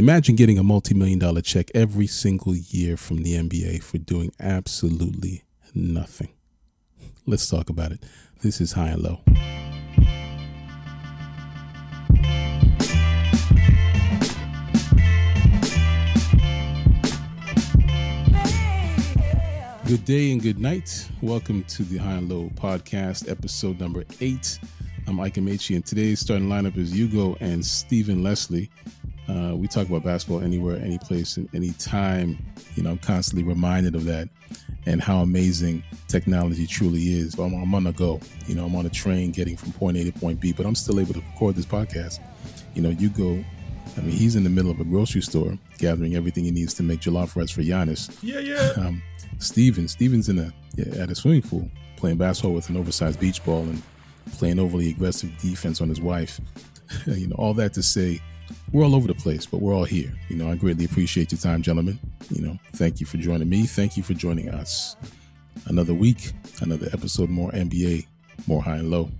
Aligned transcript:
Imagine 0.00 0.34
getting 0.34 0.58
a 0.58 0.62
multi 0.62 0.94
million 0.94 1.18
dollar 1.18 1.42
check 1.42 1.70
every 1.74 2.06
single 2.06 2.56
year 2.56 2.96
from 2.96 3.22
the 3.22 3.34
NBA 3.34 3.82
for 3.82 3.98
doing 3.98 4.32
absolutely 4.40 5.44
nothing. 5.74 6.30
Let's 7.26 7.46
talk 7.50 7.68
about 7.68 7.92
it. 7.92 8.02
This 8.40 8.62
is 8.62 8.72
High 8.72 8.88
and 8.88 9.02
Low. 9.02 9.20
Good 19.86 20.06
day 20.06 20.32
and 20.32 20.40
good 20.40 20.58
night. 20.58 21.10
Welcome 21.20 21.64
to 21.64 21.82
the 21.82 21.98
High 21.98 22.12
and 22.12 22.30
Low 22.30 22.48
podcast, 22.54 23.30
episode 23.30 23.78
number 23.78 24.04
eight. 24.22 24.60
I'm 25.06 25.20
Ike 25.20 25.34
Amachi, 25.34 25.74
and 25.74 25.84
today's 25.84 26.20
starting 26.20 26.48
lineup 26.48 26.78
is 26.78 26.90
Hugo 26.94 27.36
and 27.40 27.62
Stephen 27.62 28.22
Leslie. 28.22 28.70
Uh, 29.30 29.54
we 29.54 29.68
talk 29.68 29.88
about 29.88 30.02
basketball 30.02 30.42
anywhere, 30.42 30.76
any 30.76 30.98
place, 30.98 31.36
and 31.36 31.48
any 31.54 31.70
time. 31.72 32.44
You 32.74 32.82
know, 32.82 32.90
I'm 32.90 32.98
constantly 32.98 33.44
reminded 33.44 33.94
of 33.94 34.04
that 34.06 34.28
and 34.86 35.00
how 35.00 35.20
amazing 35.20 35.84
technology 36.08 36.66
truly 36.66 37.12
is. 37.12 37.34
I'm, 37.34 37.54
I'm 37.54 37.74
on 37.74 37.84
the 37.84 37.92
go. 37.92 38.20
You 38.46 38.56
know, 38.56 38.64
I'm 38.64 38.74
on 38.74 38.86
a 38.86 38.90
train 38.90 39.30
getting 39.30 39.56
from 39.56 39.72
point 39.72 39.96
A 39.98 40.04
to 40.04 40.12
point 40.12 40.40
B, 40.40 40.52
but 40.52 40.66
I'm 40.66 40.74
still 40.74 40.98
able 40.98 41.14
to 41.14 41.20
record 41.20 41.54
this 41.54 41.66
podcast. 41.66 42.18
You 42.74 42.82
know, 42.82 42.90
Hugo. 42.90 43.44
I 43.96 44.00
mean, 44.02 44.10
he's 44.10 44.36
in 44.36 44.44
the 44.44 44.50
middle 44.50 44.70
of 44.70 44.78
a 44.80 44.84
grocery 44.84 45.20
store 45.20 45.58
gathering 45.78 46.14
everything 46.14 46.44
he 46.44 46.50
needs 46.50 46.74
to 46.74 46.82
make 46.82 47.00
jollof 47.00 47.34
rice 47.36 47.50
for 47.50 47.62
Giannis. 47.62 48.16
Yeah, 48.22 48.40
yeah. 48.40 48.72
Um, 48.76 49.02
Steven, 49.38 49.88
Steven's 49.88 50.28
in 50.28 50.38
a 50.38 50.52
yeah, 50.76 51.02
at 51.02 51.10
a 51.10 51.14
swimming 51.14 51.42
pool 51.42 51.68
playing 51.96 52.16
basketball 52.16 52.54
with 52.54 52.68
an 52.70 52.76
oversized 52.76 53.20
beach 53.20 53.44
ball 53.44 53.62
and 53.62 53.82
playing 54.32 54.58
overly 54.58 54.90
aggressive 54.90 55.30
defense 55.38 55.80
on 55.80 55.88
his 55.88 56.00
wife. 56.00 56.40
you 57.06 57.28
know, 57.28 57.36
all 57.36 57.54
that 57.54 57.72
to 57.74 57.82
say, 57.82 58.20
we're 58.72 58.84
all 58.84 58.94
over 58.94 59.08
the 59.08 59.14
place, 59.14 59.46
but 59.46 59.60
we're 59.60 59.74
all 59.74 59.84
here. 59.84 60.12
You 60.28 60.36
know, 60.36 60.50
I 60.50 60.56
greatly 60.56 60.84
appreciate 60.84 61.32
your 61.32 61.40
time, 61.40 61.62
gentlemen. 61.62 61.98
You 62.30 62.42
know, 62.42 62.58
thank 62.74 63.00
you 63.00 63.06
for 63.06 63.16
joining 63.16 63.48
me. 63.48 63.64
Thank 63.64 63.96
you 63.96 64.02
for 64.02 64.14
joining 64.14 64.48
us. 64.50 64.96
Another 65.66 65.94
week, 65.94 66.32
another 66.60 66.88
episode, 66.92 67.30
more 67.30 67.50
NBA, 67.52 68.06
more 68.46 68.62
high 68.62 68.76
and 68.76 68.90
low. 68.90 69.10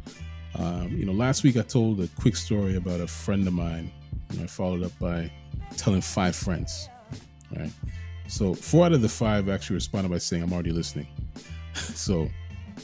Um, 0.56 0.88
you 0.88 1.04
know, 1.04 1.12
last 1.12 1.42
week 1.42 1.56
I 1.56 1.62
told 1.62 2.00
a 2.00 2.08
quick 2.20 2.36
story 2.36 2.76
about 2.76 3.00
a 3.00 3.06
friend 3.06 3.46
of 3.46 3.54
mine. 3.54 3.90
And 4.30 4.40
I 4.40 4.46
followed 4.46 4.82
up 4.82 4.92
by 4.98 5.30
telling 5.76 6.00
five 6.00 6.36
friends. 6.36 6.88
Right. 7.56 7.70
So 8.28 8.54
four 8.54 8.86
out 8.86 8.92
of 8.92 9.02
the 9.02 9.08
five 9.08 9.48
actually 9.48 9.74
responded 9.74 10.10
by 10.10 10.18
saying, 10.18 10.42
"I'm 10.42 10.52
already 10.52 10.70
listening." 10.70 11.08
so, 11.74 12.28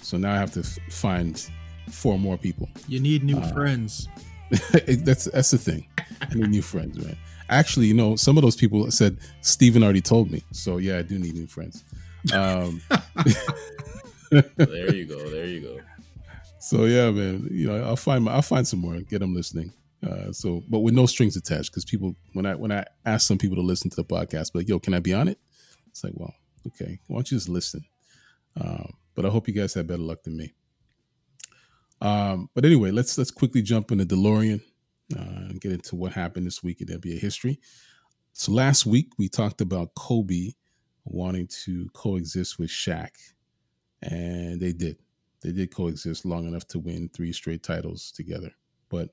so 0.02 0.16
now 0.16 0.34
I 0.34 0.38
have 0.38 0.52
to 0.52 0.60
f- 0.60 0.78
find 0.90 1.50
four 1.88 2.18
more 2.18 2.36
people. 2.36 2.68
You 2.88 2.98
need 2.98 3.22
new 3.22 3.38
uh, 3.38 3.52
friends. 3.52 4.08
that's 4.86 5.24
that's 5.24 5.50
the 5.50 5.58
thing. 5.58 5.86
I 6.20 6.34
need 6.34 6.50
new 6.50 6.62
friends, 6.62 6.98
man. 6.98 7.16
Actually, 7.48 7.86
you 7.86 7.94
know, 7.94 8.16
some 8.16 8.36
of 8.36 8.42
those 8.42 8.56
people 8.56 8.90
said 8.90 9.18
Steven 9.40 9.82
already 9.82 10.00
told 10.00 10.30
me. 10.30 10.42
So 10.52 10.78
yeah, 10.78 10.98
I 10.98 11.02
do 11.02 11.18
need 11.18 11.34
new 11.34 11.46
friends. 11.46 11.84
Um, 12.32 12.82
there 14.30 14.94
you 14.94 15.04
go. 15.04 15.30
There 15.30 15.46
you 15.46 15.60
go. 15.60 15.80
So 16.58 16.86
yeah, 16.86 17.12
man. 17.12 17.46
You 17.48 17.68
know, 17.68 17.84
I'll 17.84 17.94
find 17.94 18.24
my, 18.24 18.32
I'll 18.32 18.42
find 18.42 18.66
some 18.66 18.80
more. 18.80 18.96
Get 18.96 19.20
them 19.20 19.36
listening. 19.36 19.72
Uh, 20.04 20.32
so, 20.32 20.64
but 20.68 20.80
with 20.80 20.94
no 20.94 21.06
strings 21.06 21.36
attached, 21.36 21.70
because 21.70 21.84
people 21.84 22.16
when 22.32 22.44
I 22.44 22.56
when 22.56 22.72
I 22.72 22.84
ask 23.04 23.26
some 23.26 23.38
people 23.38 23.54
to 23.56 23.62
listen 23.62 23.88
to 23.90 23.96
the 23.96 24.04
podcast, 24.04 24.50
like, 24.52 24.68
yo, 24.68 24.80
can 24.80 24.92
I 24.92 24.98
be 24.98 25.14
on 25.14 25.28
it? 25.28 25.38
It's 25.88 26.02
like, 26.02 26.14
well, 26.16 26.34
okay, 26.66 26.98
why 27.06 27.18
don't 27.18 27.30
you 27.30 27.36
just 27.36 27.48
listen? 27.48 27.84
Um, 28.60 28.94
but 29.14 29.24
I 29.24 29.28
hope 29.28 29.46
you 29.46 29.54
guys 29.54 29.74
have 29.74 29.86
better 29.86 30.02
luck 30.02 30.24
than 30.24 30.36
me. 30.36 30.54
Um, 32.00 32.50
but 32.54 32.64
anyway, 32.64 32.90
let's 32.90 33.16
let's 33.16 33.30
quickly 33.30 33.62
jump 33.62 33.90
into 33.90 34.04
DeLorean 34.04 34.60
uh, 35.16 35.20
and 35.20 35.60
get 35.60 35.72
into 35.72 35.96
what 35.96 36.12
happened 36.12 36.46
this 36.46 36.62
week 36.62 36.80
in 36.80 36.88
NBA 36.88 37.18
history. 37.18 37.60
So 38.32 38.52
last 38.52 38.84
week 38.84 39.12
we 39.18 39.28
talked 39.28 39.60
about 39.60 39.94
Kobe 39.94 40.52
wanting 41.04 41.46
to 41.64 41.88
coexist 41.94 42.58
with 42.58 42.68
Shaq, 42.70 43.10
and 44.02 44.60
they 44.60 44.72
did. 44.72 44.98
They 45.42 45.52
did 45.52 45.74
coexist 45.74 46.24
long 46.24 46.46
enough 46.46 46.66
to 46.68 46.78
win 46.78 47.08
three 47.08 47.32
straight 47.32 47.62
titles 47.62 48.10
together. 48.10 48.50
But 48.88 49.10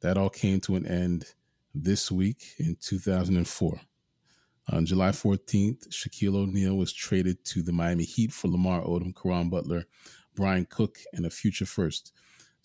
that 0.00 0.16
all 0.16 0.30
came 0.30 0.60
to 0.60 0.76
an 0.76 0.86
end 0.86 1.26
this 1.74 2.10
week 2.10 2.54
in 2.58 2.76
2004. 2.80 3.80
On 4.72 4.84
July 4.84 5.10
14th, 5.10 5.88
Shaquille 5.88 6.34
O'Neal 6.34 6.76
was 6.76 6.92
traded 6.92 7.44
to 7.44 7.62
the 7.62 7.72
Miami 7.72 8.04
Heat 8.04 8.32
for 8.32 8.48
Lamar 8.48 8.82
Odom, 8.82 9.14
Caron 9.14 9.48
Butler, 9.48 9.84
Brian 10.34 10.66
Cook, 10.68 10.98
and 11.12 11.24
a 11.24 11.30
future 11.30 11.66
first. 11.66 12.12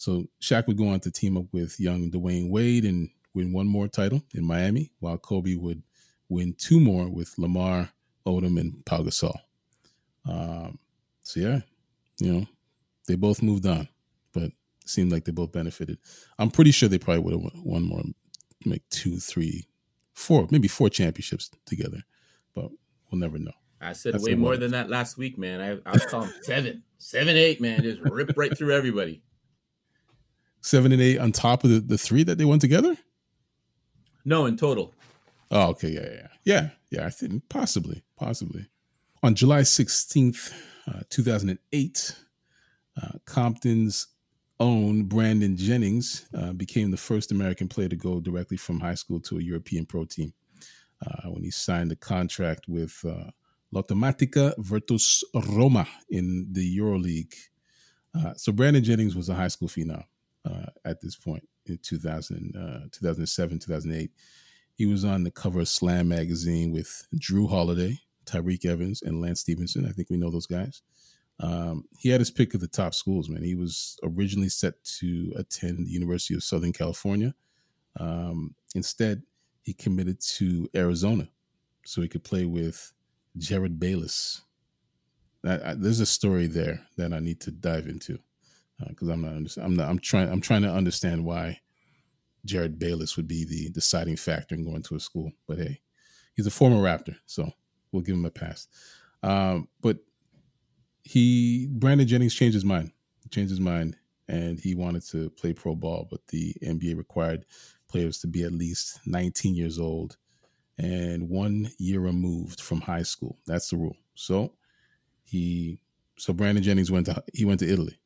So 0.02 0.26
Shaq 0.42 0.66
would 0.66 0.78
go 0.78 0.88
on 0.88 1.00
to 1.02 1.12
team 1.12 1.38
up 1.38 1.46
with 1.52 1.80
young 1.80 2.10
Dwyane 2.10 2.50
Wade 2.50 2.86
and 2.86 3.08
win 3.36 3.54
one 3.54 3.68
more 3.68 3.88
title 3.88 4.24
in 4.34 4.44
Miami, 4.44 4.90
while 4.98 5.20
Kobe 5.20 5.54
would 5.54 5.84
win 6.28 6.56
two 6.58 6.80
more 6.80 7.08
with 7.08 7.38
Lamar, 7.38 7.88
Odom, 8.26 8.60
and 8.60 8.84
Pau 8.84 9.04
Gasol. 9.04 9.38
Um, 10.28 10.80
so 11.22 11.40
yeah, 11.42 11.60
you 12.20 12.34
know, 12.34 12.48
they 13.08 13.14
both 13.14 13.44
moved 13.44 13.68
on, 13.68 13.88
but 14.34 14.42
it 14.46 14.54
seemed 14.86 15.12
like 15.12 15.24
they 15.24 15.32
both 15.32 15.52
benefited. 15.52 16.00
I'm 16.40 16.50
pretty 16.50 16.72
sure 16.72 16.90
they 16.90 16.98
probably 16.98 17.22
would 17.22 17.54
have 17.54 17.62
won 17.64 17.84
more, 17.84 18.02
like 18.66 18.82
two, 18.90 19.20
three, 19.20 19.68
four, 20.14 20.48
maybe 20.50 20.68
four 20.68 20.90
championships 20.90 21.52
together, 21.68 22.02
but 22.56 22.72
we'll 23.12 23.20
never 23.20 23.38
know. 23.38 23.52
I 23.80 23.94
said 23.94 24.16
That's 24.16 24.24
way 24.24 24.34
more 24.34 24.58
than 24.58 24.72
that 24.72 24.90
last 24.90 25.20
week, 25.20 25.38
man. 25.38 25.62
I, 25.62 25.88
I 25.88 25.94
was 25.94 26.06
calling 26.08 26.32
seven, 26.42 26.82
seven, 26.98 27.38
eight, 27.38 27.62
man. 27.62 27.84
Just 27.84 28.02
rip 28.02 28.36
right 28.36 28.58
through 28.58 28.76
everybody. 28.76 29.22
Seven 30.62 30.92
and 30.92 31.02
eight 31.02 31.18
on 31.18 31.32
top 31.32 31.64
of 31.64 31.70
the, 31.70 31.80
the 31.80 31.98
three 31.98 32.24
that 32.24 32.38
they 32.38 32.46
won 32.46 32.60
together? 32.60 32.96
No, 34.24 34.46
in 34.46 34.58
total. 34.58 34.94
Oh, 35.50 35.70
okay. 35.70 35.90
Yeah, 35.90 36.10
yeah. 36.12 36.28
Yeah, 36.44 36.70
yeah. 36.90 37.06
I 37.06 37.10
think 37.10 37.50
possibly, 37.50 38.04
possibly. 38.16 38.68
On 39.24 39.36
July 39.36 39.62
16th, 39.62 40.54
uh, 40.88 41.02
2008, 41.10 42.16
uh, 43.02 43.08
Compton's 43.26 44.08
own 44.60 45.04
Brandon 45.04 45.58
Jennings 45.58 46.28
uh, 46.36 46.54
became 46.54 46.92
the 46.92 46.98
first 46.98 47.32
American 47.32 47.68
player 47.68 47.90
to 47.90 47.96
go 47.96 48.20
directly 48.20 48.58
from 48.58 48.80
high 48.80 48.94
school 48.94 49.20
to 49.22 49.40
a 49.40 49.42
European 49.42 49.86
pro 49.86 50.06
team 50.06 50.34
uh, 51.06 51.30
when 51.30 51.44
he 51.44 51.50
signed 51.52 51.92
a 51.92 51.96
contract 51.96 52.66
with 52.68 53.04
uh, 53.04 53.32
Lottomatica 53.74 54.54
Virtus 54.60 55.24
Roma 55.34 55.88
in 56.10 56.48
the 56.52 56.78
EuroLeague. 56.78 57.34
Uh, 58.14 58.34
so 58.36 58.52
Brandon 58.52 58.84
Jennings 58.84 59.16
was 59.16 59.30
a 59.30 59.34
high 59.34 59.48
school 59.48 59.68
phenom 59.68 60.04
uh, 60.46 60.68
at 60.86 61.02
this 61.02 61.16
point 61.16 61.48
in 61.66 61.78
2000, 61.82 62.56
uh, 62.56 62.88
2007, 62.92 63.60
2008. 63.60 64.12
He 64.76 64.86
was 64.86 65.06
on 65.06 65.24
the 65.24 65.32
cover 65.32 65.60
of 65.60 65.68
Slam 65.68 66.08
magazine 66.08 66.72
with 66.72 67.08
Jrue 67.16 67.50
Holiday, 67.50 68.00
Tyreke 68.26 68.66
Evans, 68.66 69.02
and 69.02 69.22
Lance 69.22 69.42
Stephenson. 69.42 69.86
I 69.86 69.92
think 69.92 70.10
we 70.10 70.18
know 70.18 70.32
those 70.32 70.48
guys. 70.48 70.82
Um, 71.40 71.86
he 71.98 72.10
had 72.10 72.22
his 72.22 72.32
pick 72.32 72.54
of 72.54 72.62
the 72.62 72.68
top 72.68 72.94
schools, 72.94 73.30
man. 73.30 73.44
He 73.44 73.56
was 73.56 73.98
originally 74.04 74.50
set 74.50 74.84
to 75.00 75.34
attend 75.36 75.86
the 75.86 75.92
University 75.92 76.36
of 76.36 76.44
Southern 76.44 76.72
California. 76.72 77.34
Um, 78.00 78.56
instead, 78.76 79.24
he 79.64 79.74
committed 79.74 80.20
to 80.38 80.70
Arizona 80.76 81.28
so 81.86 82.02
he 82.02 82.08
could 82.08 82.24
play 82.24 82.46
with 82.46 82.94
Jerryd 83.38 83.80
Bayless. 83.80 84.42
I, 85.46 85.72
I, 85.72 85.74
there's 85.74 86.00
a 86.00 86.06
story 86.06 86.48
there 86.48 86.86
that 86.98 87.14
I 87.14 87.20
need 87.20 87.42
to 87.42 87.52
dive 87.52 87.88
into 87.88 88.20
because 88.90 89.10
uh, 89.10 89.14
I'm 89.14 89.22
not, 89.22 89.58
I'm 89.58 89.76
not, 89.76 89.90
I'm 89.90 90.00
trying, 90.00 90.30
I'm 90.30 90.42
trying 90.42 90.64
to 90.64 90.72
understand 90.72 91.26
why 91.26 91.60
Jerryd 92.48 92.80
Bayless 92.80 93.18
would 93.18 93.28
be 93.28 93.46
the 93.46 93.70
deciding 93.70 94.16
factor 94.16 94.56
in 94.56 94.64
going 94.64 94.84
to 94.84 94.96
a 94.96 95.00
school. 95.00 95.32
But 95.48 95.60
hey, 95.60 95.82
he's 96.34 96.48
a 96.48 96.52
former 96.52 96.78
Raptor, 96.78 97.16
so 97.26 97.52
we'll 97.92 98.04
give 98.04 98.16
him 98.16 98.26
a 98.26 98.32
pass. 98.32 98.68
Um, 99.24 99.68
but 99.82 99.98
he, 101.04 101.68
Brandon 101.72 102.08
Jennings, 102.08 102.36
changed 102.36 102.56
his 102.56 102.66
mind. 102.66 102.92
He 103.24 103.30
changed 103.30 103.52
his 103.52 103.60
mind, 103.60 103.98
and 104.28 104.60
he 104.60 104.76
wanted 104.76 105.06
to 105.10 105.30
play 105.32 105.54
pro 105.54 105.76
ball, 105.76 106.08
but 106.10 106.26
the 106.28 106.54
NBA 106.64 106.98
required 106.98 107.46
players 107.88 108.20
to 108.20 108.28
be 108.28 108.44
at 108.44 108.54
least 108.54 109.00
19 109.06 109.54
years 109.54 109.78
old 109.78 110.18
and 110.78 111.30
one 111.30 111.70
year 111.78 112.00
removed 112.00 112.62
from 112.62 112.82
high 112.82 113.04
school. 113.04 113.38
That's 113.46 113.70
the 113.70 113.78
rule. 113.78 113.96
So 114.16 114.54
he 115.24 115.80
so 116.18 116.34
Brandon 116.34 116.64
Jennings 116.64 116.92
went 116.92 117.06
to 117.08 117.24
he 117.34 117.46
went 117.46 117.60
to 117.60 117.72
Italy 117.72 118.00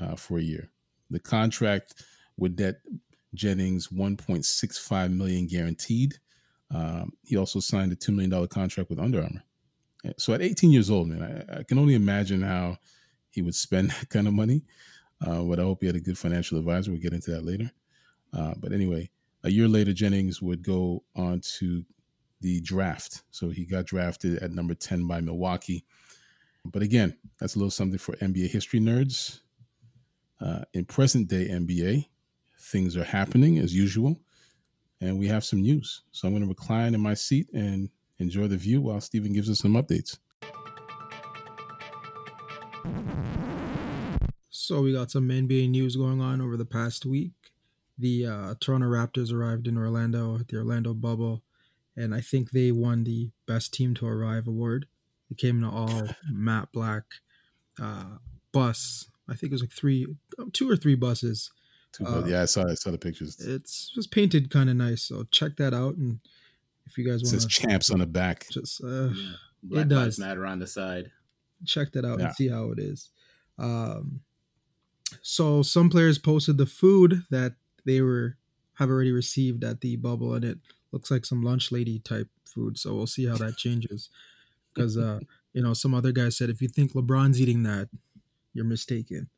uh, 0.00 0.16
for 0.16 0.38
a 0.38 0.42
year. 0.42 0.70
The 1.10 1.20
contract 1.20 1.94
would 2.36 2.58
net 2.58 2.80
Jennings 3.34 3.88
1.65 3.88 5.16
million 5.16 5.46
guaranteed. 5.46 6.18
Um, 6.72 7.12
he 7.24 7.36
also 7.36 7.60
signed 7.60 7.92
a 7.92 7.96
two 7.96 8.12
million 8.12 8.30
dollar 8.30 8.46
contract 8.46 8.90
with 8.90 8.98
Under 8.98 9.22
Armour. 9.22 9.42
So 10.16 10.32
at 10.32 10.40
18 10.40 10.70
years 10.70 10.90
old, 10.90 11.08
man, 11.08 11.44
I, 11.50 11.58
I, 11.58 11.62
can 11.62 11.78
only 11.78 11.94
imagine 11.94 12.40
how 12.40 12.78
he 13.30 13.42
would 13.42 13.54
spend 13.54 13.90
that 14.00 14.08
kind 14.08 14.26
of 14.26 14.34
money. 14.34 14.62
Uh, 15.24 15.42
but 15.42 15.58
I 15.58 15.62
hope 15.62 15.78
he 15.80 15.86
had 15.86 15.96
a 15.96 16.00
good 16.00 16.16
financial 16.16 16.58
advisor. 16.58 16.90
We'll 16.90 17.00
get 17.00 17.12
into 17.12 17.30
that 17.32 17.44
later. 17.44 17.70
Uh, 18.32 18.54
but 18.56 18.72
anyway, 18.72 19.10
a 19.42 19.50
year 19.50 19.68
later, 19.68 19.92
Jennings 19.92 20.40
would 20.40 20.62
go 20.62 21.02
on 21.14 21.40
to 21.58 21.84
the 22.40 22.60
draft. 22.62 23.22
So 23.30 23.50
he 23.50 23.66
got 23.66 23.86
drafted 23.86 24.42
at 24.42 24.52
number 24.52 24.74
10 24.74 25.06
by 25.06 25.20
Milwaukee. 25.20 25.84
But 26.64 26.82
again, 26.82 27.16
that's 27.38 27.54
a 27.54 27.58
little 27.58 27.70
something 27.70 27.98
for 27.98 28.16
NBA 28.16 28.50
history 28.50 28.80
nerds. 28.80 29.40
Uh, 30.40 30.62
in 30.72 30.84
present 30.84 31.28
day 31.28 31.48
NBA, 31.48 32.06
things 32.58 32.96
are 32.96 33.04
happening 33.04 33.58
as 33.58 33.74
usual. 33.74 34.20
and 35.02 35.18
we 35.18 35.28
have 35.28 35.44
some 35.44 35.62
news. 35.62 36.02
So 36.12 36.28
I'm 36.28 36.34
going 36.34 36.42
to 36.42 36.48
recline 36.48 36.94
in 36.94 37.00
my 37.00 37.14
seat 37.14 37.48
and 37.54 37.88
enjoy 38.18 38.48
the 38.48 38.56
view 38.58 38.82
while 38.82 39.00
Stephen 39.00 39.32
gives 39.32 39.48
us 39.48 39.60
some 39.60 39.72
updates. 39.72 40.18
So 44.50 44.82
we 44.82 44.92
got 44.92 45.10
some 45.10 45.28
NBA 45.28 45.70
news 45.70 45.96
going 45.96 46.20
on 46.20 46.40
over 46.40 46.56
the 46.56 46.64
past 46.64 47.06
week. 47.06 47.32
The 47.98 48.26
uh, 48.26 48.54
Toronto 48.60 48.86
Raptors 48.86 49.32
arrived 49.32 49.66
in 49.66 49.76
Orlando 49.76 50.38
at 50.38 50.48
the 50.48 50.58
Orlando 50.58 50.94
bubble, 50.94 51.42
and 51.96 52.14
I 52.14 52.20
think 52.20 52.50
they 52.50 52.70
won 52.70 53.04
the 53.04 53.30
best 53.46 53.74
team 53.74 53.94
to 53.94 54.06
arrive 54.06 54.46
award. 54.46 54.86
They 55.28 55.34
came 55.34 55.58
in 55.58 55.64
an 55.64 55.70
all 55.70 56.08
matte 56.30 56.68
black 56.72 57.04
uh, 57.80 58.18
bus. 58.52 59.10
I 59.30 59.34
think 59.34 59.52
it 59.52 59.54
was 59.54 59.62
like 59.62 59.72
three, 59.72 60.06
two 60.52 60.68
or 60.70 60.76
three 60.76 60.96
buses. 60.96 61.50
Two, 61.92 62.06
uh, 62.06 62.24
yeah, 62.26 62.42
I 62.42 62.44
saw 62.44 62.68
I 62.68 62.74
saw 62.74 62.90
the 62.90 62.98
pictures. 62.98 63.38
It's 63.40 63.90
just 63.94 64.10
painted 64.10 64.50
kind 64.50 64.68
of 64.70 64.76
nice, 64.76 65.02
so 65.02 65.24
check 65.30 65.56
that 65.56 65.72
out. 65.74 65.96
And 65.96 66.20
if 66.86 66.98
you 66.98 67.04
guys 67.04 67.22
want, 67.22 67.28
says 67.28 67.46
champs 67.46 67.90
on 67.90 67.98
the 68.00 68.06
back. 68.06 68.46
Just 68.50 68.82
uh, 68.82 69.08
yeah. 69.08 69.32
Black 69.62 69.86
it 69.86 69.88
does 69.88 70.18
matter 70.18 70.46
on 70.46 70.58
the 70.58 70.66
side. 70.66 71.10
Check 71.66 71.92
that 71.92 72.04
out 72.04 72.18
Yeah. 72.18 72.26
and 72.26 72.34
see 72.34 72.48
how 72.48 72.70
it 72.70 72.78
is. 72.78 73.10
Um, 73.58 74.20
so 75.22 75.62
some 75.62 75.90
players 75.90 76.18
posted 76.18 76.56
the 76.58 76.66
food 76.66 77.24
that 77.30 77.54
they 77.84 78.00
were 78.00 78.36
have 78.74 78.88
already 78.88 79.12
received 79.12 79.62
at 79.64 79.80
the 79.80 79.96
bubble, 79.96 80.34
and 80.34 80.44
it 80.44 80.58
looks 80.92 81.10
like 81.10 81.26
some 81.26 81.42
lunch 81.42 81.70
lady 81.70 81.98
type 81.98 82.28
food. 82.44 82.78
So 82.78 82.94
we'll 82.94 83.06
see 83.06 83.26
how 83.26 83.36
that 83.36 83.56
changes. 83.56 84.08
Because 84.72 84.96
uh, 84.96 85.20
you 85.52 85.62
know, 85.62 85.74
some 85.74 85.94
other 85.94 86.12
guy 86.12 86.28
said 86.30 86.50
if 86.50 86.62
you 86.62 86.68
think 86.68 86.92
LeBron's 86.92 87.40
eating 87.40 87.62
that, 87.64 87.88
you're 88.52 88.64
mistaken. 88.64 89.28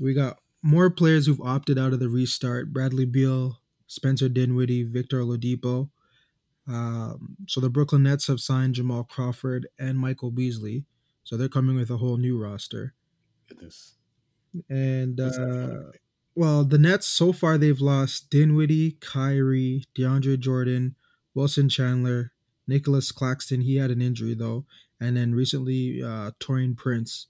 We 0.00 0.14
got 0.14 0.38
more 0.62 0.90
players 0.90 1.26
who've 1.26 1.40
opted 1.40 1.78
out 1.78 1.92
of 1.92 2.00
the 2.00 2.08
restart: 2.08 2.72
Bradley 2.72 3.04
Beal, 3.04 3.60
Spencer 3.86 4.28
Dinwiddie, 4.28 4.82
Victor 4.82 5.20
Oladipo. 5.20 5.90
Um, 6.66 7.36
so 7.46 7.60
the 7.60 7.70
Brooklyn 7.70 8.04
Nets 8.04 8.26
have 8.26 8.40
signed 8.40 8.74
Jamal 8.74 9.04
Crawford 9.04 9.68
and 9.78 9.98
Michael 9.98 10.30
Beasley. 10.30 10.86
So 11.22 11.36
they're 11.36 11.48
coming 11.48 11.76
with 11.76 11.90
a 11.90 11.98
whole 11.98 12.16
new 12.16 12.40
roster. 12.40 12.94
Goodness. 13.48 13.94
And 14.68 15.20
uh, 15.20 15.92
well, 16.34 16.64
the 16.64 16.78
Nets 16.78 17.06
so 17.06 17.32
far 17.32 17.58
they've 17.58 17.80
lost 17.80 18.30
Dinwiddie, 18.30 18.98
Kyrie, 19.00 19.84
DeAndre 19.96 20.38
Jordan, 20.38 20.96
Wilson 21.34 21.68
Chandler, 21.68 22.32
Nicolas 22.66 23.12
Claxton. 23.12 23.62
He 23.62 23.76
had 23.76 23.90
an 23.90 24.00
injury 24.00 24.34
though, 24.34 24.64
and 25.00 25.16
then 25.16 25.34
recently 25.34 26.02
uh, 26.02 26.32
Taurean 26.40 26.76
Prince. 26.76 27.28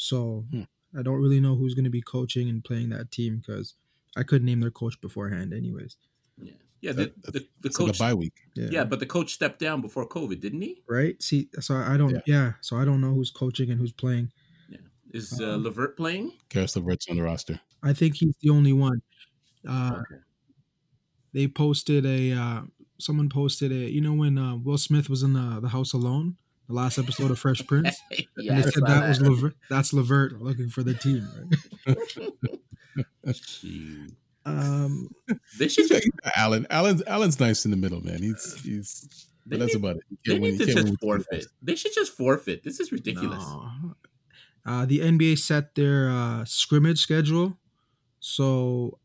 So 0.00 0.46
Hmm. 0.50 0.62
I 0.98 1.02
don't 1.02 1.20
really 1.20 1.40
know 1.40 1.54
who's 1.56 1.74
going 1.74 1.84
to 1.84 1.90
be 1.90 2.02
coaching 2.02 2.48
and 2.48 2.64
playing 2.64 2.88
that 2.90 3.10
team 3.12 3.36
because 3.38 3.74
I 4.16 4.22
couldn't 4.24 4.46
name 4.46 4.60
their 4.60 4.70
coach 4.72 5.00
beforehand, 5.00 5.52
anyways. 5.52 5.96
Yeah, 6.42 6.52
yeah. 6.80 6.92
The, 6.92 7.04
That- 7.22 7.32
the, 7.32 7.40
the 7.60 7.68
It's 7.68 7.78
like 7.78 7.88
coach. 7.88 7.96
a 7.96 8.02
bye 8.02 8.14
week. 8.14 8.32
yeah, 8.56 8.84
but 8.84 8.98
the 8.98 9.06
coach 9.06 9.32
stepped 9.32 9.60
down 9.60 9.80
before 9.82 10.08
COVID, 10.08 10.40
didn't 10.40 10.62
he? 10.62 10.82
right. 10.88 11.22
See, 11.22 11.48
so 11.60 11.76
I 11.76 11.96
don't. 11.96 12.10
Yeah. 12.14 12.20
Yeah. 12.26 12.52
so 12.60 12.76
I 12.76 12.84
don't 12.84 13.00
know 13.00 13.14
who's 13.14 13.30
coaching 13.30 13.70
and 13.70 13.78
who's 13.80 13.92
playing. 13.92 14.32
Yeah. 14.68 14.78
Is 15.12 15.40
uh, 15.40 15.54
Um, 15.54 15.62
Levert 15.64 15.96
playing? 15.96 16.32
Caris 16.48 16.74
LeVert's 16.76 17.06
on 17.08 17.16
the 17.16 17.22
roster. 17.22 17.60
I 17.82 17.92
think 17.92 18.16
he's 18.16 18.34
the 18.42 18.50
only 18.50 18.72
one. 18.72 19.00
Uh, 19.68 19.98
Okay. 20.00 20.20
they 21.32 21.46
posted 21.46 22.04
a 22.06 22.32
uh, 22.32 22.62
someone 22.98 23.28
posted 23.28 23.70
a 23.70 23.90
you 23.90 24.00
know 24.00 24.14
when 24.14 24.38
uh, 24.38 24.56
Will 24.56 24.78
Smith 24.78 25.08
was 25.08 25.22
in 25.22 25.34
the, 25.34 25.60
the 25.60 25.68
house 25.68 25.92
alone 25.92 26.36
the 26.70 26.76
last 26.76 26.98
episode 26.98 27.30
of 27.30 27.38
Fresh 27.38 27.66
Prince 27.66 27.98
yeah, 28.38 28.54
and 28.54 28.58
they 28.58 28.62
said 28.62 28.72
saw 28.74 28.86
that, 28.86 29.08
was 29.08 29.20
Levert, 29.20 29.54
that's 29.68 29.92
Levert 29.92 30.40
looking 30.40 30.68
for 30.70 30.82
the 30.82 30.94
team 30.94 31.28
right? 31.86 31.96
Gee. 33.60 34.06
um 34.46 35.08
They 35.58 35.64
He's 35.66 35.72
should 35.74 35.88
got, 35.88 35.94
just, 35.96 36.04
he's 36.04 36.12
got 36.24 36.32
Allen. 36.36 36.66
Allen's 36.70 37.02
Allen's 37.06 37.38
nice 37.40 37.64
in 37.64 37.70
the 37.70 37.76
middle, 37.76 38.00
man. 38.02 38.22
He's 38.22 38.60
he's. 38.62 39.26
But 39.46 39.58
that's 39.58 39.74
need- 39.74 39.82
about 39.84 39.96
it. 39.96 40.02
They 40.26 40.38
win- 40.38 40.52
need 40.52 40.58
to 40.58 40.66
just 40.66 40.76
win 40.76 40.84
with 40.90 41.00
two 41.00 41.06
forfeit. 41.06 41.26
guys. 41.30 41.48
They 41.62 41.74
should 41.74 41.92
just 41.94 42.12
forfeit. 42.16 42.62
This 42.62 42.78
is 42.80 42.92
ridiculous. 42.92 43.42
no. 43.42 43.94
uh, 44.64 44.86
the 44.86 45.00
NBA 45.00 45.38
set 45.38 45.74
their 45.74 46.10
uh, 46.10 46.44
scrimmage 46.44 47.00
schedule 47.00 47.58
so 48.20 48.98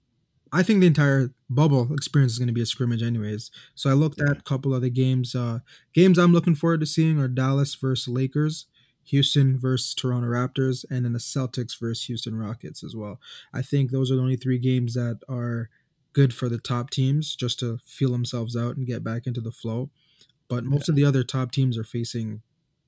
I 0.55 0.63
think 0.63 0.79
the 0.79 0.87
entire 0.87 1.31
bubble 1.49 1.93
experience 1.93 2.33
is 2.33 2.39
going 2.39 2.47
to 2.47 2.53
be 2.53 2.61
a 2.61 2.65
scrimmage 2.65 3.03
anyways 3.03 3.51
so 3.75 3.89
I 3.89 3.93
looked 3.93 4.19
at 4.19 4.37
a 4.37 4.41
couple 4.41 4.73
other 4.73 4.89
games 4.89 5.35
uh, 5.35 5.59
games 5.93 6.17
I'm 6.17 6.33
looking 6.33 6.55
forward 6.55 6.79
to 6.79 6.85
seeing 6.85 7.19
are 7.19 7.27
Dallas 7.27 7.75
versus 7.75 8.07
Lakers 8.07 8.65
Houston 9.05 9.57
versus 9.57 9.93
Toronto 9.93 10.27
Raptors, 10.27 10.83
and 10.89 11.05
then 11.05 11.13
the 11.13 11.19
Celtics 11.19 11.79
versus 11.79 12.05
Houston 12.05 12.37
Rockets 12.37 12.83
as 12.83 12.95
well. 12.95 13.19
I 13.53 13.61
think 13.61 13.91
those 13.91 14.11
are 14.11 14.15
the 14.15 14.21
only 14.21 14.35
three 14.35 14.57
games 14.57 14.95
that 14.95 15.19
are 15.29 15.69
good 16.13 16.33
for 16.33 16.49
the 16.49 16.57
top 16.57 16.89
teams 16.89 17.35
just 17.35 17.59
to 17.59 17.77
feel 17.85 18.11
themselves 18.11 18.55
out 18.55 18.77
and 18.77 18.87
get 18.87 19.03
back 19.03 19.27
into 19.27 19.41
the 19.41 19.51
flow. 19.51 19.89
But 20.47 20.63
most 20.63 20.89
of 20.89 20.95
the 20.95 21.05
other 21.05 21.23
top 21.23 21.51
teams 21.51 21.77
are 21.77 21.83
facing 21.83 22.41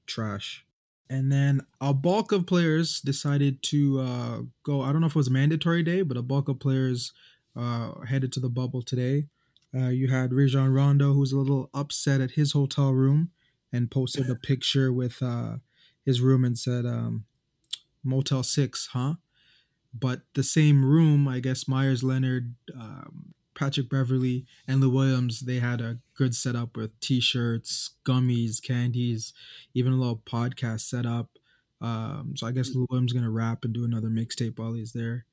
trash. 0.06 0.66
And 1.10 1.32
then 1.32 1.62
a 1.80 1.94
bulk 1.94 2.32
of 2.32 2.46
players 2.46 3.02
decided 3.02 3.64
to 3.64 4.00
uh, 4.00 4.42
go. 4.64 4.82
I 4.82 4.92
don't 4.92 5.02
know 5.02 5.08
if 5.08 5.16
it 5.16 5.18
was 5.18 5.28
a 5.28 5.32
mandatory 5.32 5.84
day, 5.84 6.02
but 6.02 6.18
a 6.18 6.22
bulk 6.22 6.50
of 6.50 6.60
players 6.60 7.14
uh, 7.58 8.02
headed 8.06 8.32
to 8.34 8.40
the 8.40 8.50
bubble 8.50 8.82
today. 8.82 9.26
Uh, 9.76 9.90
you 9.90 10.08
had 10.08 10.34
Rajon 10.34 10.72
Rondo, 10.74 11.14
who 11.14 11.20
was 11.20 11.32
a 11.32 11.38
little 11.38 11.70
upset 11.74 12.22
at 12.22 12.32
his 12.32 12.54
hotel 12.54 12.92
room 12.92 13.32
and 13.72 13.92
posted 13.92 14.30
a 14.30 14.36
picture 14.48 14.94
with 14.94 15.22
uh, 15.22 15.58
his 16.06 16.22
room 16.22 16.46
and 16.46 16.58
said 16.58 16.86
um, 16.86 17.26
Motel 18.04 18.44
6, 18.44 18.90
huh? 18.94 19.16
But 19.94 20.22
the 20.36 20.44
same 20.44 20.86
room, 20.86 21.28
I 21.28 21.40
guess 21.40 21.68
Meyers 21.68 22.04
Leonard, 22.04 22.56
um, 22.74 23.34
Patrick 23.56 23.90
Beverley, 23.90 24.46
and 24.68 24.80
Lou 24.80 24.90
Williams, 24.90 25.42
they 25.42 25.60
had 25.60 25.82
a 25.82 25.98
good 26.16 26.36
setup 26.36 26.78
with 26.78 26.98
t 27.00 27.20
shirts, 27.20 27.92
gummies, 28.06 28.62
candies, 28.62 29.34
even 29.74 29.94
a 29.94 29.98
little 29.98 30.22
podcast 30.26 30.82
setup. 30.82 31.30
Um, 31.82 32.34
so 32.36 32.48
I 32.48 32.52
guess 32.52 32.74
Lou 32.74 32.86
Williams 32.90 33.14
going 33.14 33.26
to 33.26 33.30
rap 33.30 33.64
and 33.64 33.74
do 33.74 33.84
another 33.86 34.10
mixtape 34.10 34.60
while 34.60 34.74
he's 34.74 34.94
there. 34.94 35.26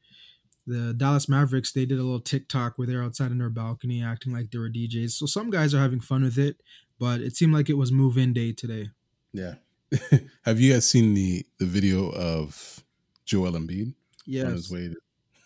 The 0.66 0.94
Dallas 0.94 1.28
Mavericks, 1.28 1.72
they 1.72 1.84
did 1.84 1.98
a 1.98 2.02
little 2.02 2.20
TikTok 2.20 2.78
where 2.78 2.86
they're 2.86 3.02
outside 3.02 3.30
on 3.30 3.38
their 3.38 3.50
balcony 3.50 4.02
acting 4.02 4.32
like 4.32 4.50
they 4.50 4.58
were 4.58 4.70
DJs. 4.70 5.10
So 5.12 5.26
some 5.26 5.50
guys 5.50 5.74
are 5.74 5.80
having 5.80 6.00
fun 6.00 6.22
with 6.22 6.38
it, 6.38 6.56
but 6.98 7.20
it 7.20 7.36
seemed 7.36 7.52
like 7.52 7.68
it 7.68 7.76
was 7.76 7.92
move 7.92 8.16
in 8.16 8.32
day 8.32 8.52
today. 8.52 8.88
Yeah. 9.32 9.54
Have 10.44 10.60
you 10.60 10.72
guys 10.72 10.88
seen 10.88 11.14
the 11.14 11.44
the 11.58 11.66
video 11.66 12.08
of 12.10 12.82
Joel 13.26 13.52
Embiid 13.52 13.88
on 13.88 13.94
Yes. 14.26 14.50
his 14.52 14.70
way 14.70 14.88
to, 14.88 14.96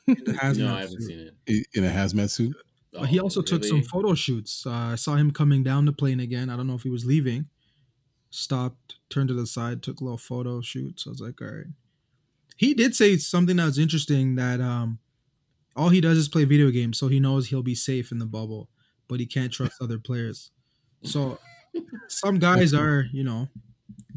in 0.07 0.25
the 0.25 0.33
hazmat 0.33 0.59
no, 0.59 0.75
I 0.75 0.81
haven't 0.83 1.03
suit. 1.03 1.03
seen 1.03 1.33
it. 1.47 1.67
in 1.75 1.85
a 1.85 1.91
hazmat 1.91 2.31
suit? 2.31 2.57
Uh, 2.97 3.05
he 3.05 3.19
Oh, 3.19 3.25
also 3.25 3.43
took 3.43 3.65
some 3.65 3.83
photo 3.83 4.15
shoots. 4.15 4.65
Uh, 4.67 4.71
I 4.71 4.95
saw 4.95 5.17
him 5.17 5.33
coming 5.33 5.63
down 5.65 5.85
the 5.85 5.93
plane 5.93 6.21
again. 6.21 6.49
I 6.49 6.57
don't 6.57 6.67
know 6.67 6.75
if 6.77 6.83
he 6.83 6.89
was 6.91 7.05
leaving. 7.05 7.47
Stopped, 8.31 8.97
turned 9.11 9.29
to 9.29 9.35
the 9.35 9.47
side, 9.47 9.83
took 9.83 10.01
a 10.01 10.05
little 10.05 10.19
photo 10.19 10.61
shoot. 10.61 11.01
So 11.01 11.11
I 11.11 11.13
was 11.13 11.21
like, 11.21 11.41
all 11.43 11.49
right. 11.49 11.67
He 12.57 12.75
did 12.75 12.95
say 12.95 13.17
something 13.17 13.57
that 13.57 13.65
was 13.65 13.79
interesting 13.79 14.35
that 14.37 14.61
um, 14.61 14.99
all 15.79 15.89
he 15.91 16.01
does 16.01 16.19
is 16.19 16.29
play 16.29 16.45
video 16.45 16.71
games, 16.71 16.99
so 16.99 17.09
he 17.09 17.21
knows 17.21 17.47
he'll 17.49 17.63
be 17.63 17.75
safe 17.75 18.11
in 18.13 18.19
the 18.19 18.27
bubble, 18.27 18.69
but 19.09 19.21
he 19.21 19.27
can't 19.27 19.53
trust 19.53 19.75
other 19.81 19.99
players. 19.99 20.51
So 21.05 21.39
some 22.09 22.39
guys 22.39 22.75
are, 22.75 23.07
you 23.13 23.25
know, 23.25 23.49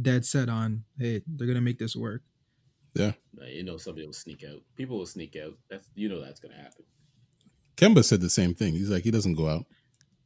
dead 0.02 0.26
set 0.26 0.50
on, 0.50 0.84
hey, 1.00 1.22
they're 1.28 1.48
gonna 1.48 1.62
make 1.62 1.78
this 1.80 1.96
work. 1.96 2.24
Yeah. 2.96 3.14
You 3.48 3.64
know 3.64 3.78
somebody 3.78 4.06
will 4.06 4.14
sneak 4.14 4.44
out. 4.44 4.62
People 4.76 4.98
will 4.98 5.06
sneak 5.06 5.36
out. 5.38 5.54
That's 5.70 5.88
you 5.96 6.10
know 6.10 6.20
that's 6.20 6.40
gonna 6.40 6.56
happen. 6.58 6.84
Kemba 7.78 8.04
said 8.04 8.22
the 8.22 8.30
same 8.30 8.54
thing. 8.54 8.74
He's 8.74 8.90
like, 8.90 9.04
he 9.04 9.12
doesn't 9.12 9.36
go 9.36 9.48
out. 9.48 9.66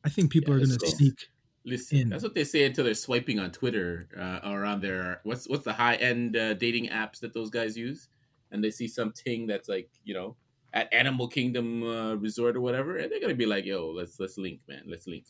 I 0.03 0.09
think 0.09 0.31
people 0.31 0.53
Yeah, 0.53 0.57
are 0.57 0.65
gonna 0.65 0.73
it's 0.75 0.83
cool. 0.83 0.91
sneak. 0.93 1.27
Listen, 1.67 1.97
In. 1.97 2.09
that's 2.09 2.23
what 2.23 2.35
they 2.35 2.43
say 2.43 2.63
until 2.65 2.85
they're 2.85 2.93
swiping 2.93 3.39
on 3.39 3.51
Twitter 3.51 4.07
uh, 4.17 4.39
or 4.49 4.65
on 4.65 4.79
their 4.81 5.19
what's 5.23 5.47
what's 5.49 5.63
the 5.65 5.73
high 5.73 5.95
end 5.95 6.37
uh, 6.37 6.53
dating 6.53 6.87
apps 6.89 7.19
that 7.21 7.33
those 7.33 7.49
guys 7.49 7.75
use, 7.75 8.07
and 8.51 8.63
they 8.63 8.69
see 8.71 8.87
something 8.87 9.47
that's 9.47 9.67
like 9.67 9.89
you 10.03 10.13
know 10.13 10.35
at 10.75 10.94
Animal 10.94 11.29
Kingdom 11.29 11.84
uh, 11.84 12.15
Resort 12.15 12.55
or 12.55 12.62
whatever, 12.62 12.98
and 12.98 13.12
they're 13.12 13.22
gonna 13.22 13.34
be 13.34 13.46
like, 13.46 13.65
"Yo, 13.65 13.89
let's 13.89 14.20
let's 14.20 14.38
link, 14.38 14.60
man, 14.67 14.84
let's 14.86 15.08
link." 15.08 15.25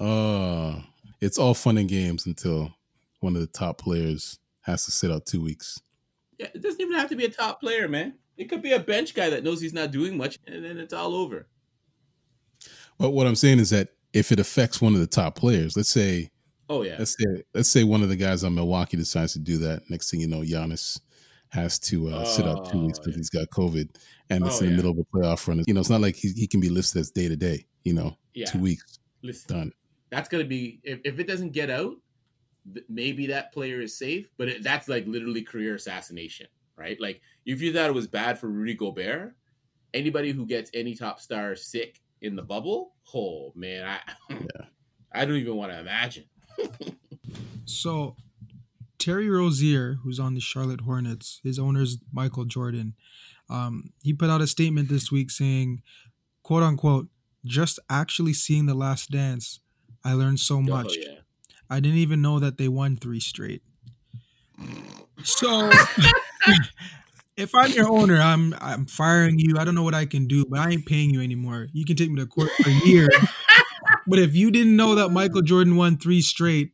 Oh, 0.00 0.82
it's 1.20 1.36
all 1.36 1.52
fun 1.52 1.76
and 1.76 1.88
games 1.88 2.24
until 2.26 2.72
one 3.20 3.34
of 3.34 3.40
the 3.40 3.48
top 3.48 3.78
players 3.78 4.38
has 4.62 4.84
to 4.84 4.92
sit 4.92 5.10
out 5.10 5.26
two 5.26 5.42
weeks. 5.42 5.80
Yeah, 6.38 6.48
it 6.54 6.62
doesn't 6.62 6.80
even 6.80 6.96
have 6.96 7.08
to 7.10 7.16
be 7.16 7.24
a 7.24 7.30
top 7.30 7.60
player, 7.60 7.88
man. 7.88 8.14
It 8.36 8.48
could 8.48 8.62
be 8.62 8.72
a 8.72 8.80
bench 8.80 9.14
guy 9.14 9.30
that 9.30 9.42
knows 9.42 9.60
he's 9.60 9.72
not 9.72 9.90
doing 9.90 10.16
much, 10.16 10.38
and 10.46 10.64
then 10.64 10.78
it's 10.78 10.94
all 10.94 11.14
over. 11.14 11.48
But 12.98 13.10
what 13.10 13.26
I'm 13.26 13.34
saying 13.34 13.58
is 13.58 13.70
that 13.70 13.88
if 14.12 14.32
it 14.32 14.40
affects 14.40 14.80
one 14.80 14.94
of 14.94 15.00
the 15.00 15.06
top 15.06 15.34
players, 15.34 15.76
let's 15.76 15.90
say 15.90 16.30
Oh 16.68 16.82
yeah, 16.82 16.96
let's 16.98 17.16
say 17.16 17.42
let's 17.54 17.68
say 17.68 17.84
one 17.84 18.02
of 18.02 18.08
the 18.08 18.16
guys 18.16 18.44
on 18.44 18.54
Milwaukee 18.54 18.96
decides 18.96 19.32
to 19.32 19.38
do 19.38 19.58
that. 19.58 19.82
Next 19.90 20.10
thing 20.10 20.20
you 20.20 20.28
know, 20.28 20.40
Giannis 20.40 21.00
has 21.50 21.78
to 21.78 22.08
uh, 22.08 22.24
sit 22.24 22.46
out 22.46 22.70
two 22.70 22.84
weeks 22.86 22.98
Oh, 22.98 23.02
because 23.04 23.16
he's 23.16 23.30
got 23.30 23.48
COVID, 23.50 23.88
and 24.30 24.44
it's 24.46 24.56
Oh, 24.56 24.58
in 24.60 24.64
the 24.66 24.70
yeah. 24.72 24.76
middle 24.76 24.90
of 24.92 24.98
a 24.98 25.04
playoff 25.04 25.46
run. 25.46 25.62
You 25.66 25.74
know, 25.74 25.80
it's 25.80 25.90
not 25.90 26.00
like 26.00 26.16
he, 26.16 26.30
he 26.32 26.46
can 26.46 26.60
be 26.60 26.68
listed 26.68 27.00
as 27.00 27.10
day 27.10 27.28
to 27.28 27.36
day. 27.36 27.66
You 27.84 27.94
know, 27.94 28.16
yeah. 28.34 28.46
two 28.46 28.58
weeks 28.58 28.98
Listen, 29.22 29.56
done. 29.56 29.72
that's 30.10 30.28
gonna 30.28 30.44
be 30.44 30.80
if, 30.82 31.00
if 31.04 31.18
it 31.20 31.26
doesn't 31.28 31.50
get 31.52 31.70
out, 31.70 31.94
th- 32.74 32.84
maybe 32.88 33.26
that 33.28 33.52
player 33.52 33.80
is 33.80 33.96
safe, 33.96 34.28
but 34.36 34.48
it, 34.48 34.62
that's 34.64 34.88
like 34.88 35.06
literally 35.06 35.42
career 35.42 35.74
assassination, 35.76 36.48
right? 36.76 37.00
Like 37.00 37.20
if 37.44 37.60
you 37.62 37.72
thought 37.72 37.88
it 37.88 37.94
was 37.94 38.08
bad 38.08 38.38
for 38.40 38.48
Rudy 38.48 38.74
Gobert, 38.74 39.36
anybody 39.94 40.32
who 40.32 40.46
gets 40.46 40.70
any 40.74 40.94
top 40.96 41.20
star 41.20 41.54
sick 41.54 42.00
in 42.22 42.34
the 42.34 42.42
bubble, 42.42 42.94
oh 43.14 43.52
man, 43.54 43.86
I 43.86 44.00
Yeah. 44.34 44.66
I 45.12 45.24
don't 45.24 45.36
even 45.36 45.54
want 45.56 45.70
to 45.72 45.78
imagine. 45.78 46.24
So 47.68 48.14
Terry 49.06 49.30
Rozier, 49.30 49.98
who's 50.02 50.18
on 50.18 50.34
the 50.34 50.40
Charlotte 50.40 50.80
Hornets, 50.80 51.40
his 51.44 51.60
owner's 51.60 51.98
Michael 52.12 52.44
Jordan. 52.44 52.94
Um, 53.48 53.92
he 54.02 54.12
put 54.12 54.30
out 54.30 54.40
a 54.40 54.48
statement 54.48 54.88
this 54.88 55.12
week 55.12 55.30
saying, 55.30 55.82
"quote 56.42 56.64
unquote," 56.64 57.06
just 57.44 57.78
actually 57.88 58.32
seeing 58.32 58.66
the 58.66 58.74
Last 58.74 59.12
Dance, 59.12 59.60
I 60.04 60.14
learned 60.14 60.40
so 60.40 60.60
much. 60.60 60.88
Oh, 60.98 61.00
yeah. 61.00 61.18
I 61.70 61.78
didn't 61.78 61.98
even 61.98 62.20
know 62.20 62.40
that 62.40 62.58
they 62.58 62.66
won 62.66 62.96
three 62.96 63.20
straight. 63.20 63.62
So 65.22 65.70
if 67.36 67.54
I'm 67.54 67.70
your 67.70 67.88
owner, 67.88 68.20
I'm 68.20 68.54
I'm 68.60 68.86
firing 68.86 69.38
you. 69.38 69.54
I 69.56 69.64
don't 69.64 69.76
know 69.76 69.84
what 69.84 69.94
I 69.94 70.06
can 70.06 70.26
do, 70.26 70.46
but 70.46 70.58
I 70.58 70.70
ain't 70.70 70.84
paying 70.84 71.10
you 71.10 71.20
anymore. 71.20 71.68
You 71.72 71.84
can 71.84 71.94
take 71.94 72.10
me 72.10 72.16
to 72.16 72.26
court 72.26 72.50
for 72.60 72.68
a 72.68 72.72
year. 72.84 73.08
but 74.08 74.18
if 74.18 74.34
you 74.34 74.50
didn't 74.50 74.74
know 74.74 74.96
that 74.96 75.10
Michael 75.10 75.42
Jordan 75.42 75.76
won 75.76 75.96
three 75.96 76.22
straight, 76.22 76.72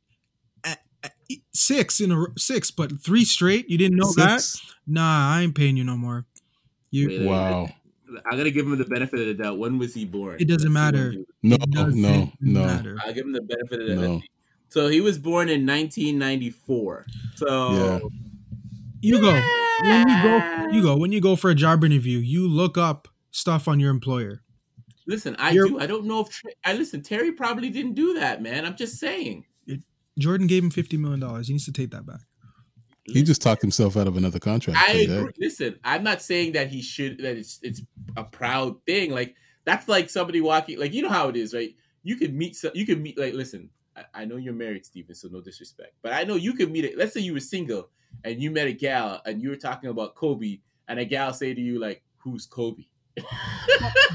six 1.52 2.00
in 2.00 2.12
a 2.12 2.24
six, 2.38 2.70
but 2.70 3.00
three 3.00 3.24
straight, 3.24 3.68
you 3.70 3.78
didn't 3.78 3.96
know 3.98 4.12
that? 4.16 4.42
Nah, 4.86 5.34
I 5.36 5.42
ain't 5.42 5.54
paying 5.54 5.76
you 5.76 5.84
no 5.84 5.96
more. 5.96 6.26
You. 6.90 7.08
Wait, 7.08 7.22
Wow. 7.26 7.68
I'm 8.30 8.36
gonna 8.36 8.50
give 8.50 8.66
him 8.66 8.76
the 8.76 8.84
benefit 8.84 9.20
of 9.20 9.26
the 9.26 9.34
doubt. 9.42 9.58
When 9.58 9.78
was 9.78 9.94
he 9.94 10.04
born? 10.04 10.36
It 10.38 10.46
doesn't 10.46 10.70
Let's 10.72 10.92
see 10.92 10.92
when 10.92 10.92
matter. 10.92 11.10
he- 11.12 11.24
No, 11.48 11.54
it 11.56 11.70
doesn't 11.70 12.00
no, 12.02 12.32
no. 12.40 12.60
matter. 12.66 12.98
I'll 13.04 13.14
give 13.14 13.24
him 13.24 13.32
the 13.32 13.40
benefit 13.40 13.80
of 13.80 13.88
the 13.88 13.94
No. 13.94 14.02
doubt. 14.18 14.22
So 14.68 14.88
he 14.88 15.00
was 15.00 15.18
born 15.18 15.48
in 15.48 15.64
1994. 15.64 17.06
So 17.36 17.72
Yeah. 17.72 18.00
You 19.00 19.20
go 19.20 19.32
when 19.82 20.08
you 20.08 20.22
go. 20.22 20.68
You 20.72 20.82
go 20.82 20.96
when 20.96 21.12
you 21.12 21.20
go 21.20 21.36
for 21.36 21.50
a 21.50 21.54
job 21.54 21.84
interview. 21.84 22.18
You 22.18 22.46
look 22.48 22.76
up 22.78 23.08
stuff 23.30 23.66
on 23.66 23.80
your 23.80 23.90
employer. 23.90 24.42
Listen, 25.06 25.34
I 25.38 25.50
You're- 25.52 25.70
do. 25.70 25.78
I 25.80 25.86
don't 25.86 26.04
know 26.06 26.20
if 26.20 26.40
I 26.64 26.74
listen. 26.74 27.02
Terry 27.02 27.32
probably 27.32 27.70
didn't 27.70 27.94
do 27.94 28.14
that, 28.14 28.42
man. 28.42 28.64
I'm 28.64 28.76
just 28.76 28.98
saying. 28.98 29.44
Jordan 30.18 30.46
gave 30.46 30.62
him 30.62 30.70
fifty 30.70 30.96
million 30.96 31.20
dollars. 31.20 31.46
He 31.48 31.54
needs 31.54 31.64
to 31.66 31.72
take 31.72 31.90
that 31.92 32.06
back. 32.06 32.20
He 33.04 33.22
just 33.24 33.42
talked 33.42 33.62
himself 33.62 33.96
out 33.96 34.06
of 34.06 34.16
another 34.16 34.38
contract. 34.38 34.78
I 34.80 35.04
Tell 35.04 35.06
that. 35.16 35.20
agree. 35.20 35.32
Listen, 35.40 35.78
I'm 35.82 36.04
not 36.04 36.22
saying 36.22 36.52
that 36.52 36.68
he 36.68 36.82
should. 36.82 37.18
That 37.18 37.36
it's 37.36 37.58
it's 37.62 37.82
a 38.16 38.22
proud 38.24 38.76
thing. 38.86 39.10
Like 39.10 39.34
that's 39.64 39.88
like 39.88 40.08
somebody 40.10 40.40
walking. 40.40 40.78
Like 40.78 40.92
you 40.92 41.02
know 41.02 41.08
how 41.08 41.28
it 41.28 41.36
is, 41.36 41.52
right? 41.52 41.74
You 42.04 42.16
could 42.16 42.34
meet. 42.34 42.56
some- 42.56 42.70
You 42.74 42.86
could 42.86 43.00
meet. 43.00 43.18
Like 43.18 43.34
listen, 43.34 43.70
I, 43.96 44.04
I 44.14 44.24
know 44.24 44.36
you're 44.36 44.52
married, 44.54 44.86
Steven, 44.86 45.14
so 45.14 45.28
no 45.32 45.40
disrespect, 45.40 45.94
but 46.02 46.12
I 46.12 46.22
know 46.24 46.36
you 46.36 46.52
could 46.54 46.70
meet. 46.70 46.84
A, 46.84 46.96
let's 46.96 47.12
say 47.14 47.20
you 47.20 47.32
were 47.32 47.40
single 47.40 47.90
and 48.24 48.40
you 48.40 48.50
met 48.50 48.66
a 48.68 48.72
gal 48.72 49.20
and 49.26 49.42
you 49.42 49.48
were 49.48 49.56
talking 49.56 49.90
about 49.90 50.14
Kobe, 50.14 50.58
and 50.88 51.00
a 51.00 51.04
gal 51.04 51.32
say 51.34 51.54
to 51.54 51.60
you 51.60 51.80
like, 51.80 52.02
"Who's 52.18 52.46
Kobe?" 52.46 52.84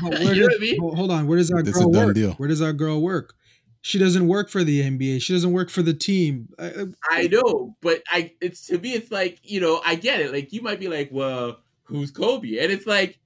But 0.01 0.11
where 0.19 0.33
you 0.33 0.43
know 0.43 0.47
does, 0.47 0.47
what 0.47 0.53
I 0.55 0.59
mean? 0.59 0.95
hold 0.95 1.11
on, 1.11 1.27
where 1.27 1.37
does 1.37 1.49
that 1.49 1.67
It's 1.67 1.77
a 1.77 1.81
girl 1.81 1.91
done 1.91 2.05
work? 2.07 2.15
deal. 2.15 2.31
Where 2.33 2.47
does 2.47 2.61
our 2.61 2.73
girl 2.73 3.01
work? 3.01 3.33
She 3.87 3.97
doesn't 3.97 4.27
work 4.27 4.49
for 4.49 4.65
the 4.65 4.81
NBA. 4.81 5.21
She 5.21 5.31
doesn't 5.31 5.53
work 5.53 5.69
for 5.69 5.81
the 5.81 5.93
team. 5.93 6.49
I- 6.59 6.87
I- 7.09 7.27
know, 7.27 7.77
but 7.81 8.03
I 8.11 8.33
it's 8.41 8.67
to 8.67 8.77
me 8.79 8.91
it's 8.91 9.11
like, 9.11 9.39
you 9.43 9.61
know, 9.61 9.81
I 9.85 9.95
get 9.95 10.19
it. 10.19 10.33
Like 10.33 10.51
you 10.51 10.61
might 10.61 10.81
be 10.81 10.89
like, 10.89 11.07
well, 11.09 11.59
who's 11.83 12.11
Kobe? 12.11 12.57
And 12.57 12.69
it's 12.69 12.85
like, 12.85 13.17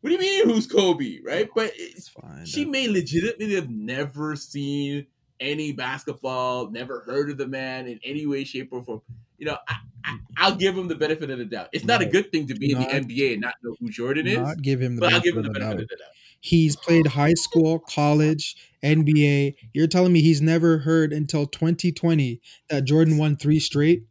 what 0.00 0.08
do 0.08 0.14
you 0.14 0.20
mean 0.20 0.48
who's 0.48 0.66
Kobe? 0.66 1.18
Right? 1.22 1.50
But 1.54 1.72
it's, 1.74 2.08
fine. 2.08 2.46
she 2.46 2.64
may 2.64 2.88
legitimately 2.88 3.54
have 3.56 3.68
never 3.68 4.36
seen 4.36 5.06
any 5.38 5.72
basketball, 5.72 6.70
never 6.70 7.00
heard 7.00 7.28
of 7.28 7.36
the 7.36 7.46
man 7.46 7.86
in 7.86 8.00
any 8.02 8.24
way, 8.24 8.44
shape, 8.44 8.70
or 8.72 8.82
form. 8.82 9.02
You 9.36 9.48
know, 9.48 9.58
I, 9.68 9.74
I, 10.02 10.18
I'll 10.38 10.54
give 10.56 10.78
him 10.78 10.88
the 10.88 10.94
benefit 10.94 11.28
of 11.28 11.36
the 11.36 11.44
doubt. 11.44 11.68
It's 11.74 11.84
not 11.84 12.00
a 12.00 12.06
good 12.06 12.32
thing 12.32 12.46
to 12.46 12.54
be 12.54 12.72
Not- 12.72 12.90
in 12.90 13.06
the 13.06 13.14
NBA 13.14 13.32
and 13.34 13.42
not 13.42 13.56
know 13.62 13.76
who 13.78 13.90
Jordan 13.90 14.26
is, 14.26 14.38
not 14.38 14.62
give 14.62 14.80
him 14.80 14.96
the 14.96 15.00
but 15.00 15.12
I'll 15.12 15.20
give 15.20 15.36
him 15.36 15.42
the 15.42 15.48
the 15.50 15.52
benefit 15.58 15.72
doubt. 15.76 15.82
of 15.82 15.88
the 15.88 15.96
doubt. 15.96 16.08
He's 16.40 16.76
played 16.76 17.06
high 17.08 17.34
school, 17.34 17.80
college, 17.80 18.56
NBA. 18.86 19.54
You're 19.74 19.86
telling 19.86 20.12
me 20.12 20.20
he's 20.22 20.40
never 20.40 20.78
heard 20.78 21.12
until 21.12 21.46
2020 21.46 22.40
that 22.70 22.84
Jordan 22.84 23.18
won 23.18 23.36
three 23.36 23.58
straight? 23.60 24.04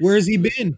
Where 0.00 0.14
has 0.14 0.26
he 0.26 0.36
been? 0.36 0.76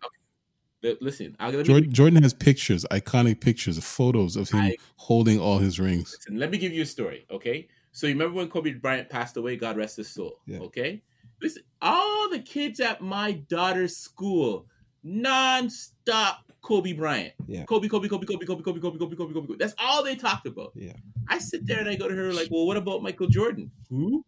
But 0.82 1.00
listen, 1.00 1.34
I'll 1.40 1.50
let 1.50 1.64
Jordan, 1.64 1.92
Jordan 1.92 2.22
has 2.22 2.34
pictures, 2.34 2.84
iconic 2.90 3.40
pictures, 3.40 3.82
photos 3.82 4.36
of 4.36 4.50
him 4.50 4.60
I- 4.60 4.76
holding 4.96 5.40
all 5.40 5.58
his 5.58 5.80
rings. 5.80 6.12
listen, 6.18 6.38
let 6.38 6.50
me 6.50 6.58
give 6.58 6.72
you 6.72 6.82
a 6.82 6.86
story, 6.86 7.24
okay? 7.30 7.68
So 7.92 8.06
you 8.06 8.12
remember 8.12 8.36
when 8.36 8.48
Kobe 8.50 8.72
Bryant 8.74 9.08
passed 9.08 9.36
away? 9.36 9.56
God 9.56 9.76
rest 9.76 9.96
his 9.96 10.08
soul. 10.10 10.40
Yeah. 10.46 10.58
Okay. 10.58 11.02
Listen, 11.40 11.62
all 11.80 12.28
the 12.28 12.40
kids 12.40 12.80
at 12.80 13.00
my 13.00 13.32
daughter's 13.32 13.96
school, 13.96 14.66
non-stop 15.02 16.52
Kobe 16.64 16.94
Bryant. 16.94 17.35
Yeah. 17.47 17.64
Kobe, 17.64 17.88
Kobe, 17.88 18.09
Kobe, 18.09 18.26
Kobe, 18.26 18.47
Kobe, 18.47 18.62
Kobe, 18.62 18.80
Kobe, 18.80 18.99
Kobe, 18.99 19.16
Kobe, 19.16 19.33
Kobe. 19.35 19.54
That's 19.59 19.75
all 19.78 20.02
they 20.02 20.16
talked 20.16 20.47
about. 20.47 20.73
Yeah. 20.75 20.94
I 21.28 21.38
sit 21.38 21.66
there 21.66 21.78
and 21.78 21.88
I 21.88 21.94
go 21.94 22.09
to 22.09 22.14
her 22.14 22.33
like, 22.33 22.49
well, 22.50 22.66
what 22.66 22.78
about 22.78 23.02
Michael 23.02 23.28
Jordan? 23.28 23.71
Who? 23.90 24.25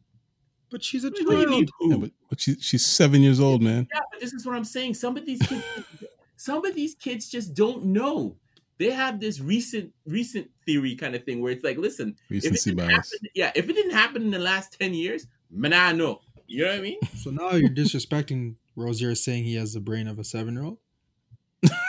But 0.71 0.85
she's 0.85 1.05
a 1.05 1.09
What 1.09 1.16
do 1.16 1.40
you 1.40 1.49
mean 1.49 1.66
child. 1.66 1.90
Yeah, 1.90 1.97
but, 1.97 2.11
but 2.28 2.40
she, 2.40 2.57
she's 2.57 2.85
seven 2.85 3.23
years 3.23 3.40
old, 3.40 3.62
man. 3.62 3.88
Yeah, 3.93 4.00
but 4.12 4.21
this 4.21 4.35
is 4.35 4.45
what 4.45 4.55
I'm 4.55 4.64
saying. 4.64 4.95
Some 4.95 5.16
of 5.16 5.25
these 5.25 5.40
kids, 5.40 5.64
some 6.37 6.64
of 6.64 6.75
these 6.75 6.95
kids 6.95 7.31
just 7.31 7.55
don't 7.55 7.87
know. 7.87 8.37
They 8.78 8.90
have 8.90 9.19
this 9.19 9.40
recent, 9.40 9.93
recent 10.05 10.50
theory 10.66 10.95
kind 10.95 11.14
of 11.14 11.25
thing 11.25 11.40
where 11.40 11.52
it's 11.52 11.64
like, 11.64 11.78
listen, 11.78 12.16
if 12.28 12.45
it 12.45 12.76
bias. 12.76 12.90
happen, 12.90 13.28
yeah, 13.35 13.50
if 13.55 13.71
it 13.71 13.73
didn't 13.73 13.93
happen 13.93 14.23
in 14.23 14.31
the 14.31 14.38
last 14.38 14.78
ten 14.78 14.93
years, 14.93 15.26
man, 15.50 15.73
I 15.73 15.93
know. 15.93 16.21
You 16.47 16.64
know 16.64 16.71
what 16.71 16.78
I 16.78 16.83
mean? 16.83 16.99
So 17.16 17.31
now 17.31 17.52
you're 17.52 17.71
disrespecting 17.71 18.57
Rozier 18.76 19.14
saying 19.14 19.45
he 19.45 19.55
has 19.55 19.73
the 19.73 19.81
brain 19.81 20.07
of 20.07 20.19
a 20.19 20.25
seven 20.25 20.55
year 20.55 20.64
old? 20.64 20.78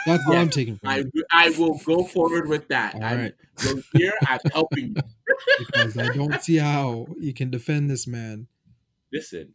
That's 0.06 0.26
what 0.26 0.34
Yeah. 0.34 0.40
I'm 0.40 0.50
taking 0.50 0.76
from 0.76 0.88
I 0.88 0.98
it. 1.00 1.06
I 1.32 1.50
will 1.50 1.78
go 1.84 2.04
forward 2.04 2.48
with 2.48 2.68
that. 2.68 2.94
All 2.94 3.02
I'm 3.04 3.18
right. 3.18 3.34
so 3.56 3.80
here. 3.94 4.12
I'm 4.26 4.38
helping 4.52 4.94
you. 4.96 5.02
Because 5.58 5.96
I 5.96 6.08
don't 6.14 6.42
see 6.42 6.56
how 6.56 7.06
you 7.16 7.32
can 7.32 7.48
defend 7.50 7.88
this 7.88 8.08
man. 8.08 8.48
Listen, 9.12 9.54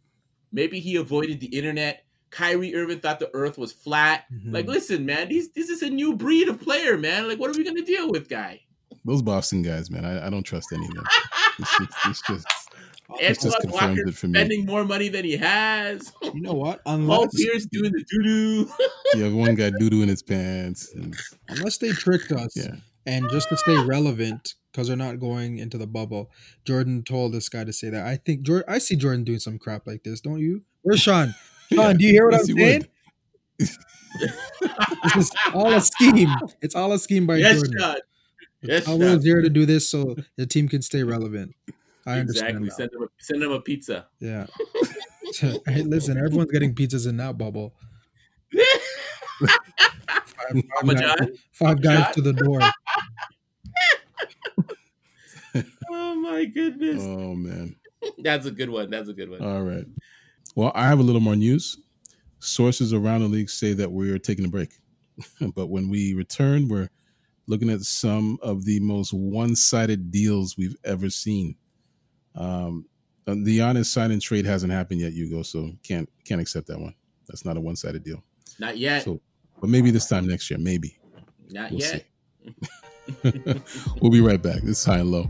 maybe 0.52 0.80
he 0.80 0.96
avoided 0.96 1.42
the 1.42 1.48
internet. 1.48 2.06
Kyrie 2.30 2.74
Irving 2.74 3.00
thought 3.00 3.20
the 3.20 3.30
Earth 3.34 3.58
was 3.58 3.74
flat. 3.74 4.24
Mhm. 4.34 4.54
Like, 4.54 4.66
listen, 4.66 5.06
man, 5.06 5.28
these 5.28 5.52
this 5.52 5.70
is 5.70 5.82
a 5.82 5.90
new 5.90 6.16
breed 6.16 6.48
of 6.48 6.62
player, 6.62 6.98
man. 6.98 7.28
Like, 7.28 7.38
what 7.38 7.50
are 7.54 7.58
we 7.58 7.66
gonna 7.66 7.82
deal 7.82 8.10
with, 8.10 8.30
guy? 8.30 8.62
Those 9.04 9.22
Boston 9.22 9.62
guys, 9.62 9.92
man, 9.92 10.06
I, 10.06 10.28
I 10.28 10.30
don't 10.30 10.44
trust 10.44 10.72
any 10.72 10.86
of 10.86 10.94
them. 10.94 11.06
It's 11.60 11.78
just, 11.78 11.92
it's 12.06 12.22
just, 12.28 12.48
it's 13.20 13.44
just 13.44 13.60
confirmed 13.62 13.98
Walker 13.98 14.10
it 14.10 14.16
for 14.16 14.28
me. 14.28 14.34
spending 14.40 14.66
more 14.66 14.86
money 14.86 15.10
than 15.10 15.26
he 15.26 15.38
has. 15.38 16.12
You 16.24 16.42
know 16.42 16.54
what? 16.54 16.84
Paul 16.86 16.96
Unless 16.96 17.36
Pierce 17.36 17.66
doing 17.66 17.92
the 17.92 18.04
doo 18.10 18.24
doo. 18.24 18.72
You 19.16 19.24
have 19.24 19.34
one 19.34 19.56
guy 19.56 19.72
doo 19.78 19.90
doo 19.90 20.02
in 20.02 20.10
his 20.10 20.24
pants. 20.24 20.92
And, 20.94 21.16
unless 21.50 21.78
they 21.78 21.90
tricked 21.92 22.32
us 22.32 22.56
yeah. 22.56 22.76
and 23.06 23.30
just 23.30 23.50
to 23.50 23.58
stay 23.58 23.78
relevant 23.84 24.56
because 24.72 24.88
they're 24.88 24.98
not 24.98 25.20
going 25.20 25.60
into 25.60 25.78
the 25.78 25.86
bubble. 25.88 26.32
Jordan 26.66 27.04
told 27.04 27.34
this 27.34 27.50
guy 27.50 27.64
to 27.64 27.74
say 27.74 27.90
that. 27.90 28.06
I 28.06 28.16
think 28.18 28.42
Jordan. 28.42 28.66
I 28.68 28.80
see 28.80 28.96
Jordan 28.96 29.24
doing 29.24 29.40
some 29.40 29.60
crap 29.60 29.86
like 29.86 30.04
this. 30.04 30.22
Don't 30.22 30.40
you? 30.40 30.64
Where's 30.82 31.02
Sean? 31.02 31.36
Sean, 31.72 31.92
Yeah, 31.92 31.94
do 31.94 32.06
you 32.06 32.12
hear 32.14 32.26
what 32.26 32.36
I'm 32.36 32.46
he 32.48 32.54
saying? 32.54 32.88
would. 33.60 33.70
This 35.04 35.16
is 35.16 35.32
all 35.56 35.74
a 35.74 35.82
scheme. 35.82 36.30
It's 36.62 36.76
all 36.76 36.92
a 36.94 37.00
scheme 37.00 37.26
by 37.26 37.38
yes, 37.38 37.56
Jordan. 37.56 37.74
Sean. 37.80 37.96
Yes, 38.62 38.88
I 38.88 38.92
Sean. 38.92 39.00
was 39.00 39.24
there 39.24 39.42
to 39.42 39.50
do 39.50 39.66
this 39.66 39.90
so 39.90 40.16
the 40.38 40.46
team 40.46 40.70
can 40.70 40.82
stay 40.84 41.04
relevant. 41.04 41.56
I 42.06 42.20
understand. 42.20 42.64
Exactly. 42.64 42.70
Send 42.70 42.92
them, 42.92 43.04
a 43.04 43.08
send 43.20 43.44
him 43.44 43.52
a 43.52 43.62
pizza. 43.62 44.08
Yeah. 44.20 44.48
hey, 45.68 45.82
listen, 45.82 46.18
everyone's 46.18 46.52
getting 46.52 46.76
pizzas 46.76 47.08
in 47.08 47.18
that 47.18 47.38
bubble. 47.38 47.74
Five, 49.40 49.50
five 50.82 50.96
guys, 50.96 51.30
five 51.54 51.82
guys 51.82 52.16
to 52.16 52.22
the 52.22 52.34
door. 52.34 52.60
Oh 55.90 56.16
my 56.16 56.46
goodness. 56.46 57.04
Oh, 57.04 57.36
man. 57.36 57.76
That's 58.20 58.46
a 58.46 58.52
good 58.52 58.70
one. 58.70 58.90
That's 58.90 59.10
a 59.10 59.14
good 59.14 59.30
one. 59.30 59.42
All 59.42 59.64
right. 59.64 59.86
Well, 60.56 60.72
I 60.76 60.88
have 60.88 61.00
a 61.00 61.04
little 61.04 61.22
more 61.22 61.36
news. 61.36 61.78
Sources 62.40 62.94
around 62.94 63.22
the 63.22 63.28
league 63.28 63.50
say 63.50 63.74
that 63.74 63.92
we're 63.92 64.20
taking 64.20 64.46
a 64.46 64.50
break. 64.50 64.74
but 65.56 65.68
when 65.68 65.90
we 65.90 66.14
return, 66.14 66.68
we're 66.68 66.90
looking 67.48 67.70
at 67.70 67.82
some 67.82 68.38
of 68.42 68.66
the 68.66 68.80
most 68.80 69.14
one 69.14 69.56
sided 69.56 70.12
deals 70.12 70.58
we've 70.58 70.76
ever 70.84 71.10
seen. 71.10 71.56
Um, 72.36 72.86
the 73.26 73.62
honest 73.62 73.94
sign 73.94 74.12
and 74.12 74.22
trade 74.22 74.46
hasn't 74.46 74.72
happened 74.74 75.00
yet, 75.00 75.14
Hugo, 75.14 75.44
so 75.44 75.72
can't 75.84 76.10
can't 76.26 76.42
accept 76.42 76.68
that 76.68 76.80
one. 76.80 76.94
That's 77.28 77.46
not 77.46 77.58
a 77.58 77.62
one 77.62 77.76
sided 77.76 78.04
deal. 78.04 78.22
Not 78.60 78.78
yet. 78.78 79.04
So, 79.04 79.20
but 79.62 79.70
maybe 79.70 79.92
this 79.92 80.08
time 80.10 80.28
next 80.28 80.50
year, 80.50 80.60
maybe. 80.60 80.98
Not 81.50 81.72
We'll 81.72 81.80
yet. 81.80 82.06
see. 83.24 83.62
we'll 84.02 84.12
be 84.12 84.22
right 84.22 84.42
back. 84.42 84.62
This 84.62 84.80
is 84.80 84.86
high 84.86 84.98
and 85.00 85.12
low. 85.12 85.30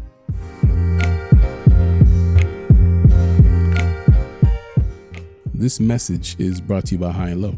This 5.53 5.79
message 5.79 6.35
is 6.39 6.59
brought 6.59 6.85
to 6.87 6.95
you 6.95 6.99
by 6.99 7.11
High 7.11 7.29
and 7.29 7.41
Low. 7.41 7.57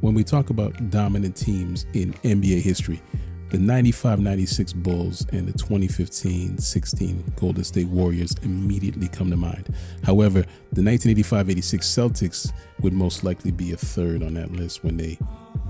When 0.00 0.14
we 0.14 0.22
talk 0.22 0.50
about 0.50 0.90
dominant 0.90 1.34
teams 1.36 1.86
in 1.92 2.12
NBA 2.22 2.60
history, 2.60 3.02
the 3.50 3.58
95 3.58 4.20
96 4.20 4.72
Bulls 4.74 5.26
and 5.32 5.48
the 5.48 5.52
2015 5.52 6.58
16 6.58 7.32
Golden 7.36 7.64
State 7.64 7.88
Warriors 7.88 8.34
immediately 8.42 9.08
come 9.08 9.30
to 9.30 9.36
mind. 9.36 9.74
However, 10.04 10.40
the 10.72 10.82
1985 10.82 11.50
86 11.50 11.86
Celtics 11.86 12.52
would 12.80 12.92
most 12.92 13.24
likely 13.24 13.50
be 13.50 13.72
a 13.72 13.76
third 13.76 14.22
on 14.22 14.34
that 14.34 14.52
list 14.52 14.84
when 14.84 14.96
they 14.96 15.18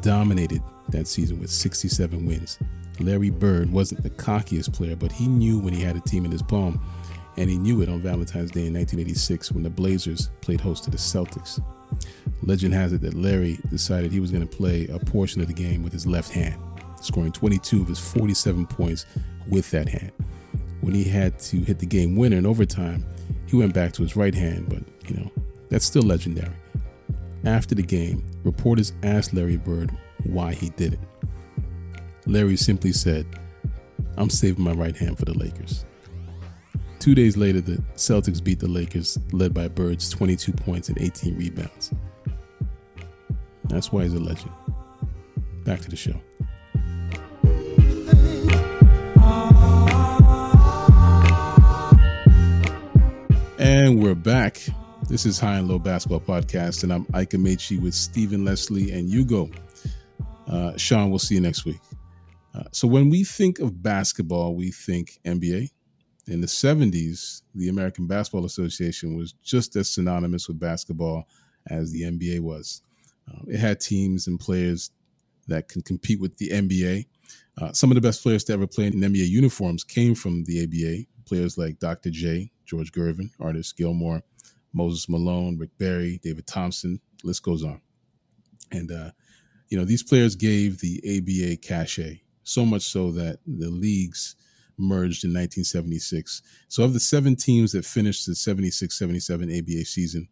dominated 0.03 0.63
that 0.91 1.07
season 1.07 1.41
with 1.41 1.51
67 1.51 2.27
wins. 2.27 2.59
Larry 2.99 3.31
Bird 3.31 3.73
wasn't 3.73 4.03
the 4.03 4.11
cockiest 4.11 4.75
player, 4.75 4.97
but 4.97 5.11
he 5.11 5.27
knew 5.27 5.59
when 5.59 5.73
he 5.73 5.83
had 5.83 5.97
a 5.97 6.01
team 6.01 6.25
in 6.25 6.31
his 6.31 6.43
palm, 6.43 6.81
and 7.37 7.49
he 7.49 7.57
knew 7.57 7.81
it 7.81 7.89
on 7.89 8.01
Valentine's 8.01 8.51
Day 8.51 8.67
in 8.67 8.75
1986 8.75 9.53
when 9.53 9.63
the 9.63 9.71
Blazers 9.71 10.31
played 10.43 10.61
host 10.61 10.85
to 10.85 10.91
the 10.91 10.99
Celtics. 10.99 11.63
Legend 12.43 12.75
has 12.75 12.93
it 12.93 13.01
that 13.01 13.15
Larry 13.15 13.59
decided 13.71 14.13
he 14.13 14.21
was 14.21 14.31
going 14.31 14.47
to 14.47 14.57
play 14.57 14.87
a 14.89 14.99
portion 14.99 15.41
of 15.41 15.47
the 15.47 15.55
game 15.55 15.83
with 15.83 15.93
his 15.93 16.07
left 16.07 16.31
hand, 16.31 16.61
scoring 17.01 17.33
22 17.33 17.83
of 17.83 17.89
his 17.89 17.99
47 17.99 18.67
points 18.67 19.07
with 19.49 19.71
that 19.71 19.89
hand. 19.89 20.13
When 20.81 20.95
he 20.95 21.05
had 21.05 21.39
to 21.41 21.59
hit 21.59 21.79
the 21.79 21.87
game 21.87 22.17
winner 22.17 22.39
in 22.39 22.47
overtime, 22.47 23.05
he 23.47 23.57
went 23.57 23.75
back 23.75 23.93
to 23.95 24.03
his 24.03 24.17
right 24.17 24.35
hand, 24.35 24.69
but 24.69 24.83
you 25.09 25.17
know, 25.17 25.31
that's 25.69 25.85
still 25.85 26.03
legendary. 26.03 26.55
After 27.45 27.75
the 27.75 27.83
game, 27.83 28.25
reporters 28.45 28.93
asked 29.03 29.35
Larry 29.35 29.57
Bird 29.57 29.91
why 30.25 30.53
he 30.53 30.71
did 30.71 30.95
it. 30.95 31.01
Larry 32.27 32.57
simply 32.57 32.93
said, 32.93 33.27
I'm 34.17 34.31
saving 34.31 34.63
my 34.63 34.73
right 34.73 34.97
hand 34.97 35.19
for 35.19 35.25
the 35.25 35.37
Lakers. 35.37 35.85
Two 36.99 37.15
days 37.15 37.37
later, 37.37 37.63
the 37.63 37.83
Celtics 37.95 38.45
beat 38.45 38.61
the 38.61 38.69
Lakers, 38.69 39.19
led 39.33 39.55
by 39.55 39.69
Bird's 39.69 40.11
22 40.11 40.53
points 40.53 40.91
and 40.91 41.01
18 41.01 41.37
rebounds. 41.37 41.93
That's 43.65 43.91
why 43.91 44.03
he's 44.03 44.13
a 44.13 44.21
legend. 44.21 44.53
Back 45.65 45.81
to 45.81 45.89
the 45.89 45.97
show. 45.97 46.21
And 53.73 54.03
we're 54.03 54.17
back. 54.17 54.61
This 55.09 55.25
is 55.25 55.39
High 55.39 55.59
and 55.59 55.69
Low 55.69 55.79
Basketball 55.79 56.19
Podcast, 56.19 56.83
and 56.83 56.93
I'm 56.93 57.07
Ike 57.15 57.31
Amechi 57.31 57.81
with 57.81 57.95
Stephen 57.95 58.45
Leslie 58.45 58.91
and 58.91 59.09
Hugo. 59.09 59.49
Uh, 60.49 60.77
Sean, 60.77 61.09
we'll 61.09 61.21
see 61.21 61.37
you 61.37 61.41
next 61.41 61.65
week. 61.65 61.79
Uh, 62.53 62.65
so, 62.73 62.89
when 62.89 63.11
we 63.11 63.23
think 63.23 63.61
of 63.61 63.81
basketball, 63.81 64.57
we 64.57 64.73
think 64.73 65.21
NBA. 65.25 65.71
In 66.27 66.41
the 66.41 66.49
70s, 66.49 67.43
the 67.55 67.69
American 67.69 68.09
Basketball 68.09 68.45
Association 68.45 69.17
was 69.17 69.35
just 69.35 69.77
as 69.77 69.89
synonymous 69.89 70.49
with 70.49 70.59
basketball 70.59 71.29
as 71.69 71.93
the 71.93 72.03
NBA 72.03 72.41
was. 72.41 72.83
Uh, 73.31 73.39
it 73.47 73.61
had 73.61 73.79
teams 73.79 74.27
and 74.27 74.41
players 74.41 74.91
that 75.47 75.69
can 75.69 75.83
compete 75.83 76.19
with 76.19 76.37
the 76.39 76.49
NBA. 76.49 77.07
Uh, 77.57 77.73
some 77.73 77.93
of 77.93 77.95
the 77.95 78.01
best 78.01 78.21
players 78.25 78.43
to 78.45 78.53
ever 78.53 78.67
play 78.67 78.89
in 78.89 78.95
NBA 78.95 79.29
uniforms 79.29 79.85
came 79.85 80.17
from 80.17 80.43
the 80.43 80.65
ABA. 80.65 81.07
Players 81.31 81.57
like 81.57 81.79
Dr. 81.79 82.11
J, 82.11 82.51
George 82.67 82.91
Gervin, 82.91 83.31
Artis 83.39 83.71
Gilmore, 83.71 84.25
Moses 84.73 85.09
Malone, 85.09 85.57
Rick 85.57 85.71
Barry, 85.79 86.19
David 86.25 86.45
Thompson, 86.45 87.01
list 87.23 87.45
goes 87.45 87.63
on. 87.63 87.81
And, 88.73 88.91
uh, 88.91 89.13
you 89.69 89.79
know, 89.79 89.85
these 89.85 90.03
players 90.03 90.35
gave 90.35 90.81
the 90.81 91.01
ABA 91.07 91.59
cachet, 91.59 92.23
so 92.43 92.67
much 92.67 92.83
so 92.83 93.13
that 93.13 93.39
the 93.47 93.71
leagues 93.71 94.35
merged 94.77 95.23
in 95.23 95.31
1976. 95.31 96.43
So, 96.67 96.83
of 96.83 96.95
the 96.95 96.99
seven 96.99 97.37
teams 97.37 97.71
that 97.71 97.85
finished 97.85 98.27
the 98.27 98.35
76 98.35 98.99
77 98.99 99.57
ABA 99.57 99.85
season, 99.85 100.27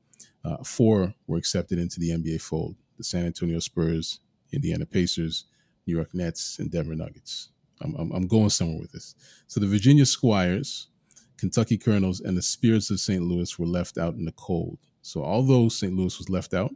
uh, 0.45 0.65
four 0.65 1.15
were 1.29 1.39
accepted 1.39 1.79
into 1.79 2.01
the 2.01 2.11
NBA 2.11 2.41
fold 2.41 2.75
the 2.97 3.05
San 3.05 3.25
Antonio 3.25 3.61
Spurs, 3.61 4.19
Indiana 4.53 4.85
Pacers, 4.85 5.45
New 5.87 5.95
York 5.95 6.13
Nets, 6.13 6.59
and 6.59 6.73
Denver 6.73 6.97
Nuggets. 6.97 7.51
I'm, 7.81 8.13
I'm, 8.13 8.27
going 8.27 8.51
somewhere 8.51 8.81
with 8.81 8.93
this. 8.93 9.15
So, 9.47 9.61
the 9.61 9.67
Virginia 9.67 10.07
Squires, 10.07 10.89
Kentucky 11.37 11.79
Colonels, 11.79 12.21
and 12.21 12.37
the 12.37 12.43
Spirits 12.43 12.91
of 12.91 13.01
St. 13.01 13.23
Louis 13.23 13.59
were 13.59 13.67
left 13.67 13.99
out 13.99 14.15
in 14.15 14.25
the 14.25 14.33
cold. 14.33 14.79
So, 15.03 15.23
although 15.23 15.69
St. 15.69 15.95
Louis 15.95 16.17
was 16.19 16.29
left 16.29 16.55
out, 16.55 16.75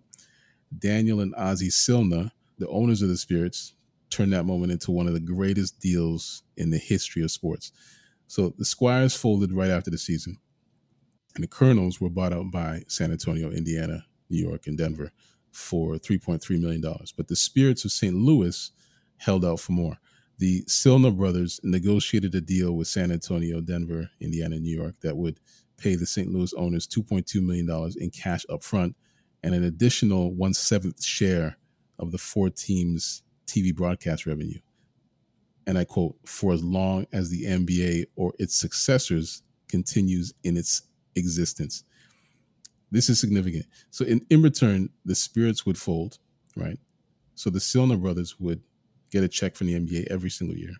Daniel 0.79 1.21
and 1.21 1.35
Ozzie 1.37 1.69
Silna, 1.69 2.31
the 2.59 2.69
owners 2.69 3.03
of 3.03 3.09
the 3.09 3.17
Spirits, 3.17 3.75
turned 4.11 4.33
that 4.33 4.45
moment 4.45 4.73
into 4.73 4.91
one 4.91 5.07
of 5.07 5.15
the 5.15 5.21
greatest 5.21 5.81
deals 5.81 6.43
in 6.57 6.71
the 6.71 6.79
history 6.79 7.23
of 7.23 7.31
sports. 7.31 7.73
So, 8.29 8.55
the 8.57 8.65
Squires 8.65 9.17
folded 9.17 9.53
right 9.53 9.71
after 9.71 9.91
the 9.91 9.99
season, 9.99 10.39
and 11.35 11.43
the 11.43 11.49
Colonels 11.49 12.01
were 12.01 12.11
bought 12.11 12.33
out 12.33 12.51
by 12.51 12.85
San 12.89 13.11
Antonio, 13.11 13.51
Indiana, 13.51 14.05
New 14.31 14.39
York, 14.39 14.67
and 14.67 14.79
Denver 14.79 15.13
for 15.51 15.97
$3.3 15.97 16.61
million. 16.61 16.83
But 17.17 17.29
the 17.29 17.37
Spirits 17.37 17.85
of 17.85 17.93
St. 17.93 18.15
Louis 18.15 18.71
held 19.19 19.45
out 19.45 19.61
for 19.61 19.73
more 19.73 19.99
the 20.43 20.65
Silna 20.65 21.17
brothers 21.17 21.61
negotiated 21.63 22.35
a 22.35 22.41
deal 22.41 22.73
with 22.73 22.89
San 22.89 23.13
Antonio, 23.13 23.61
Denver, 23.61 24.11
Indiana, 24.21 24.59
New 24.59 24.77
York 24.77 24.97
that 25.03 25.17
would 25.17 25.39
pay 25.77 25.95
the 25.95 26.05
St. 26.05 26.33
Louis 26.33 26.53
owners 26.55 26.89
$2.2 26.89 27.41
million 27.41 27.93
in 28.01 28.11
cash 28.11 28.45
up 28.49 28.65
front 28.65 28.97
and 29.45 29.55
an 29.55 29.63
additional 29.63 30.35
one 30.35 30.53
seventh 30.53 31.01
share 31.01 31.59
of 32.01 32.11
the 32.11 32.19
four 32.19 32.51
teams' 32.51 33.23
TV 33.47 33.73
broadcast 33.73 34.27
revenue. 34.27 34.59
And 35.65 35.79
I 35.79 35.85
quote, 35.85 36.17
for 36.27 36.53
as 36.53 36.65
long 36.65 37.07
as 37.13 37.31
the 37.31 37.45
NBA 37.45 38.07
or 38.17 38.33
its 38.41 38.57
successors 38.57 39.45
continues 39.69 40.35
in 40.43 40.57
its 40.57 40.83
existence. 41.15 41.85
This 42.91 43.09
is 43.09 43.21
significant. 43.21 43.67
So, 43.91 44.05
in, 44.05 44.27
in 44.29 44.43
return, 44.43 44.91
the 45.05 45.15
spirits 45.15 45.65
would 45.65 45.79
fold, 45.79 46.19
right? 46.57 46.81
So, 47.37 47.49
the 47.49 47.61
Silna 47.61 48.01
brothers 48.03 48.41
would 48.41 48.61
get 49.13 49.23
a 49.23 49.29
check 49.29 49.55
from 49.55 49.69
the 49.69 49.79
NBA 49.79 50.09
every 50.11 50.31
single 50.31 50.57
year, 50.57 50.73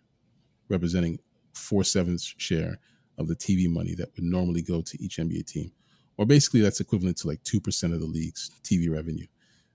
representing 0.69 1.19
four 1.55 1.85
sevenths 1.85 2.35
share 2.39 2.79
of 3.19 3.29
the 3.29 3.37
TV 3.37 3.69
money 3.69 3.95
that 3.95 4.09
would 4.17 4.25
normally 4.25 4.63
go 4.63 4.81
to 4.81 5.03
each 5.03 5.19
NBA 5.19 5.47
team. 5.47 5.71
Or 6.17 6.27
basically, 6.27 6.61
that's 6.61 6.81
equivalent 6.81 7.19
to 7.19 7.29
like 7.29 7.43
2% 7.45 7.95
of 7.95 8.01
the 8.01 8.07
league's 8.07 8.51
TV 8.65 8.91
revenue. 8.91 9.27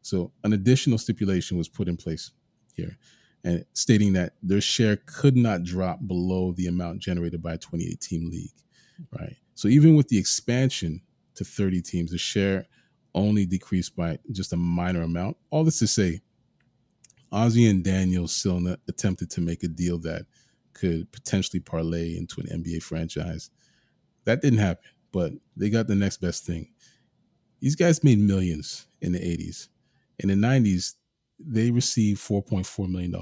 So, 0.01 0.31
an 0.43 0.53
additional 0.53 0.97
stipulation 0.97 1.57
was 1.57 1.67
put 1.67 1.87
in 1.87 1.97
place 1.97 2.31
here, 2.73 2.97
and 3.43 3.65
stating 3.73 4.13
that 4.13 4.33
their 4.41 4.61
share 4.61 4.97
could 5.05 5.35
not 5.35 5.63
drop 5.63 5.99
below 6.07 6.53
the 6.53 6.67
amount 6.67 6.99
generated 6.99 7.41
by 7.41 7.53
a 7.53 7.57
28 7.57 7.99
team 7.99 8.29
league, 8.29 8.53
right? 9.19 9.35
So, 9.55 9.67
even 9.67 9.95
with 9.95 10.07
the 10.07 10.17
expansion 10.17 11.01
to 11.35 11.43
30 11.43 11.81
teams, 11.81 12.11
the 12.11 12.17
share 12.17 12.67
only 13.15 13.45
decreased 13.45 13.95
by 13.95 14.19
just 14.31 14.53
a 14.53 14.57
minor 14.57 15.01
amount. 15.01 15.37
All 15.49 15.63
this 15.63 15.79
to 15.79 15.87
say, 15.87 16.21
Ozzie 17.31 17.67
and 17.67 17.83
Daniel 17.83 18.25
Silna 18.25 18.77
attempted 18.87 19.29
to 19.31 19.41
make 19.41 19.63
a 19.63 19.67
deal 19.67 19.97
that 19.99 20.25
could 20.73 21.11
potentially 21.11 21.59
parlay 21.59 22.15
into 22.15 22.41
an 22.41 22.63
NBA 22.63 22.83
franchise. 22.83 23.49
That 24.25 24.41
didn't 24.41 24.59
happen, 24.59 24.83
but 25.11 25.33
they 25.55 25.69
got 25.69 25.87
the 25.87 25.95
next 25.95 26.17
best 26.17 26.45
thing. 26.45 26.69
These 27.59 27.75
guys 27.75 28.03
made 28.03 28.19
millions 28.19 28.87
in 29.01 29.13
the 29.13 29.19
80s. 29.19 29.69
In 30.19 30.29
the 30.29 30.35
90s, 30.35 30.93
they 31.39 31.71
received 31.71 32.21
$4.4 32.21 32.89
million 32.89 33.15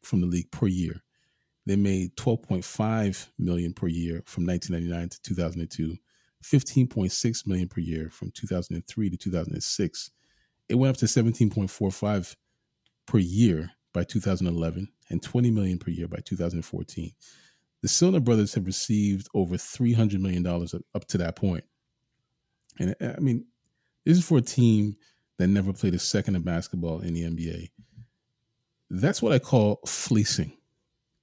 from 0.00 0.20
the 0.20 0.26
league 0.26 0.50
per 0.50 0.66
year. 0.66 1.02
They 1.66 1.76
made 1.76 2.16
12.5 2.16 3.28
million 3.38 3.74
per 3.74 3.88
year 3.88 4.22
from 4.24 4.46
1999 4.46 5.08
to 5.10 5.22
2002, 5.22 5.96
15.6 6.42 7.46
million 7.46 7.68
per 7.68 7.80
year 7.80 8.08
from 8.10 8.30
2003 8.30 9.10
to 9.10 9.16
2006. 9.16 10.10
It 10.68 10.74
went 10.76 10.90
up 10.90 10.98
to 10.98 11.06
17.45 11.06 12.36
per 13.08 13.18
year 13.18 13.72
by 13.92 14.04
2011 14.04 14.86
and 15.10 15.22
20 15.22 15.50
million 15.50 15.78
per 15.78 15.90
year 15.90 16.06
by 16.06 16.18
2014. 16.24 17.10
The 17.80 17.88
Silna 17.88 18.22
brothers 18.22 18.54
have 18.54 18.66
received 18.66 19.28
over 19.34 19.56
300 19.56 20.20
million 20.20 20.42
dollars 20.42 20.74
up 20.94 21.06
to 21.06 21.18
that 21.18 21.34
point. 21.34 21.64
And 22.78 22.94
uh, 23.00 23.14
I 23.16 23.20
mean, 23.20 23.46
this 24.04 24.18
is 24.18 24.24
for 24.24 24.38
a 24.38 24.42
team 24.42 24.96
that 25.38 25.48
never 25.48 25.72
played 25.72 25.94
a 25.94 25.98
second 25.98 26.36
of 26.36 26.44
basketball 26.44 27.00
in 27.00 27.14
the 27.14 27.22
NBA. 27.22 27.70
That's 28.90 29.22
what 29.22 29.32
I 29.32 29.38
call 29.38 29.80
fleecing. 29.86 30.52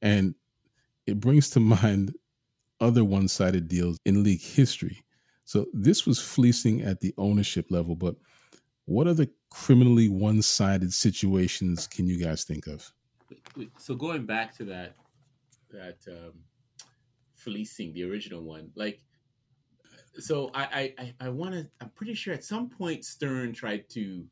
And 0.02 0.36
it 1.06 1.20
brings 1.20 1.50
to 1.52 1.60
mind 1.62 2.14
other 2.80 3.06
one 3.06 3.28
sided 3.28 3.68
deals 3.68 4.00
in 4.06 4.24
league 4.24 4.42
history. 4.42 5.04
So 5.44 5.68
this 5.74 6.08
was 6.08 6.20
fleecing 6.20 6.82
at 6.82 7.02
the 7.02 7.14
ownership 7.18 7.68
level, 7.70 7.96
but 7.96 8.16
what 8.86 9.08
other 9.08 9.28
criminally 9.50 10.10
one-sided 10.10 10.94
situations 10.94 11.88
can 11.88 12.08
you 12.08 12.24
guys 12.24 12.44
think 12.44 12.68
of? 12.68 12.92
So 13.80 13.96
going 13.96 14.26
back 14.26 14.56
to 14.58 14.66
that, 14.66 14.96
that 15.72 15.98
um, 16.08 16.34
fleecing, 17.36 17.94
the 17.94 18.04
original 18.04 18.44
one, 18.44 18.70
like, 18.76 19.02
so 20.20 20.50
I 20.54 20.94
I 20.98 21.14
I 21.20 21.30
want 21.30 21.54
to. 21.54 21.68
I'm 21.82 21.90
pretty 21.90 22.14
sure 22.14 22.34
at 22.34 22.44
some 22.44 22.70
point 22.70 23.04
Stern 23.04 23.52
tried 23.52 23.90
to 23.90 24.24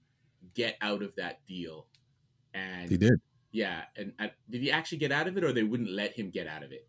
get 0.53 0.77
out 0.81 1.01
of 1.01 1.13
that 1.15 1.45
deal, 1.45 1.87
and 2.53 2.89
he 2.89 2.95
did. 2.95 3.19
Yeah, 3.51 3.81
and 3.97 4.13
uh, 4.17 4.27
did 4.49 4.61
he 4.61 4.71
actually 4.71 4.99
get 4.99 5.11
out 5.11 5.27
of 5.27 5.37
it, 5.37 5.43
or 5.43 5.51
they 5.51 5.63
wouldn't 5.63 5.89
let 5.89 6.13
him 6.13 6.29
get 6.29 6.47
out 6.47 6.63
of 6.63 6.71
it? 6.71 6.87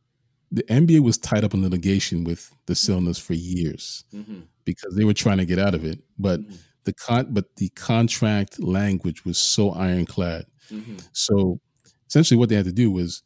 The 0.52 0.62
NBA 0.64 1.00
was 1.00 1.18
tied 1.18 1.42
up 1.42 1.54
in 1.54 1.62
litigation 1.62 2.22
with 2.22 2.54
the 2.66 2.74
Silnas 2.74 3.20
for 3.20 3.34
years 3.34 4.04
mm-hmm. 4.14 4.42
because 4.64 4.94
they 4.94 5.04
were 5.04 5.14
trying 5.14 5.38
to 5.38 5.46
get 5.46 5.58
out 5.58 5.74
of 5.74 5.84
it, 5.84 6.00
but. 6.18 6.40
Mm-hmm 6.40 6.54
the 6.84 6.92
con 6.92 7.28
but 7.30 7.56
the 7.56 7.68
contract 7.70 8.60
language 8.62 9.24
was 9.24 9.38
so 9.38 9.70
ironclad. 9.70 10.46
Mm-hmm. 10.70 10.96
So 11.12 11.60
essentially 12.08 12.38
what 12.38 12.48
they 12.48 12.56
had 12.56 12.66
to 12.66 12.72
do 12.72 12.90
was 12.90 13.22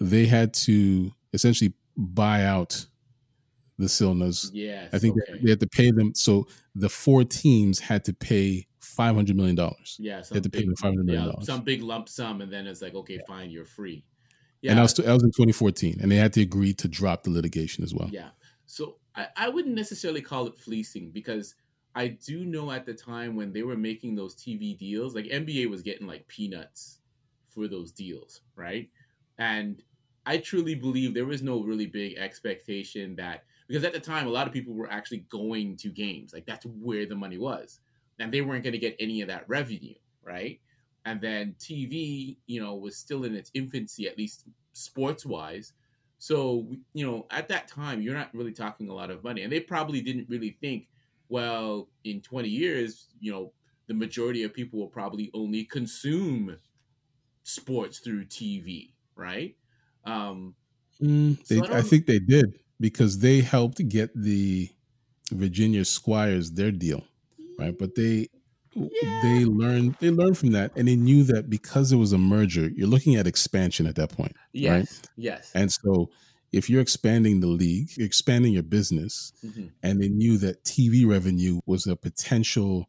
they 0.00 0.26
had 0.26 0.54
to 0.54 1.12
essentially 1.32 1.74
buy 1.96 2.44
out 2.44 2.86
the 3.78 3.86
Silnas. 3.86 4.50
Yeah, 4.52 4.86
I 4.92 4.98
think 4.98 5.16
okay. 5.20 5.40
they 5.42 5.50
had 5.50 5.60
to 5.60 5.66
pay 5.66 5.90
them. 5.90 6.14
So 6.14 6.46
the 6.74 6.88
four 6.88 7.24
teams 7.24 7.80
had 7.80 8.04
to 8.04 8.12
pay 8.12 8.66
five 8.80 9.14
hundred 9.14 9.36
million 9.36 9.56
dollars. 9.56 9.96
Yeah, 9.98 10.22
they 10.28 10.36
had 10.36 10.44
to 10.44 10.48
big, 10.48 10.62
pay 10.62 10.66
them 10.66 10.76
five 10.76 10.92
hundred 10.92 11.06
million 11.06 11.26
dollars. 11.26 11.48
Yeah, 11.48 11.54
some 11.54 11.64
big 11.64 11.82
lump 11.82 12.08
sum, 12.08 12.40
and 12.40 12.52
then 12.52 12.66
it's 12.66 12.82
like, 12.82 12.94
okay, 12.94 13.20
fine, 13.26 13.50
you're 13.50 13.64
free. 13.64 14.04
Yeah. 14.64 14.70
And 14.70 14.80
I 14.80 14.82
was, 14.84 14.94
that 14.94 15.12
was 15.12 15.22
in 15.22 15.30
2014. 15.30 15.98
And 16.00 16.10
they 16.10 16.16
had 16.16 16.32
to 16.32 16.40
agree 16.40 16.72
to 16.74 16.88
drop 16.88 17.24
the 17.24 17.30
litigation 17.30 17.84
as 17.84 17.94
well. 17.94 18.08
Yeah. 18.10 18.30
So 18.64 18.96
I, 19.14 19.26
I 19.36 19.48
wouldn't 19.50 19.74
necessarily 19.74 20.22
call 20.22 20.46
it 20.46 20.58
fleecing 20.58 21.10
because 21.10 21.54
I 21.94 22.08
do 22.08 22.44
know 22.44 22.70
at 22.70 22.86
the 22.86 22.94
time 22.94 23.36
when 23.36 23.52
they 23.52 23.62
were 23.62 23.76
making 23.76 24.14
those 24.16 24.34
TV 24.34 24.74
deals, 24.74 25.14
like 25.14 25.26
NBA 25.26 25.70
was 25.70 25.82
getting 25.82 26.06
like 26.06 26.26
peanuts 26.28 27.00
for 27.48 27.68
those 27.68 27.92
deals, 27.92 28.42
right? 28.56 28.90
And 29.38 29.82
I 30.26 30.38
truly 30.38 30.74
believe 30.74 31.14
there 31.14 31.26
was 31.26 31.42
no 31.42 31.62
really 31.62 31.86
big 31.86 32.16
expectation 32.16 33.14
that 33.16 33.44
because 33.68 33.84
at 33.84 33.92
the 33.92 34.00
time 34.00 34.26
a 34.26 34.30
lot 34.30 34.46
of 34.46 34.52
people 34.52 34.74
were 34.74 34.90
actually 34.90 35.20
going 35.30 35.76
to 35.78 35.88
games, 35.90 36.32
like 36.32 36.46
that's 36.46 36.66
where 36.66 37.06
the 37.06 37.14
money 37.16 37.38
was, 37.38 37.80
and 38.18 38.32
they 38.32 38.40
weren't 38.42 38.64
going 38.64 38.72
to 38.72 38.78
get 38.78 38.96
any 38.98 39.20
of 39.20 39.28
that 39.28 39.48
revenue, 39.48 39.94
right? 40.22 40.60
and 41.06 41.20
then 41.20 41.54
TV, 41.58 42.38
you 42.46 42.60
know, 42.62 42.74
was 42.76 42.96
still 42.96 43.24
in 43.24 43.34
its 43.34 43.50
infancy, 43.54 44.08
at 44.08 44.16
least 44.16 44.46
sports 44.72 45.26
wise. 45.26 45.74
So, 46.18 46.70
you 46.94 47.06
know, 47.06 47.26
at 47.30 47.48
that 47.48 47.68
time, 47.68 48.00
you're 48.00 48.14
not 48.14 48.34
really 48.34 48.52
talking 48.52 48.88
a 48.88 48.94
lot 48.94 49.10
of 49.10 49.22
money. 49.22 49.42
And 49.42 49.52
they 49.52 49.60
probably 49.60 50.00
didn't 50.00 50.28
really 50.30 50.56
think, 50.60 50.88
well, 51.28 51.88
in 52.04 52.20
20 52.20 52.48
years, 52.48 53.08
you 53.20 53.32
know, 53.32 53.52
the 53.86 53.94
majority 53.94 54.42
of 54.42 54.54
people 54.54 54.78
will 54.78 54.88
probably 54.88 55.30
only 55.34 55.64
consume 55.64 56.56
sports 57.42 57.98
through 57.98 58.24
TV, 58.26 58.92
right? 59.16 59.54
Um, 60.04 60.54
mm, 61.00 61.44
they, 61.46 61.60
I, 61.60 61.78
I 61.78 61.82
think 61.82 62.06
they 62.06 62.18
did 62.18 62.58
because 62.80 63.18
they 63.18 63.40
helped 63.40 63.86
get 63.88 64.10
the 64.14 64.70
Virginia 65.30 65.84
Squires 65.84 66.52
their 66.52 66.70
deal, 66.70 67.04
right? 67.58 67.76
But 67.76 67.94
they 67.94 68.28
yeah. 68.74 69.20
they 69.22 69.44
learned 69.44 69.96
they 70.00 70.10
learned 70.10 70.36
from 70.36 70.52
that 70.52 70.72
and 70.76 70.88
they 70.88 70.96
knew 70.96 71.22
that 71.24 71.48
because 71.48 71.92
it 71.92 71.96
was 71.96 72.12
a 72.12 72.18
merger 72.18 72.70
you're 72.74 72.88
looking 72.88 73.14
at 73.16 73.26
expansion 73.26 73.86
at 73.86 73.94
that 73.94 74.10
point 74.10 74.34
yes 74.52 74.70
right? 74.70 75.10
yes 75.16 75.52
and 75.54 75.72
so 75.72 76.10
if 76.54 76.70
you're 76.70 76.80
expanding 76.80 77.40
the 77.40 77.46
league 77.46 77.90
you're 77.96 78.06
expanding 78.06 78.52
your 78.52 78.62
business 78.62 79.32
mm-hmm. 79.44 79.66
and 79.82 80.00
they 80.00 80.08
knew 80.08 80.38
that 80.38 80.62
tv 80.64 81.06
revenue 81.06 81.60
was 81.66 81.86
a 81.86 81.96
potential 81.96 82.88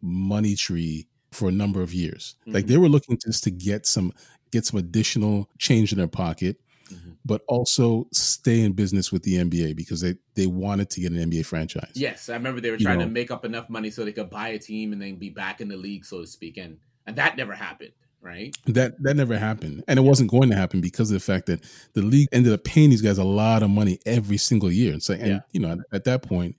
money 0.00 0.54
tree 0.54 1.06
for 1.32 1.48
a 1.48 1.52
number 1.52 1.82
of 1.82 1.92
years 1.94 2.36
mm-hmm. 2.42 2.52
like 2.52 2.66
they 2.66 2.76
were 2.76 2.88
looking 2.88 3.18
just 3.24 3.44
to 3.44 3.50
get 3.50 3.86
some 3.86 4.12
get 4.50 4.64
some 4.64 4.78
additional 4.78 5.48
change 5.58 5.92
in 5.92 5.98
their 5.98 6.08
pocket 6.08 6.56
mm-hmm. 6.92 7.12
but 7.24 7.42
also 7.48 8.06
stay 8.12 8.60
in 8.60 8.72
business 8.72 9.12
with 9.12 9.22
the 9.22 9.36
NBA 9.36 9.76
because 9.76 10.00
they, 10.00 10.14
they 10.34 10.46
wanted 10.46 10.90
to 10.90 11.00
get 11.00 11.12
an 11.12 11.30
NBA 11.30 11.46
franchise. 11.46 11.92
Yes, 11.94 12.28
I 12.28 12.34
remember 12.34 12.60
they 12.60 12.70
were 12.70 12.76
trying 12.76 13.00
you 13.00 13.06
know, 13.06 13.08
to 13.08 13.12
make 13.12 13.30
up 13.30 13.44
enough 13.44 13.68
money 13.68 13.90
so 13.90 14.04
they 14.04 14.12
could 14.12 14.30
buy 14.30 14.48
a 14.48 14.58
team 14.58 14.92
and 14.92 15.00
then 15.00 15.16
be 15.16 15.30
back 15.30 15.60
in 15.60 15.68
the 15.68 15.76
league, 15.76 16.04
so 16.04 16.20
to 16.20 16.26
speak, 16.26 16.56
and 16.56 16.78
and 17.06 17.16
that 17.16 17.36
never 17.36 17.54
happened. 17.54 17.92
Right. 18.24 18.56
That 18.64 18.94
that 19.02 19.16
never 19.16 19.36
happened, 19.36 19.84
and 19.86 19.98
it 19.98 20.02
wasn't 20.02 20.30
going 20.30 20.48
to 20.48 20.56
happen 20.56 20.80
because 20.80 21.10
of 21.10 21.14
the 21.14 21.20
fact 21.20 21.44
that 21.44 21.62
the 21.92 22.00
league 22.00 22.28
ended 22.32 22.54
up 22.54 22.64
paying 22.64 22.88
these 22.88 23.02
guys 23.02 23.18
a 23.18 23.24
lot 23.24 23.62
of 23.62 23.68
money 23.68 23.98
every 24.06 24.38
single 24.38 24.72
year. 24.72 24.94
Like, 25.06 25.20
and 25.20 25.28
yeah. 25.28 25.40
you 25.52 25.60
know, 25.60 25.76
at 25.92 26.04
that 26.04 26.22
point, 26.22 26.56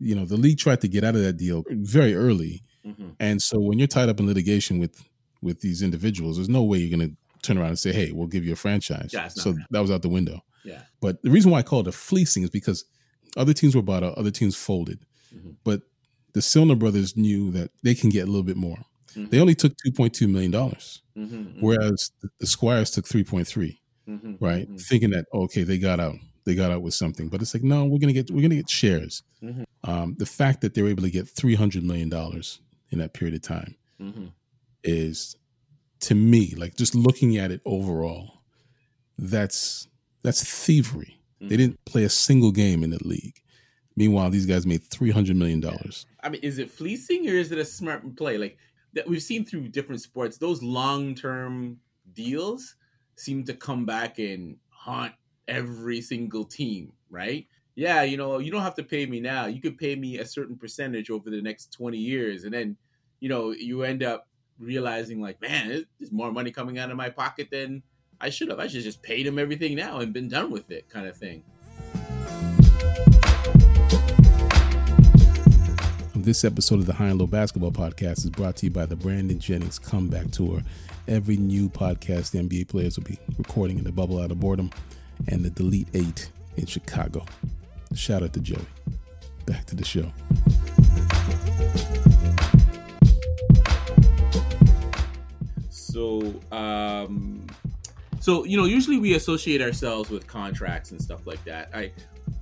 you 0.00 0.16
know, 0.16 0.24
the 0.24 0.36
league 0.36 0.58
tried 0.58 0.80
to 0.80 0.88
get 0.88 1.04
out 1.04 1.14
of 1.14 1.22
that 1.22 1.36
deal 1.36 1.62
very 1.70 2.16
early, 2.16 2.64
mm-hmm. 2.84 3.10
and 3.20 3.40
so 3.40 3.60
when 3.60 3.78
you're 3.78 3.86
tied 3.86 4.08
up 4.08 4.18
in 4.18 4.26
litigation 4.26 4.80
with 4.80 5.04
with 5.40 5.60
these 5.60 5.80
individuals, 5.80 6.38
there's 6.38 6.48
no 6.48 6.64
way 6.64 6.78
you're 6.78 6.98
going 6.98 7.08
to 7.08 7.16
turn 7.42 7.56
around 7.56 7.68
and 7.68 7.78
say, 7.78 7.92
"Hey, 7.92 8.10
we'll 8.10 8.26
give 8.26 8.44
you 8.44 8.54
a 8.54 8.56
franchise." 8.56 9.10
Yeah, 9.12 9.28
so 9.28 9.54
that 9.70 9.80
was 9.80 9.92
out 9.92 10.02
the 10.02 10.08
window. 10.08 10.40
Yeah. 10.64 10.82
But 11.00 11.22
the 11.22 11.30
reason 11.30 11.52
why 11.52 11.60
I 11.60 11.62
call 11.62 11.82
it 11.82 11.86
a 11.86 11.92
fleecing 11.92 12.42
is 12.42 12.50
because 12.50 12.84
other 13.36 13.52
teams 13.52 13.76
were 13.76 13.82
bought 13.82 14.02
out, 14.02 14.18
other 14.18 14.32
teams 14.32 14.56
folded, 14.56 15.06
mm-hmm. 15.32 15.50
but 15.62 15.82
the 16.32 16.40
Silna 16.40 16.76
brothers 16.76 17.16
knew 17.16 17.52
that 17.52 17.70
they 17.84 17.94
can 17.94 18.10
get 18.10 18.24
a 18.24 18.26
little 18.26 18.42
bit 18.42 18.56
more. 18.56 18.78
Mm-hmm. 19.14 19.30
They 19.30 19.40
only 19.40 19.54
took 19.54 19.74
two 19.76 19.92
point 19.92 20.14
two 20.14 20.28
million 20.28 20.50
dollars, 20.50 21.02
mm-hmm, 21.16 21.34
mm-hmm. 21.34 21.60
whereas 21.60 22.10
the, 22.20 22.28
the, 22.40 22.46
Squires 22.46 22.90
took 22.90 23.06
three 23.06 23.24
point 23.24 23.46
three. 23.46 23.80
Mm-hmm, 24.08 24.44
right, 24.44 24.66
mm-hmm. 24.66 24.76
thinking 24.76 25.10
that 25.10 25.26
okay, 25.32 25.62
they 25.62 25.78
got 25.78 26.00
out, 26.00 26.16
they 26.44 26.54
got 26.54 26.70
out 26.70 26.82
with 26.82 26.94
something, 26.94 27.28
but 27.28 27.40
it's 27.40 27.54
like 27.54 27.62
no, 27.62 27.84
we're 27.84 27.98
gonna 27.98 28.12
get 28.12 28.30
we're 28.30 28.42
gonna 28.42 28.56
get 28.56 28.70
shares. 28.70 29.22
Um, 29.84 30.16
the 30.18 30.26
fact 30.26 30.62
that 30.62 30.72
they 30.72 30.80
were 30.80 30.88
able 30.88 31.02
to 31.02 31.10
get 31.10 31.28
three 31.28 31.54
hundred 31.54 31.84
million 31.84 32.08
dollars 32.08 32.60
in 32.90 32.98
that 32.98 33.12
period 33.12 33.34
of 33.34 33.42
time 33.42 33.76
is 34.82 35.36
to 36.00 36.14
me, 36.14 36.54
like 36.56 36.76
just 36.76 36.94
looking 36.94 37.38
at 37.38 37.50
it 37.50 37.60
overall, 37.64 38.42
that's 39.18 39.88
that's 40.22 40.42
thievery. 40.44 41.18
They 41.40 41.58
didn't 41.58 41.84
play 41.84 42.04
a 42.04 42.08
single 42.08 42.52
game 42.52 42.82
in 42.82 42.88
the 42.88 43.06
league. 43.06 43.42
Meanwhile, 43.96 44.30
these 44.30 44.46
guys 44.46 44.66
made 44.66 44.82
three 44.82 45.10
hundred 45.10 45.36
million 45.36 45.60
dollars. 45.60 46.06
I 46.22 46.30
mean, 46.30 46.40
is 46.42 46.58
it 46.58 46.70
fleecing 46.70 47.28
or 47.28 47.34
is 47.34 47.52
it 47.52 47.58
a 47.58 47.64
smart 47.64 48.16
play? 48.16 48.38
Like 48.38 48.56
that 48.94 49.06
we've 49.08 49.22
seen 49.22 49.44
through 49.44 49.68
different 49.68 50.00
sports, 50.00 50.38
those 50.38 50.62
long 50.62 51.14
term 51.14 51.78
deals 52.12 52.76
seem 53.16 53.44
to 53.44 53.54
come 53.54 53.84
back 53.84 54.18
and 54.18 54.56
haunt 54.68 55.12
every 55.48 56.00
single 56.00 56.44
team, 56.44 56.92
right? 57.10 57.46
Yeah, 57.76 58.02
you 58.02 58.16
know, 58.16 58.38
you 58.38 58.52
don't 58.52 58.62
have 58.62 58.76
to 58.76 58.84
pay 58.84 59.06
me 59.06 59.20
now. 59.20 59.46
You 59.46 59.60
could 59.60 59.76
pay 59.76 59.96
me 59.96 60.18
a 60.18 60.26
certain 60.26 60.56
percentage 60.56 61.10
over 61.10 61.28
the 61.28 61.42
next 61.42 61.72
20 61.72 61.98
years. 61.98 62.44
And 62.44 62.54
then, 62.54 62.76
you 63.20 63.28
know, 63.28 63.50
you 63.50 63.82
end 63.82 64.02
up 64.02 64.28
realizing 64.58 65.20
like, 65.20 65.40
man, 65.40 65.84
there's 65.98 66.12
more 66.12 66.30
money 66.30 66.52
coming 66.52 66.78
out 66.78 66.90
of 66.90 66.96
my 66.96 67.10
pocket 67.10 67.48
than 67.50 67.82
I 68.20 68.30
should 68.30 68.48
have. 68.48 68.60
I 68.60 68.68
should 68.68 68.84
just 68.84 69.02
paid 69.02 69.26
him 69.26 69.38
everything 69.38 69.74
now 69.74 69.98
and 69.98 70.12
been 70.12 70.28
done 70.28 70.50
with 70.50 70.70
it, 70.70 70.88
kind 70.88 71.08
of 71.08 71.16
thing. 71.16 71.42
This 76.24 76.42
episode 76.42 76.78
of 76.78 76.86
the 76.86 76.94
High 76.94 77.08
and 77.08 77.18
Low 77.18 77.26
Basketball 77.26 77.70
Podcast 77.70 78.24
is 78.24 78.30
brought 78.30 78.56
to 78.56 78.66
you 78.66 78.72
by 78.72 78.86
the 78.86 78.96
Brandon 78.96 79.38
Jennings 79.38 79.78
Comeback 79.78 80.30
Tour. 80.30 80.62
Every 81.06 81.36
new 81.36 81.68
podcast 81.68 82.30
the 82.30 82.38
NBA 82.38 82.66
players 82.68 82.96
will 82.96 83.04
be 83.04 83.18
recording 83.36 83.76
in 83.76 83.84
the 83.84 83.92
Bubble 83.92 84.18
Out 84.18 84.30
of 84.30 84.40
Boredom 84.40 84.70
and 85.28 85.44
the 85.44 85.50
Delete 85.50 85.88
Eight 85.92 86.30
in 86.56 86.64
Chicago. 86.64 87.26
Shout 87.94 88.22
out 88.22 88.32
to 88.32 88.40
Joey. 88.40 88.64
Back 89.44 89.66
to 89.66 89.76
the 89.76 89.84
show. 89.84 90.10
So, 95.68 96.40
um, 96.50 97.46
so 98.20 98.44
you 98.44 98.56
know, 98.56 98.64
usually 98.64 98.96
we 98.96 99.12
associate 99.12 99.60
ourselves 99.60 100.08
with 100.08 100.26
contracts 100.26 100.90
and 100.90 101.02
stuff 101.02 101.26
like 101.26 101.44
that. 101.44 101.68
I, 101.74 101.92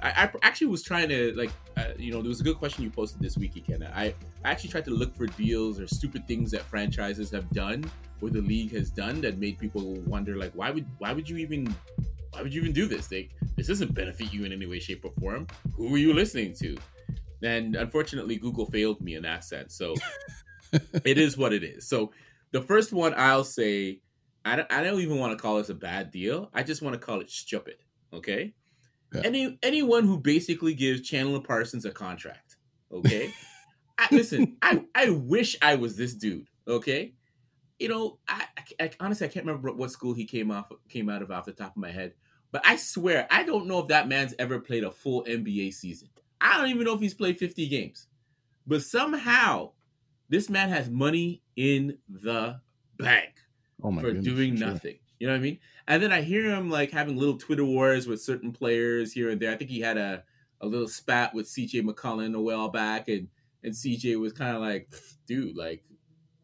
I, 0.00 0.24
I 0.24 0.30
actually 0.42 0.68
was 0.68 0.82
trying 0.82 1.08
to 1.10 1.32
like, 1.34 1.50
uh, 1.76 1.92
you 1.98 2.12
know, 2.12 2.20
there 2.20 2.28
was 2.28 2.40
a 2.40 2.44
good 2.44 2.58
question 2.58 2.82
you 2.84 2.90
posted 2.90 3.20
this 3.20 3.36
week, 3.36 3.54
Ikenna. 3.54 3.94
I, 3.94 4.14
I 4.44 4.50
actually 4.50 4.70
tried 4.70 4.84
to 4.86 4.90
look 4.90 5.14
for 5.16 5.26
deals 5.26 5.78
or 5.78 5.86
stupid 5.86 6.26
things 6.26 6.50
that 6.50 6.62
franchises 6.62 7.30
have 7.30 7.48
done 7.50 7.84
or 8.20 8.30
the 8.30 8.40
league 8.40 8.72
has 8.72 8.90
done 8.90 9.20
that 9.20 9.38
made 9.38 9.58
people 9.58 9.94
wonder, 10.06 10.36
like, 10.36 10.52
why 10.52 10.70
would 10.70 10.86
why 10.98 11.12
would 11.12 11.28
you 11.28 11.36
even 11.38 11.74
why 12.30 12.42
would 12.42 12.54
you 12.54 12.60
even 12.62 12.72
do 12.72 12.86
this? 12.86 13.10
Like, 13.10 13.30
this 13.56 13.66
doesn't 13.66 13.94
benefit 13.94 14.32
you 14.32 14.44
in 14.44 14.52
any 14.52 14.66
way, 14.66 14.78
shape, 14.78 15.04
or 15.04 15.12
form. 15.20 15.46
Who 15.76 15.94
are 15.94 15.98
you 15.98 16.12
listening 16.14 16.54
to? 16.54 16.76
And 17.42 17.76
unfortunately, 17.76 18.36
Google 18.36 18.66
failed 18.66 19.00
me 19.00 19.16
in 19.16 19.22
that 19.24 19.44
sense. 19.44 19.74
So 19.74 19.94
it 21.04 21.18
is 21.18 21.36
what 21.36 21.52
it 21.52 21.62
is. 21.62 21.88
So 21.88 22.12
the 22.52 22.62
first 22.62 22.92
one 22.92 23.14
I'll 23.16 23.44
say, 23.44 24.00
I 24.44 24.56
don't, 24.56 24.72
I 24.72 24.82
don't 24.82 25.00
even 25.00 25.18
want 25.18 25.36
to 25.36 25.40
call 25.40 25.58
this 25.58 25.68
a 25.68 25.74
bad 25.74 26.10
deal. 26.10 26.50
I 26.54 26.62
just 26.62 26.82
want 26.82 26.94
to 26.94 27.04
call 27.04 27.20
it 27.20 27.30
stupid. 27.30 27.76
Okay. 28.12 28.54
Yeah. 29.12 29.22
Any 29.24 29.58
anyone 29.62 30.04
who 30.04 30.18
basically 30.18 30.74
gives 30.74 31.00
Chandler 31.02 31.40
Parsons 31.40 31.84
a 31.84 31.90
contract. 31.90 32.56
Okay. 32.92 33.32
I, 33.98 34.08
listen, 34.10 34.56
I 34.62 34.84
I 34.94 35.10
wish 35.10 35.56
I 35.62 35.76
was 35.76 35.96
this 35.96 36.14
dude. 36.14 36.48
Okay. 36.66 37.14
You 37.78 37.88
know, 37.88 38.18
I, 38.28 38.44
I, 38.56 38.84
I 38.84 38.90
honestly 39.00 39.26
I 39.26 39.30
can't 39.30 39.46
remember 39.46 39.72
what 39.72 39.90
school 39.90 40.14
he 40.14 40.24
came 40.24 40.50
off 40.50 40.70
came 40.88 41.08
out 41.08 41.22
of 41.22 41.30
off 41.30 41.46
the 41.46 41.52
top 41.52 41.72
of 41.72 41.76
my 41.76 41.90
head, 41.90 42.14
but 42.50 42.62
I 42.64 42.76
swear 42.76 43.26
I 43.30 43.42
don't 43.42 43.66
know 43.66 43.80
if 43.80 43.88
that 43.88 44.08
man's 44.08 44.34
ever 44.38 44.60
played 44.60 44.84
a 44.84 44.90
full 44.90 45.24
NBA 45.24 45.74
season. 45.74 46.08
I 46.40 46.58
don't 46.58 46.70
even 46.70 46.84
know 46.84 46.94
if 46.94 47.00
he's 47.00 47.14
played 47.14 47.38
50 47.38 47.68
games. 47.68 48.08
But 48.66 48.82
somehow 48.82 49.72
this 50.28 50.48
man 50.48 50.68
has 50.70 50.88
money 50.88 51.42
in 51.56 51.98
the 52.08 52.60
bank 52.98 53.34
oh 53.82 53.94
for 53.94 54.00
goodness, 54.02 54.24
doing 54.24 54.56
sure. 54.56 54.68
nothing. 54.68 54.98
You 55.22 55.28
know 55.28 55.34
what 55.34 55.38
I 55.38 55.42
mean? 55.42 55.58
And 55.86 56.02
then 56.02 56.12
I 56.12 56.20
hear 56.20 56.50
him 56.50 56.68
like 56.68 56.90
having 56.90 57.16
little 57.16 57.38
Twitter 57.38 57.64
wars 57.64 58.08
with 58.08 58.20
certain 58.20 58.50
players 58.50 59.12
here 59.12 59.30
and 59.30 59.40
there. 59.40 59.52
I 59.52 59.56
think 59.56 59.70
he 59.70 59.78
had 59.78 59.96
a, 59.96 60.24
a 60.60 60.66
little 60.66 60.88
spat 60.88 61.32
with 61.32 61.46
CJ 61.46 61.82
McCollum 61.82 62.34
a 62.34 62.40
while 62.40 62.70
back, 62.70 63.06
and 63.06 63.28
and 63.62 63.72
CJ 63.72 64.18
was 64.18 64.32
kind 64.32 64.56
of 64.56 64.60
like, 64.60 64.92
dude, 65.28 65.56
like, 65.56 65.84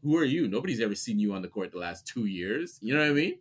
who 0.04 0.16
are 0.16 0.24
you? 0.24 0.46
Nobody's 0.46 0.80
ever 0.80 0.94
seen 0.94 1.18
you 1.18 1.32
on 1.32 1.42
the 1.42 1.48
court 1.48 1.72
the 1.72 1.78
last 1.78 2.06
two 2.06 2.26
years. 2.26 2.78
You 2.80 2.94
know 2.94 3.00
what 3.00 3.10
I 3.10 3.14
mean? 3.14 3.40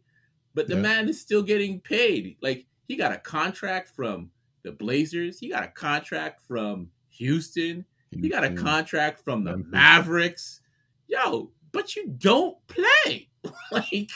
But 0.56 0.69
the 0.69 0.73
yeah. 0.73 0.82
man 0.82 1.08
is 1.08 1.21
still 1.21 1.43
getting 1.43 1.82
paid. 1.82 2.38
Like 2.41 2.65
he 2.88 2.95
got 2.95 3.12
a 3.12 3.19
contract 3.19 3.89
from 3.95 4.32
the 4.63 4.71
Blazers. 4.71 5.38
He 5.38 5.50
got 5.50 5.63
a 5.63 5.67
contract 5.67 6.41
from 6.47 6.89
Houston. 7.10 7.86
He 8.10 8.28
got 8.28 8.43
a 8.43 8.56
contract 8.56 9.23
from 9.23 9.43
the 9.43 9.58
Mavericks. 9.58 10.62
Yo, 11.06 11.52
but 11.71 11.95
you 11.95 12.08
don't 12.08 12.58
play. 12.65 13.30
like, 13.71 14.10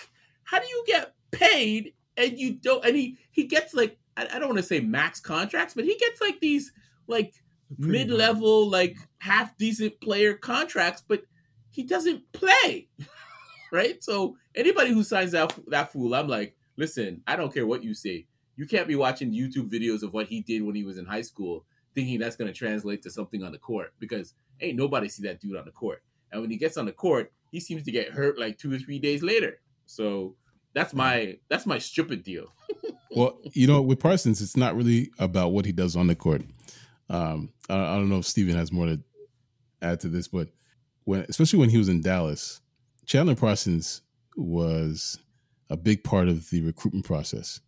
how 0.51 0.59
do 0.59 0.67
you 0.67 0.83
get 0.85 1.13
paid 1.31 1.93
and 2.17 2.37
you 2.37 2.55
don't? 2.55 2.85
And 2.85 2.93
he, 2.93 3.17
he 3.31 3.45
gets 3.45 3.73
like, 3.73 3.97
I, 4.17 4.27
I 4.33 4.37
don't 4.37 4.49
want 4.49 4.57
to 4.57 4.63
say 4.63 4.81
max 4.81 5.21
contracts, 5.21 5.73
but 5.73 5.85
he 5.85 5.95
gets 5.97 6.19
like 6.19 6.41
these 6.41 6.73
like 7.07 7.33
mid 7.77 8.09
level, 8.11 8.69
like 8.69 8.97
half 9.19 9.57
decent 9.57 9.99
player 10.01 10.33
contracts, 10.33 11.01
but 11.07 11.23
he 11.69 11.83
doesn't 11.83 12.29
play. 12.33 12.89
right? 13.71 14.03
So 14.03 14.35
anybody 14.53 14.91
who 14.91 15.03
signs 15.03 15.31
that 15.31 15.57
that 15.67 15.93
fool, 15.93 16.13
I'm 16.13 16.27
like, 16.27 16.57
listen, 16.75 17.23
I 17.25 17.37
don't 17.37 17.53
care 17.53 17.65
what 17.65 17.81
you 17.81 17.93
say. 17.93 18.27
You 18.57 18.67
can't 18.67 18.89
be 18.89 18.97
watching 18.97 19.31
YouTube 19.31 19.71
videos 19.71 20.03
of 20.03 20.13
what 20.13 20.27
he 20.27 20.41
did 20.41 20.63
when 20.63 20.75
he 20.75 20.83
was 20.83 20.97
in 20.97 21.05
high 21.05 21.21
school, 21.21 21.63
thinking 21.95 22.19
that's 22.19 22.35
going 22.35 22.51
to 22.51 22.57
translate 22.57 23.01
to 23.03 23.09
something 23.09 23.41
on 23.41 23.53
the 23.53 23.57
court 23.57 23.93
because 23.99 24.33
ain't 24.59 24.77
nobody 24.77 25.07
see 25.07 25.23
that 25.23 25.39
dude 25.39 25.55
on 25.55 25.63
the 25.63 25.71
court. 25.71 26.03
And 26.33 26.41
when 26.41 26.51
he 26.51 26.57
gets 26.57 26.75
on 26.75 26.85
the 26.85 26.91
court, 26.91 27.31
he 27.51 27.61
seems 27.61 27.83
to 27.83 27.91
get 27.91 28.11
hurt 28.11 28.37
like 28.37 28.57
two 28.57 28.73
or 28.73 28.77
three 28.77 28.99
days 28.99 29.23
later. 29.23 29.61
So 29.85 30.35
that's 30.73 30.93
my 30.93 31.37
that's 31.49 31.65
my 31.65 31.77
stupid 31.77 32.23
deal. 32.23 32.53
well, 33.15 33.39
you 33.53 33.67
know, 33.67 33.81
with 33.81 33.99
Parsons, 33.99 34.41
it's 34.41 34.57
not 34.57 34.75
really 34.75 35.11
about 35.19 35.51
what 35.51 35.65
he 35.65 35.71
does 35.71 35.95
on 35.95 36.07
the 36.07 36.15
court. 36.15 36.43
Um, 37.09 37.49
I, 37.69 37.75
I 37.75 37.95
don't 37.95 38.09
know 38.09 38.19
if 38.19 38.25
Steven 38.25 38.55
has 38.55 38.71
more 38.71 38.85
to 38.85 38.99
add 39.81 39.99
to 40.01 40.07
this, 40.07 40.27
but 40.27 40.49
when 41.03 41.25
especially 41.27 41.59
when 41.59 41.69
he 41.69 41.77
was 41.77 41.89
in 41.89 42.01
Dallas, 42.01 42.61
Chandler 43.05 43.35
Parsons 43.35 44.01
was 44.37 45.17
a 45.69 45.77
big 45.77 46.03
part 46.03 46.27
of 46.27 46.49
the 46.49 46.61
recruitment 46.61 47.05
process. 47.05 47.59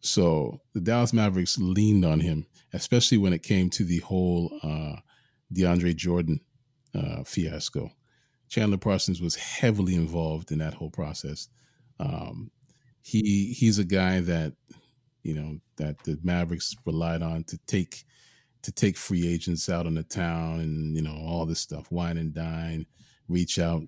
So 0.00 0.60
the 0.72 0.80
Dallas 0.80 1.12
Mavericks 1.12 1.58
leaned 1.58 2.04
on 2.04 2.20
him, 2.20 2.46
especially 2.72 3.18
when 3.18 3.32
it 3.32 3.42
came 3.42 3.70
to 3.70 3.84
the 3.84 4.00
whole 4.00 4.58
uh, 4.62 4.96
DeAndre 5.52 5.96
Jordan 5.96 6.40
uh, 6.94 7.24
fiasco. 7.24 7.90
Chandler 8.48 8.78
Parsons 8.78 9.20
was 9.20 9.34
heavily 9.34 9.94
involved 9.94 10.52
in 10.52 10.58
that 10.58 10.74
whole 10.74 10.90
process. 10.90 11.48
Um, 11.98 12.50
he 13.02 13.54
he's 13.56 13.78
a 13.78 13.84
guy 13.84 14.20
that 14.20 14.54
you 15.22 15.34
know 15.34 15.58
that 15.76 16.02
the 16.04 16.18
Mavericks 16.22 16.74
relied 16.84 17.22
on 17.22 17.44
to 17.44 17.58
take 17.66 18.04
to 18.62 18.72
take 18.72 18.96
free 18.96 19.32
agents 19.32 19.68
out 19.68 19.86
on 19.86 19.94
the 19.94 20.02
town 20.02 20.60
and 20.60 20.96
you 20.96 21.02
know 21.02 21.16
all 21.24 21.46
this 21.46 21.60
stuff, 21.60 21.90
wine 21.90 22.18
and 22.18 22.34
dine, 22.34 22.86
reach 23.28 23.58
out. 23.58 23.82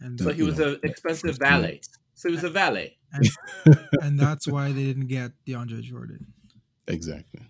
And 0.00 0.20
so 0.20 0.32
he 0.32 0.42
was 0.42 0.58
an 0.60 0.78
expensive 0.82 1.38
valet. 1.38 1.80
So 2.14 2.28
he 2.28 2.34
was 2.34 2.44
a 2.44 2.50
valet, 2.50 2.96
and, 3.12 3.28
and 4.02 4.20
that's 4.20 4.46
why 4.46 4.72
they 4.72 4.84
didn't 4.84 5.06
get 5.06 5.32
DeAndre 5.46 5.82
Jordan. 5.82 6.26
Exactly. 6.86 7.42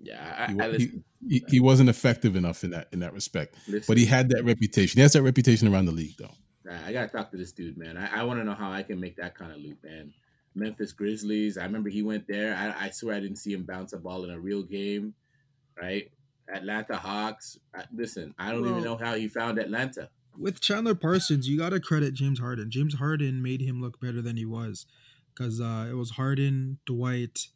Yeah, 0.00 0.46
I, 0.48 0.64
I 0.64 0.72
he, 0.72 0.90
he, 1.28 1.44
he, 1.48 1.60
wasn't 1.60 1.88
effective 1.88 2.36
enough 2.36 2.62
in 2.64 2.70
that 2.70 2.88
in 2.92 3.00
that 3.00 3.12
respect. 3.12 3.56
Listen, 3.66 3.84
but 3.86 3.98
he 3.98 4.04
had 4.04 4.28
that 4.30 4.44
reputation. 4.44 4.98
He 4.98 5.02
has 5.02 5.12
that 5.12 5.22
reputation 5.22 5.72
around 5.72 5.86
the 5.86 5.92
league, 5.92 6.16
though. 6.18 6.34
I 6.70 6.92
gotta 6.92 7.08
talk 7.08 7.30
to 7.30 7.36
this 7.36 7.52
dude, 7.52 7.76
man. 7.76 7.96
I, 7.96 8.20
I 8.20 8.24
want 8.24 8.40
to 8.40 8.44
know 8.44 8.54
how 8.54 8.72
I 8.72 8.82
can 8.82 8.98
make 8.98 9.16
that 9.16 9.36
kind 9.36 9.52
of 9.52 9.58
loop, 9.58 9.82
man. 9.84 10.12
Memphis 10.54 10.92
Grizzlies. 10.92 11.58
I 11.58 11.64
remember 11.64 11.88
he 11.88 12.02
went 12.02 12.26
there. 12.28 12.54
I, 12.54 12.86
I 12.86 12.90
swear 12.90 13.16
I 13.16 13.20
didn't 13.20 13.36
see 13.38 13.52
him 13.52 13.64
bounce 13.64 13.92
a 13.92 13.98
ball 13.98 14.24
in 14.24 14.30
a 14.30 14.38
real 14.38 14.62
game, 14.62 15.14
right? 15.80 16.10
Atlanta 16.52 16.96
Hawks. 16.96 17.58
I, 17.74 17.84
listen, 17.92 18.34
I 18.38 18.52
don't 18.52 18.62
well, 18.62 18.70
even 18.70 18.84
know 18.84 18.96
how 18.96 19.14
he 19.14 19.28
found 19.28 19.58
Atlanta. 19.58 20.08
With 20.38 20.60
Chandler 20.60 20.94
Parsons, 20.94 21.48
you 21.48 21.58
got 21.58 21.70
to 21.70 21.80
credit 21.80 22.14
James 22.14 22.40
Harden. 22.40 22.70
James 22.70 22.94
Harden 22.94 23.42
made 23.42 23.60
him 23.60 23.80
look 23.80 24.00
better 24.00 24.20
than 24.20 24.36
he 24.36 24.44
was 24.44 24.86
because 25.34 25.60
uh, 25.60 25.86
it 25.90 25.94
was 25.94 26.10
Harden, 26.10 26.78
Dwight, 26.86 27.48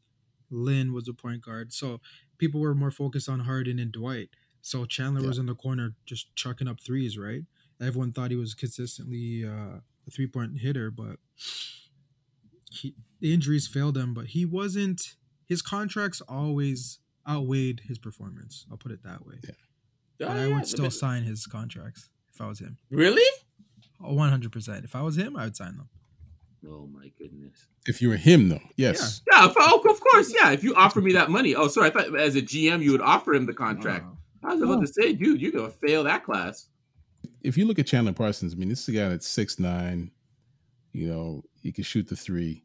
Lin 0.50 0.92
was 0.92 1.08
a 1.08 1.12
point 1.12 1.42
guard. 1.42 1.72
So 1.72 2.00
people 2.38 2.60
were 2.60 2.74
more 2.74 2.90
focused 2.90 3.28
on 3.28 3.40
Harden 3.40 3.78
and 3.78 3.92
Dwight. 3.92 4.30
So 4.60 4.84
Chandler 4.84 5.22
yeah. 5.22 5.28
was 5.28 5.38
in 5.38 5.46
the 5.46 5.54
corner 5.54 5.94
just 6.06 6.34
chucking 6.34 6.68
up 6.68 6.80
threes, 6.80 7.18
right? 7.18 7.42
Everyone 7.80 8.12
thought 8.12 8.30
he 8.30 8.36
was 8.36 8.54
consistently 8.54 9.44
uh, 9.44 9.80
a 10.06 10.10
three 10.10 10.26
point 10.26 10.60
hitter, 10.60 10.90
but 10.90 11.16
he, 12.70 12.94
the 13.20 13.32
injuries 13.32 13.66
failed 13.66 13.96
him. 13.96 14.14
But 14.14 14.26
he 14.26 14.44
wasn't. 14.44 15.14
His 15.46 15.62
contracts 15.62 16.20
always 16.28 16.98
outweighed 17.28 17.82
his 17.88 17.98
performance. 17.98 18.66
I'll 18.70 18.76
put 18.76 18.92
it 18.92 19.02
that 19.04 19.26
way. 19.26 19.36
Yeah. 19.44 20.26
Oh, 20.26 20.32
I 20.32 20.48
would 20.48 20.66
still 20.66 20.90
sign 20.90 21.22
his 21.22 21.46
contracts 21.46 22.10
if 22.32 22.40
I 22.40 22.48
was 22.48 22.58
him. 22.58 22.78
Really? 22.90 23.22
One 24.00 24.30
hundred 24.30 24.52
percent. 24.52 24.84
If 24.84 24.94
I 24.94 25.02
was 25.02 25.16
him, 25.16 25.36
I 25.36 25.44
would 25.44 25.56
sign 25.56 25.76
them. 25.76 25.88
Oh 26.66 26.88
my 26.92 27.12
goodness! 27.18 27.66
If 27.86 28.02
you 28.02 28.08
were 28.08 28.16
him, 28.16 28.48
though, 28.48 28.60
yes. 28.76 29.22
Yeah, 29.30 29.44
yeah 29.44 29.52
oh, 29.56 29.82
of 29.88 30.00
course, 30.00 30.34
yeah. 30.34 30.50
If 30.50 30.64
you 30.64 30.74
offer 30.74 31.00
me 31.00 31.12
that 31.12 31.30
money, 31.30 31.54
oh, 31.54 31.68
sorry, 31.68 31.88
I 31.88 31.90
thought 31.90 32.18
as 32.18 32.34
a 32.34 32.42
GM 32.42 32.82
you 32.82 32.92
would 32.92 33.00
offer 33.00 33.32
him 33.32 33.46
the 33.46 33.54
contract. 33.54 34.06
I 34.42 34.54
was 34.54 34.62
about 34.62 34.80
to 34.80 34.86
say, 34.86 35.12
dude, 35.12 35.40
you're 35.40 35.52
gonna 35.52 35.70
fail 35.70 36.04
that 36.04 36.24
class. 36.24 36.68
If 37.42 37.56
you 37.56 37.66
look 37.66 37.78
at 37.78 37.86
Chandler 37.86 38.12
Parsons, 38.12 38.54
I 38.54 38.56
mean, 38.56 38.68
this 38.68 38.82
is 38.82 38.88
a 38.88 38.98
guy 38.98 39.08
that's 39.08 39.28
six 39.28 39.58
nine. 39.58 40.10
You 40.92 41.08
know, 41.08 41.44
he 41.60 41.72
can 41.72 41.84
shoot 41.84 42.08
the 42.08 42.16
three. 42.16 42.64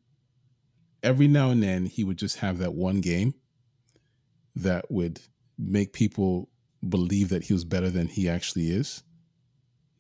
Every 1.02 1.28
now 1.28 1.50
and 1.50 1.62
then, 1.62 1.86
he 1.86 2.04
would 2.04 2.18
just 2.18 2.38
have 2.38 2.60
that 2.60 2.74
one 2.74 3.02
game 3.02 3.34
that 4.56 4.90
would 4.90 5.20
make 5.58 5.94
people 5.94 6.50
believe 6.88 7.30
that 7.30 7.44
he 7.44 7.54
was 7.54 7.66
better 7.66 7.90
than 7.90 8.08
he 8.08 8.30
actually 8.30 8.70
is. 8.70 9.04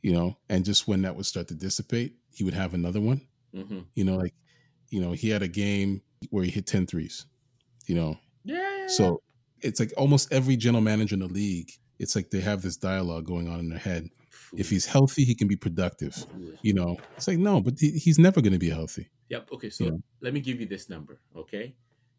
You 0.01 0.13
know, 0.13 0.37
and 0.49 0.65
just 0.65 0.87
when 0.87 1.01
that 1.03 1.15
would 1.15 1.25
start 1.25 1.47
to 1.49 1.53
dissipate, 1.53 2.15
he 2.33 2.43
would 2.43 2.53
have 2.53 2.73
another 2.73 2.99
one 2.99 3.21
Mm-hmm. 3.55 3.79
You 3.95 4.03
know, 4.03 4.15
like, 4.15 4.33
you 4.89 5.01
know, 5.01 5.11
he 5.11 5.29
had 5.29 5.41
a 5.41 5.47
game 5.47 6.01
where 6.29 6.43
he 6.43 6.51
hit 6.51 6.65
10 6.65 6.87
threes, 6.87 7.25
you 7.87 7.95
know. 7.95 8.17
Yeah. 8.43 8.87
So 8.87 9.21
it's 9.61 9.79
like 9.79 9.93
almost 9.97 10.31
every 10.31 10.55
general 10.55 10.81
manager 10.81 11.15
in 11.15 11.19
the 11.19 11.27
league, 11.27 11.71
it's 11.99 12.15
like 12.15 12.29
they 12.31 12.41
have 12.41 12.61
this 12.61 12.77
dialogue 12.77 13.25
going 13.25 13.47
on 13.47 13.59
in 13.59 13.69
their 13.69 13.79
head. 13.79 14.09
If 14.55 14.69
he's 14.69 14.85
healthy, 14.85 15.23
he 15.23 15.35
can 15.35 15.47
be 15.47 15.55
productive. 15.55 16.25
You 16.61 16.73
know, 16.73 16.97
it's 17.17 17.27
like, 17.27 17.37
no, 17.37 17.61
but 17.61 17.79
he, 17.79 17.91
he's 17.91 18.19
never 18.19 18.41
going 18.41 18.53
to 18.53 18.59
be 18.59 18.69
healthy. 18.69 19.09
Yep. 19.29 19.49
Okay. 19.53 19.69
So 19.69 19.83
you 19.85 19.91
know? 19.91 20.03
let 20.21 20.33
me 20.33 20.39
give 20.39 20.59
you 20.59 20.67
this 20.67 20.89
number. 20.89 21.19
Okay. 21.35 21.75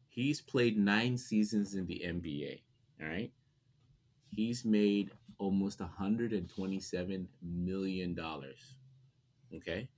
He's 0.09 0.41
played 0.41 0.79
nine 0.79 1.17
seasons 1.17 1.75
in 1.75 1.87
the 1.87 2.03
NBA. 2.05 2.61
All 3.03 3.09
right. 3.09 3.33
He's 4.31 4.65
made 4.65 5.11
almost 5.39 5.81
$127 5.81 7.27
million. 7.43 8.19
Okay. 9.55 9.89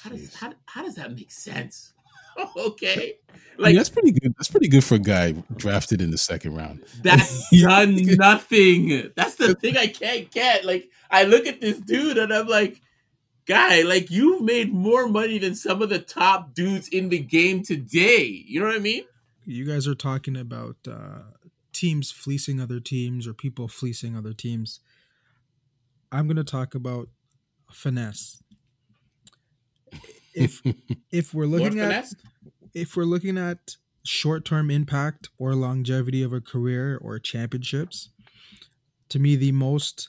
How 0.00 0.10
does 0.10 0.34
how, 0.34 0.52
how 0.66 0.82
does 0.82 0.96
that 0.96 1.14
make 1.14 1.30
sense? 1.30 1.92
okay, 2.56 3.18
like 3.62 3.68
I 3.68 3.72
mean, 3.72 3.76
that's 3.76 3.90
pretty 3.90 4.12
good. 4.12 4.34
That's 4.36 4.50
pretty 4.50 4.68
good 4.68 4.84
for 4.84 4.96
a 4.96 4.98
guy 4.98 5.32
drafted 5.56 6.00
in 6.00 6.10
the 6.10 6.18
second 6.18 6.56
round. 6.56 6.82
That's 7.02 7.48
done 7.62 7.96
nothing. 8.16 9.10
That's 9.16 9.36
the 9.36 9.54
thing 9.54 9.76
I 9.76 9.86
can't 9.86 10.30
get. 10.30 10.64
Like 10.64 10.90
I 11.10 11.24
look 11.24 11.46
at 11.46 11.60
this 11.60 11.78
dude 11.78 12.18
and 12.18 12.32
I'm 12.32 12.48
like, 12.48 12.80
guy, 13.46 13.82
like 13.82 14.10
you've 14.10 14.42
made 14.42 14.72
more 14.72 15.08
money 15.08 15.38
than 15.38 15.54
some 15.54 15.80
of 15.80 15.88
the 15.88 15.98
top 15.98 16.54
dudes 16.54 16.88
in 16.88 17.08
the 17.08 17.18
game 17.18 17.62
today. 17.62 18.24
You 18.24 18.60
know 18.60 18.66
what 18.66 18.76
I 18.76 18.80
mean? 18.80 19.04
You 19.44 19.64
guys 19.64 19.86
are 19.86 19.94
talking 19.94 20.36
about 20.36 20.76
uh, 20.88 21.22
teams 21.72 22.10
fleecing 22.10 22.60
other 22.60 22.80
teams 22.80 23.26
or 23.26 23.34
people 23.34 23.68
fleecing 23.68 24.16
other 24.16 24.32
teams. 24.32 24.80
I'm 26.10 26.26
going 26.26 26.36
to 26.36 26.44
talk 26.44 26.74
about 26.74 27.08
finesse 27.70 28.42
if 30.34 30.62
if 31.10 31.34
we're 31.34 31.46
looking 31.46 31.80
at 31.80 32.12
if 32.74 32.96
we're 32.96 33.04
looking 33.04 33.38
at 33.38 33.76
short-term 34.04 34.70
impact 34.70 35.28
or 35.38 35.54
longevity 35.54 36.22
of 36.22 36.32
a 36.32 36.40
career 36.40 36.98
or 37.00 37.18
championships, 37.18 38.10
to 39.08 39.18
me 39.18 39.36
the 39.36 39.52
most 39.52 40.08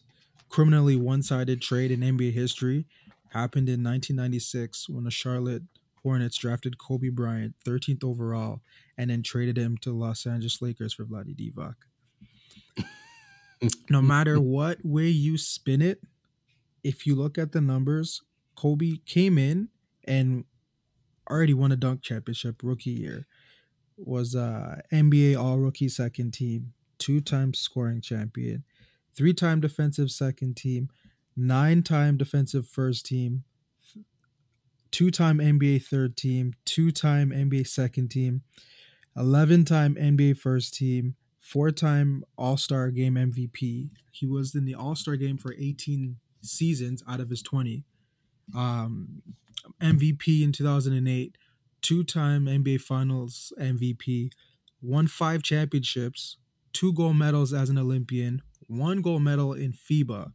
criminally 0.50 0.96
one-sided 0.96 1.62
trade 1.62 1.92
in 1.92 2.00
NBA 2.00 2.34
history 2.34 2.86
happened 3.30 3.68
in 3.68 3.84
1996 3.84 4.88
when 4.90 5.04
the 5.04 5.12
Charlotte 5.12 5.64
Hornets 6.04 6.38
drafted 6.38 6.78
Kobe 6.78 7.10
Bryant 7.10 7.56
13th 7.66 8.04
overall 8.04 8.62
and 8.98 9.10
then 9.10 9.24
traded 9.24 9.58
him 9.58 9.78
to 9.80 9.92
Los 9.92 10.26
Angeles 10.26 10.62
Lakers 10.62 10.94
for 10.94 11.06
Vlade 11.06 11.36
Divac. 11.36 11.76
no 13.90 14.02
matter 14.02 14.40
what 14.40 14.86
way 14.86 15.08
you 15.08 15.38
spin 15.38 15.82
it, 15.82 16.02
if 16.84 17.08
you 17.08 17.16
look 17.16 17.38
at 17.38 17.54
the 17.54 17.62
numbers, 17.62 18.22
Kobe 18.56 18.98
came 19.06 19.38
in 19.38 19.70
and 20.04 20.46
already 21.30 21.54
won 21.54 21.72
a 21.72 21.76
dunk 21.76 22.02
championship 22.02 22.62
rookie 22.64 22.92
year. 22.92 23.28
Was 23.98 24.36
uh 24.36 24.82
NBA 24.92 25.38
All 25.40 25.60
Rookie 25.60 25.90
second 25.90 26.32
team, 26.32 26.74
two 26.98 27.22
time 27.22 27.54
scoring 27.54 28.02
champion, 28.02 28.64
three 29.16 29.34
time 29.34 29.62
defensive 29.62 30.12
second 30.12 30.56
team, 30.56 30.90
nine 31.36 31.84
time 31.84 32.18
defensive 32.18 32.68
first 32.68 33.06
team, 33.06 33.44
two 34.92 35.12
time 35.12 35.40
NBA 35.40 35.84
third 35.84 36.16
team, 36.16 36.54
two 36.66 36.92
time 36.92 37.32
NBA 37.32 37.68
second 37.68 38.10
team, 38.10 38.42
11 39.18 39.66
time 39.66 39.96
NBA 39.96 40.38
first 40.38 40.74
team, 40.74 41.16
four 41.40 41.72
time 41.72 42.24
All 42.38 42.58
Star 42.58 42.90
game 42.92 43.16
MVP. 43.16 43.90
He 44.12 44.26
was 44.26 44.56
in 44.56 44.66
the 44.66 44.76
All 44.76 44.96
Star 44.96 45.16
game 45.16 45.38
for 45.38 45.54
18 45.54 46.18
seasons 46.42 47.04
out 47.08 47.20
of 47.20 47.30
his 47.30 47.42
20. 47.42 47.84
Um, 48.56 49.22
MVP 49.82 50.44
in 50.44 50.52
2008, 50.52 51.38
two 51.82 52.04
time 52.04 52.46
NBA 52.46 52.82
Finals 52.82 53.54
MVP, 53.60 54.32
won 54.82 55.08
five 55.08 55.44
championships, 55.44 56.38
two 56.74 56.94
gold 56.94 57.16
medals 57.16 57.54
as 57.54 57.70
an 57.70 57.78
Olympian, 57.78 58.42
one 58.68 59.02
gold 59.02 59.22
medal 59.22 59.54
in 59.54 59.74
FIBA. 59.74 60.32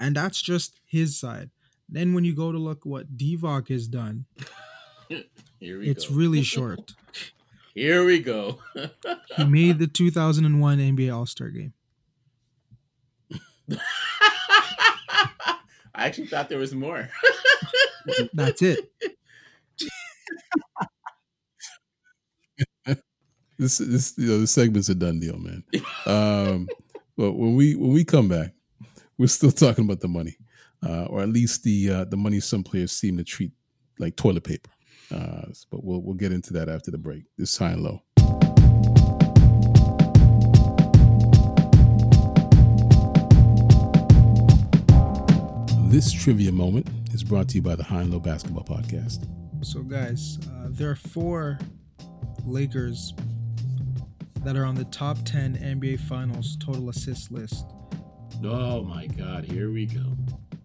And 0.00 0.16
that's 0.16 0.42
just 0.42 0.80
his 0.86 1.18
side. 1.18 1.50
Then 1.88 2.14
when 2.14 2.24
you 2.24 2.34
go 2.34 2.52
to 2.52 2.58
look 2.58 2.84
what 2.84 3.16
Divac 3.16 3.68
has 3.68 3.86
done, 3.86 4.26
it's 5.60 6.08
go. 6.08 6.14
really 6.14 6.42
short. 6.42 6.94
Here 7.74 8.04
we 8.04 8.18
go. 8.18 8.58
he 9.36 9.44
made 9.44 9.78
the 9.78 9.86
2001 9.86 10.78
NBA 10.78 11.14
All 11.14 11.26
Star 11.26 11.48
game. 11.48 11.72
I 15.94 16.06
actually 16.06 16.26
thought 16.26 16.48
there 16.48 16.58
was 16.58 16.74
more. 16.74 17.08
That's 18.34 18.62
it. 18.62 18.92
this 23.58 23.78
this 23.78 24.14
you 24.16 24.28
know 24.28 24.38
the 24.38 24.46
segment's 24.46 24.88
a 24.88 24.94
done 24.94 25.20
deal, 25.20 25.38
man. 25.38 25.64
Um, 26.06 26.68
but 27.16 27.32
when 27.32 27.54
we 27.54 27.74
when 27.74 27.92
we 27.92 28.04
come 28.04 28.28
back, 28.28 28.52
we're 29.18 29.26
still 29.26 29.50
talking 29.52 29.84
about 29.84 30.00
the 30.00 30.08
money, 30.08 30.36
uh, 30.84 31.04
or 31.04 31.22
at 31.22 31.28
least 31.28 31.62
the 31.62 31.90
uh, 31.90 32.04
the 32.04 32.16
money 32.16 32.40
some 32.40 32.62
players 32.62 32.92
seem 32.92 33.16
to 33.18 33.24
treat 33.24 33.52
like 33.98 34.16
toilet 34.16 34.44
paper. 34.44 34.70
Uh, 35.12 35.46
but 35.70 35.84
we'll 35.84 36.00
we'll 36.00 36.14
get 36.14 36.32
into 36.32 36.52
that 36.54 36.68
after 36.68 36.90
the 36.90 36.98
break. 36.98 37.24
This 37.36 37.56
high 37.56 37.70
and 37.72 37.82
low. 37.82 38.02
This 45.90 46.10
trivia 46.10 46.50
moment 46.50 47.01
is 47.12 47.22
brought 47.22 47.48
to 47.48 47.56
you 47.56 47.62
by 47.62 47.74
the 47.74 47.82
High 47.84 48.02
and 48.02 48.10
Low 48.12 48.20
Basketball 48.20 48.64
Podcast. 48.64 49.28
So, 49.64 49.82
guys, 49.82 50.38
uh, 50.48 50.68
there 50.70 50.90
are 50.90 50.96
four 50.96 51.58
Lakers 52.44 53.14
that 54.44 54.56
are 54.56 54.64
on 54.64 54.74
the 54.74 54.84
top 54.86 55.18
10 55.24 55.56
NBA 55.56 56.00
Finals 56.00 56.56
total 56.60 56.88
assist 56.88 57.30
list. 57.30 57.66
Oh 58.44 58.82
my 58.82 59.06
God! 59.06 59.44
Here 59.44 59.70
we 59.70 59.86
go. 59.86 60.16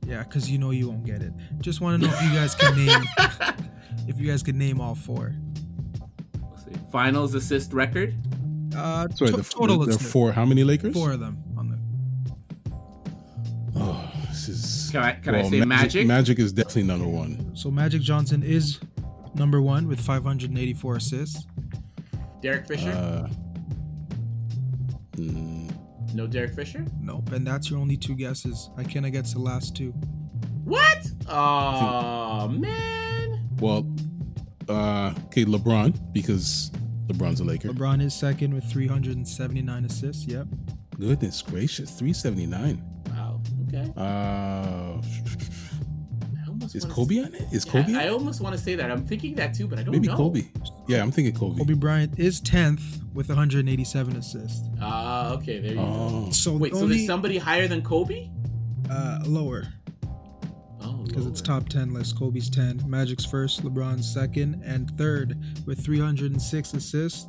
Yeah, 0.05 0.23
because 0.23 0.49
you 0.49 0.57
know 0.57 0.71
you 0.71 0.89
won't 0.89 1.05
get 1.05 1.21
it. 1.21 1.31
Just 1.59 1.79
want 1.79 2.01
to 2.01 2.07
know 2.07 2.13
if 2.13 2.23
you 2.23 2.31
guys 2.31 2.55
can 2.55 2.75
name 2.75 3.03
if 4.07 4.19
you 4.19 4.27
guys 4.27 4.41
could 4.41 4.55
name 4.55 4.81
all 4.81 4.95
four. 4.95 5.35
Finals 6.91 7.35
assist 7.35 7.73
record. 7.73 8.15
Uh, 8.75 9.07
Sorry, 9.09 9.31
to- 9.31 9.37
the, 9.37 9.43
total 9.43 9.85
there 9.85 9.95
are 9.95 9.99
four. 9.99 10.31
How 10.31 10.45
many 10.45 10.63
Lakers? 10.63 10.95
Four 10.95 11.11
of 11.11 11.19
them 11.19 11.43
this 14.47 14.85
is. 14.85 14.91
Can 14.91 15.03
I 15.03 15.11
can 15.13 15.35
I 15.35 15.43
say 15.49 15.61
Magic? 15.61 16.07
Magic 16.07 16.39
is 16.39 16.51
definitely 16.53 16.83
number 16.83 17.07
one. 17.07 17.55
So 17.55 17.69
Magic 17.69 18.01
Johnson 18.01 18.43
is 18.43 18.79
number 19.35 19.61
one 19.61 19.87
with 19.87 19.99
584 19.99 20.95
assists. 20.95 21.45
Derek 22.41 22.67
Fisher? 22.67 22.89
Uh, 22.91 23.29
mm, 25.15 25.71
no 26.13 26.27
Derek 26.27 26.53
Fisher. 26.53 26.85
Nope, 27.01 27.31
and 27.31 27.45
that's 27.45 27.69
your 27.69 27.79
only 27.79 27.97
two 27.97 28.15
guesses. 28.15 28.69
I 28.77 28.83
cannot 28.83 29.11
get 29.11 29.25
to 29.25 29.33
the 29.35 29.41
last 29.41 29.75
two. 29.75 29.91
What? 30.63 31.11
Oh 31.27 32.47
man. 32.47 33.49
well, 33.59 33.87
uh, 34.69 35.13
okay, 35.25 35.45
LeBron 35.45 36.13
because 36.13 36.71
LeBron's 37.07 37.39
a 37.39 37.43
Laker. 37.43 37.69
LeBron 37.69 38.01
is 38.01 38.13
second 38.13 38.53
with 38.53 38.65
379 38.65 39.85
assists. 39.85 40.25
Yep. 40.25 40.47
Goodness 40.99 41.41
gracious, 41.41 41.91
three 41.91 42.13
seventy 42.13 42.47
nine. 42.47 42.83
Wow. 42.83 42.96
Okay. 43.67 43.91
Uh, 43.97 45.01
is 46.73 46.85
Kobe 46.85 47.15
say- 47.15 47.23
on 47.23 47.33
it? 47.35 47.43
Is 47.51 47.65
Yeah, 47.65 47.71
Kobe? 47.71 47.93
I 47.95 48.07
almost 48.09 48.41
want 48.41 48.55
to 48.55 48.61
say 48.61 48.75
that. 48.75 48.91
I'm 48.91 49.05
thinking 49.05 49.35
that 49.35 49.53
too, 49.53 49.67
but 49.67 49.79
I 49.79 49.83
don't 49.83 49.93
Maybe 49.93 50.07
know. 50.07 50.15
Kobe. 50.15 50.43
Yeah, 50.87 51.01
I'm 51.01 51.11
thinking 51.11 51.33
Kobe. 51.33 51.57
Kobe 51.59 51.73
Bryant 51.73 52.17
is 52.19 52.41
10th 52.41 52.81
with 53.13 53.29
187 53.29 54.15
assists. 54.15 54.67
Ah, 54.81 55.33
okay. 55.33 55.59
There 55.59 55.71
you 55.71 55.77
go. 55.77 55.81
Oh, 56.27 56.29
So 56.31 56.55
Wait, 56.57 56.73
so 56.73 56.79
only 56.81 56.97
there's 56.97 57.07
somebody 57.07 57.37
higher 57.37 57.67
than 57.67 57.81
Kobe? 57.81 58.29
uh, 58.89 59.19
lower 59.25 59.67
Oh, 60.81 61.03
because 61.05 61.25
it's 61.27 61.41
top 61.41 61.67
10 61.67 61.93
list. 61.93 62.17
Kobe's 62.17 62.49
10, 62.49 62.83
Magic's 62.87 63.25
first, 63.25 63.63
LeBron's 63.63 64.09
second, 64.11 64.61
and 64.63 64.89
third 64.97 65.37
with 65.65 65.83
306 65.83 66.73
assists 66.73 67.27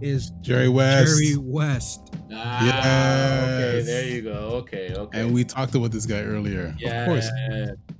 is 0.00 0.30
Jerry 0.40 0.68
West. 0.68 1.06
Jerry 1.20 1.36
West. 1.36 2.14
Ah, 2.32 2.64
okay. 2.66 3.82
There 3.84 4.06
you 4.06 4.22
go. 4.22 4.30
Okay, 4.62 4.94
okay. 4.96 5.20
And 5.20 5.32
we 5.34 5.44
talked 5.44 5.74
about 5.74 5.90
this 5.90 6.06
guy 6.06 6.22
earlier. 6.22 6.74
yeah. 6.78 7.02
Of 7.02 7.08
course. 7.08 7.28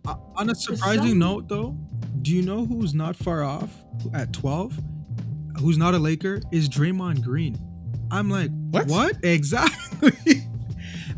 Uh, 0.06 0.14
on 0.36 0.50
a 0.50 0.54
surprising 0.54 1.08
some- 1.10 1.18
note, 1.18 1.48
though, 1.48 1.76
do 2.22 2.30
you 2.34 2.42
know 2.42 2.64
who's 2.64 2.94
not 2.94 3.16
far 3.16 3.42
off 3.42 3.70
at 4.14 4.32
12? 4.32 4.78
Who's 5.60 5.76
not 5.78 5.94
a 5.94 5.98
Laker 5.98 6.40
is 6.52 6.68
Draymond 6.68 7.22
Green. 7.22 7.58
I'm 8.10 8.30
like, 8.30 8.50
What? 8.70 8.86
what? 8.88 9.16
Exactly. 9.24 10.12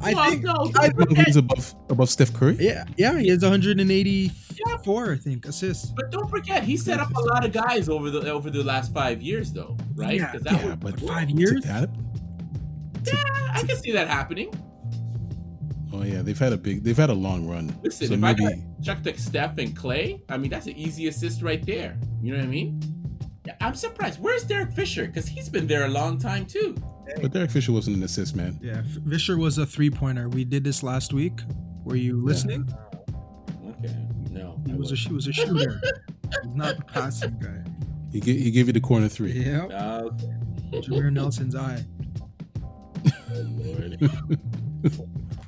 I 0.03 0.15
Well, 0.15 0.31
think, 0.31 0.43
no, 0.45 0.53
I 0.77 0.89
don't 0.89 1.09
forget, 1.09 1.37
above 1.37 1.75
above 1.91 2.11
Steph 2.11 2.33
Curry. 2.35 2.57
yeah, 2.59 2.85
yeah, 2.97 3.19
he 3.21 3.29
has 3.29 3.43
184, 3.43 5.13
I 5.13 5.17
think, 5.17 5.47
assists. 5.47 5.87
but 5.97 6.11
don't 6.11 6.29
forget, 6.29 6.65
he 6.65 6.77
set 6.77 6.99
up 7.01 7.15
a 7.15 7.21
lot 7.21 7.45
of 7.45 7.53
guys 7.53 7.89
over 7.89 8.11
the 8.11 8.31
over 8.31 8.51
the 8.51 8.65
last 8.65 8.93
five 8.93 9.23
years, 9.23 9.53
though, 9.53 9.77
right? 9.95 10.17
Yeah, 10.19 10.33
'Cause 10.33 10.43
that 10.43 10.53
Yeah, 10.55 10.67
was- 10.67 10.77
but 10.81 11.01
five 11.01 11.29
to 11.29 11.35
years? 11.35 11.63
that- 11.65 11.91
I 13.55 13.63
can 13.63 13.77
see 13.77 13.93
that 13.93 14.09
happening. 14.09 14.49
Oh 15.93 16.03
yeah, 16.03 16.23
they've 16.23 16.39
had 16.39 16.53
a 16.53 16.57
big, 16.57 16.83
they've 16.85 16.97
had 16.97 17.11
a 17.11 17.15
long 17.15 17.47
run. 17.47 17.73
Listen, 17.83 18.09
so 18.09 18.15
if 18.15 18.21
maybe 18.21 18.47
I 18.47 18.51
got 18.53 18.83
Chuck 18.83 19.03
to 19.05 19.17
Steph 19.19 19.59
and 19.59 19.77
Clay, 19.77 20.23
I 20.29 20.37
mean 20.39 20.51
that's 20.51 20.67
an 20.67 20.77
easy 20.77 21.07
assist 21.09 21.43
right 21.43 21.65
there. 21.67 21.99
You 22.23 22.33
know 22.33 22.39
what 22.39 22.47
I 22.47 22.51
mean? 22.51 22.81
I'm 23.61 23.75
surprised. 23.75 24.21
Where's 24.21 24.45
Derek 24.45 24.73
Fisher? 24.73 25.07
Because 25.07 25.27
he's 25.27 25.49
been 25.49 25.67
there 25.67 25.85
a 25.85 25.89
long 25.89 26.17
time 26.19 26.47
too. 26.47 26.75
But 27.21 27.33
Derek 27.33 27.51
Fisher 27.51 27.73
wasn't 27.73 27.97
an 27.97 28.03
assist 28.03 28.35
man. 28.37 28.59
Yeah, 28.63 28.83
Fisher 29.09 29.37
was 29.37 29.59
a 29.59 29.67
three 29.67 29.91
pointer. 29.91 30.29
We 30.29 30.45
did 30.45 30.65
this 30.65 30.83
last 30.83 31.13
week. 31.13 31.41
Were 31.85 31.97
you 31.97 32.23
listening? 32.25 32.69
Okay, 33.67 33.95
no, 34.31 34.61
He 34.67 34.73
I 34.73 34.77
was 34.77 34.91
a 34.91 34.95
wasn't. 34.95 35.09
he 35.09 35.15
was 35.15 35.27
a 35.29 35.33
shooter. 35.33 35.81
He's 36.45 36.55
not 36.55 36.77
the 36.79 36.85
passing 36.85 37.39
guy. 37.41 37.63
He 38.13 38.21
gave, 38.21 38.41
he 38.41 38.51
gave 38.51 38.67
you 38.69 38.73
the 38.73 38.81
corner 38.81 39.09
three. 39.09 39.33
Yeah, 39.33 39.65
okay. 40.03 40.33
Jameer 40.73 41.13
Nelson's 41.13 41.55
eye. 41.55 41.85
Oh, 43.05 43.11
Lord. 43.35 43.99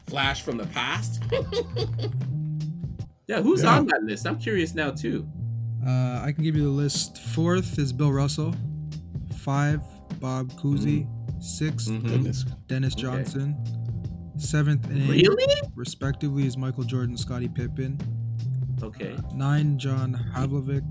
Flash 0.08 0.42
from 0.42 0.56
the 0.58 0.66
past. 0.66 1.22
yeah, 3.26 3.40
who's 3.42 3.62
Yeah. 3.62 3.78
on 3.78 3.86
that 3.86 4.02
list? 4.02 4.26
I'm 4.26 4.38
curious 4.38 4.74
now 4.74 4.90
too. 4.90 5.26
Uh, 5.86 6.20
I 6.24 6.32
can 6.32 6.44
give 6.44 6.56
you 6.56 6.62
the 6.64 6.68
list. 6.68 7.18
Fourth 7.18 7.78
is 7.78 7.92
Bill 7.92 8.12
Russell. 8.12 8.54
Five, 9.38 9.82
Bob 10.24 10.50
Cousy. 10.52 11.06
6th 11.38 11.88
Mhm. 11.90 12.08
Goodness. 12.08 12.46
Dennis 12.66 12.94
Okay. 12.94 13.02
Johnson. 13.02 13.54
Seventh 14.38 14.86
and 14.88 15.02
eighth, 15.10 15.28
Really? 15.28 15.62
respectively, 15.74 16.46
is 16.46 16.56
Michael 16.56 16.84
Jordan, 16.84 17.14
Scottie 17.18 17.48
Pippen. 17.50 17.98
Okay. 18.82 19.14
Nine, 19.34 19.78
John 19.78 20.18
Havlicek. 20.34 20.82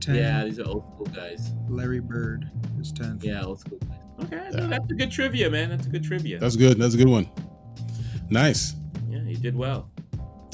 Ten, 0.00 0.14
Yeah, 0.14 0.44
these 0.46 0.58
are 0.58 0.64
old 0.66 0.84
school 0.94 1.06
guys. 1.14 1.52
Larry 1.68 2.00
Bird 2.00 2.50
is 2.80 2.92
tenth. 2.92 3.22
Yeah, 3.22 3.42
old 3.44 3.60
school 3.60 3.78
guys. 3.86 4.24
Okay, 4.24 4.48
no, 4.54 4.58
Yeah. 4.62 4.66
that's 4.68 4.90
a 4.90 4.94
good 4.94 5.10
trivia, 5.10 5.50
man. 5.50 5.68
That's 5.68 5.86
a 5.86 5.90
good 5.90 6.02
trivia. 6.04 6.38
That's 6.40 6.56
good. 6.56 6.78
That's 6.78 6.94
a 6.94 6.96
good 6.96 7.08
one. 7.08 7.26
Nice. 8.30 8.74
yeah, 9.10 9.20
you 9.22 9.36
did 9.36 9.54
well. 9.54 9.90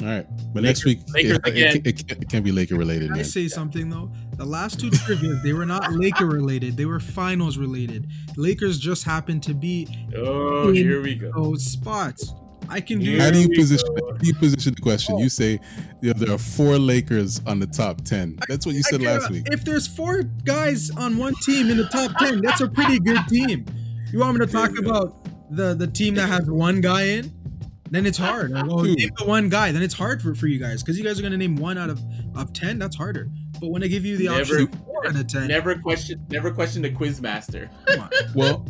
All 0.01 0.09
right. 0.09 0.27
But 0.53 0.65
next 0.65 0.85
week, 0.85 0.99
Lakers 1.15 1.39
it, 1.39 1.47
again. 1.47 1.77
it, 1.77 1.87
it, 1.87 2.11
it 2.23 2.29
can't 2.29 2.45
be 2.45 2.51
Laker 2.51 2.77
related, 2.77 3.07
Can 3.11 3.13
I 3.15 3.17
man. 3.19 3.25
say 3.25 3.47
something 3.47 3.89
though? 3.89 4.11
The 4.43 4.49
last 4.49 4.81
two 4.81 4.91
trivia, 4.91 5.35
they 5.45 5.53
were 5.53 5.65
not 5.65 5.93
Laker 5.93 6.27
related. 6.27 6.77
They 6.77 6.85
were 6.85 6.99
finals 6.99 7.59
related. 7.59 8.11
Lakers 8.37 8.77
just 8.77 9.05
happened 9.05 9.41
to 9.45 9.55
be 9.55 9.87
Oh, 10.17 10.71
In 10.71 10.75
here 10.75 11.01
we 11.01 11.15
go. 11.15 11.31
those 11.31 11.65
spots. 11.65 12.35
I 12.69 12.81
can 12.81 12.99
do 12.99 13.21
How 13.21 13.31
do 13.31 13.41
you 13.41 13.49
position? 13.51 13.87
How 13.95 14.17
do 14.17 14.27
you 14.27 14.35
position 14.35 14.75
the 14.75 14.81
question? 14.81 15.19
You 15.19 15.27
oh. 15.27 15.29
say 15.29 15.61
you 16.01 16.13
know, 16.13 16.19
there 16.19 16.35
are 16.35 16.39
four 16.39 16.77
Lakers 16.77 17.41
on 17.47 17.61
the 17.61 17.69
top 17.69 18.01
ten. 18.01 18.37
That's 18.49 18.67
what 18.67 18.75
you 18.75 18.83
I 18.85 18.91
said 18.91 19.01
care- 19.03 19.17
last 19.17 19.31
week. 19.31 19.47
If 19.47 19.65
there's 19.65 19.87
four 19.87 20.25
guys 20.25 20.91
on 20.91 21.19
one 21.19 21.37
team 21.43 21.71
in 21.71 21.77
the 21.77 21.87
top 21.87 22.11
ten, 22.19 22.41
that's 22.43 22.63
a 22.63 22.69
pretty 22.69 22.99
good 22.99 23.21
team. 23.29 23.65
You 24.13 24.19
want 24.19 24.41
me 24.41 24.45
to 24.45 24.53
talk 24.53 24.77
about 24.77 25.25
the 25.55 25.75
the 25.75 25.87
team 25.87 26.17
that 26.17 26.27
has 26.27 26.51
one 26.51 26.81
guy 26.81 27.03
in? 27.05 27.33
Then 27.93 28.07
it's 28.07 28.19
hard. 28.19 28.51
Like, 28.51 28.65
oh, 28.69 28.83
name 28.83 29.11
the 29.19 29.25
one 29.25 29.51
guy. 29.51 29.71
Then 29.71 29.83
it's 29.85 29.95
hard 29.95 30.21
for, 30.21 30.35
for 30.35 30.49
you 30.49 30.59
guys 30.59 30.83
because 30.83 30.99
you 30.99 31.05
guys 31.05 31.21
are 31.21 31.23
gonna 31.23 31.37
name 31.37 31.55
one 31.55 31.79
out 31.79 31.91
of 31.91 32.01
of 32.35 32.53
ten. 32.53 32.81
That's 32.81 32.97
harder. 32.97 33.29
But 33.63 33.69
when 33.71 33.85
I 33.85 33.87
give 33.87 34.05
you 34.05 34.17
the 34.17 34.25
Never- 34.25 34.41
option 34.41 34.63
of 34.63 34.75
four 34.85 35.07
out 35.07 35.15
of 35.15 35.27
ten, 35.29 35.47
Never 35.47 35.77
question. 35.79 36.27
Never 36.29 36.51
question 36.51 36.83
the 36.83 36.91
quiz 36.91 37.21
master. 37.23 37.71
come 37.87 38.01
on. 38.01 38.11
Well, 38.35 38.67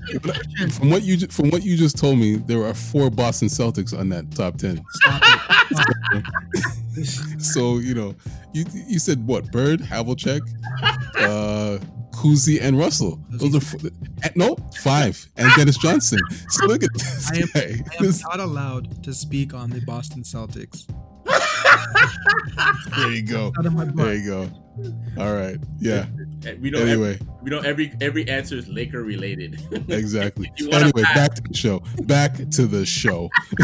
from 0.72 0.90
what 0.90 1.02
you 1.02 1.18
from 1.28 1.48
what 1.48 1.62
you 1.62 1.78
just 1.78 1.96
told 1.96 2.18
me, 2.18 2.37
there 2.37 2.62
are 2.62 2.74
four 2.74 3.09
Boston 3.09 3.48
Celtics 3.48 3.98
on 3.98 4.11
that 4.11 4.31
top 4.33 4.59
ten. 4.59 4.83
Stop 4.90 5.22
it. 6.12 7.42
So 7.42 7.78
you 7.78 7.94
know, 7.94 8.14
you 8.52 8.66
you 8.87 8.98
said 8.98 9.26
what? 9.26 9.50
Bird, 9.50 9.81
Havlicek, 9.81 10.40
uh, 11.16 11.78
Cousy, 12.11 12.59
and 12.61 12.78
Russell. 12.78 13.18
Those 13.30 13.55
are 13.57 13.61
four, 13.61 13.80
eh, 14.22 14.28
no 14.36 14.57
five, 14.76 15.26
and 15.38 15.51
Dennis 15.57 15.78
Johnson. 15.78 16.18
So 16.51 16.66
look 16.66 16.82
at 16.82 16.93
this 16.93 17.30
I 17.32 17.36
am- 17.38 17.49
guy. 17.55 17.84
I 17.99 18.05
am 18.05 18.12
not 18.28 18.40
allowed 18.40 19.03
to 19.05 19.14
speak 19.14 19.55
on 19.55 19.70
the 19.70 19.80
Boston 19.80 20.22
Celtics. 20.22 20.86
there 22.97 23.11
you 23.11 23.22
go. 23.22 23.53
Out 23.59 23.66
of 23.66 23.72
my 23.72 23.85
There 23.85 24.14
you 24.14 24.26
go. 24.26 24.49
All 25.18 25.35
right. 25.35 25.59
Yeah. 25.78 26.07
We 26.61 26.70
know. 26.70 26.78
Every, 26.78 26.93
Anyway, 26.93 27.18
we 27.43 27.51
know 27.51 27.61
every 27.61 27.93
every 28.01 28.28
answer 28.28 28.57
is 28.57 28.68
Laker 28.68 29.03
related. 29.03 29.61
exactly. 29.89 30.51
Anyway, 30.59 31.03
back- 31.03 31.14
back 31.14 31.35
to 31.35 31.43
the 31.43 31.55
show. 31.55 31.83
Back 32.05 32.35
to 32.51 32.66
the 32.66 32.87
show. 32.87 33.30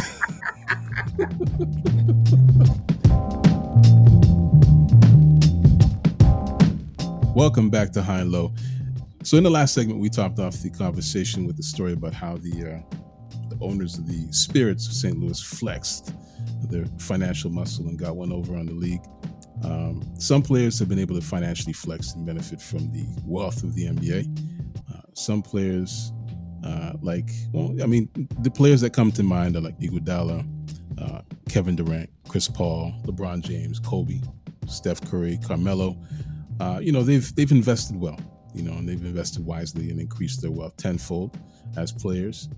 Welcome 7.34 7.70
back 7.70 7.92
to 7.92 8.02
High 8.02 8.20
and 8.20 8.32
Low. 8.32 8.52
So, 9.22 9.36
in 9.36 9.44
the 9.44 9.50
last 9.50 9.72
segment, 9.72 10.00
we 10.00 10.08
topped 10.08 10.40
off 10.40 10.56
the 10.56 10.70
conversation 10.70 11.46
with 11.46 11.56
the 11.56 11.62
story 11.62 11.92
about 11.92 12.12
how 12.12 12.36
the 12.36 12.74
uh, 12.74 12.96
the 13.48 13.58
owners 13.60 13.98
of 13.98 14.06
the 14.06 14.32
Spirits 14.32 14.86
of 14.86 14.92
St. 14.92 15.18
Louis 15.18 15.40
flexed 15.40 16.12
their 16.70 16.86
financial 16.98 17.50
muscle 17.50 17.86
and 17.88 17.98
got 17.98 18.16
one 18.16 18.32
over 18.32 18.56
on 18.56 18.66
the 18.66 18.72
league. 18.72 19.02
Um, 19.64 20.02
some 20.18 20.42
players 20.42 20.78
have 20.78 20.88
been 20.88 20.98
able 20.98 21.16
to 21.16 21.24
financially 21.24 21.72
flex 21.72 22.14
and 22.14 22.24
benefit 22.24 22.60
from 22.60 22.90
the 22.92 23.06
wealth 23.24 23.62
of 23.64 23.74
the 23.74 23.86
NBA. 23.86 24.26
Uh, 24.92 25.00
some 25.14 25.42
players, 25.42 26.12
uh, 26.64 26.92
like 27.02 27.30
well, 27.52 27.74
I 27.82 27.86
mean, 27.86 28.08
the 28.40 28.50
players 28.50 28.80
that 28.82 28.90
come 28.90 29.10
to 29.12 29.22
mind 29.22 29.56
are 29.56 29.60
like 29.60 29.78
Iguodala, 29.80 30.46
uh, 31.00 31.22
Kevin 31.48 31.76
Durant, 31.76 32.10
Chris 32.28 32.48
Paul, 32.48 32.92
LeBron 33.04 33.40
James, 33.40 33.80
Kobe, 33.80 34.20
Steph 34.66 35.00
Curry, 35.10 35.38
Carmelo. 35.44 35.96
Uh, 36.60 36.78
you 36.82 36.92
know, 36.92 37.02
they've 37.02 37.34
they've 37.34 37.50
invested 37.50 37.96
well. 37.96 38.18
You 38.54 38.62
know, 38.62 38.72
and 38.72 38.88
they've 38.88 39.04
invested 39.04 39.44
wisely 39.44 39.90
and 39.90 40.00
increased 40.00 40.40
their 40.40 40.50
wealth 40.50 40.76
tenfold 40.76 41.38
as 41.76 41.92
players. 41.92 42.48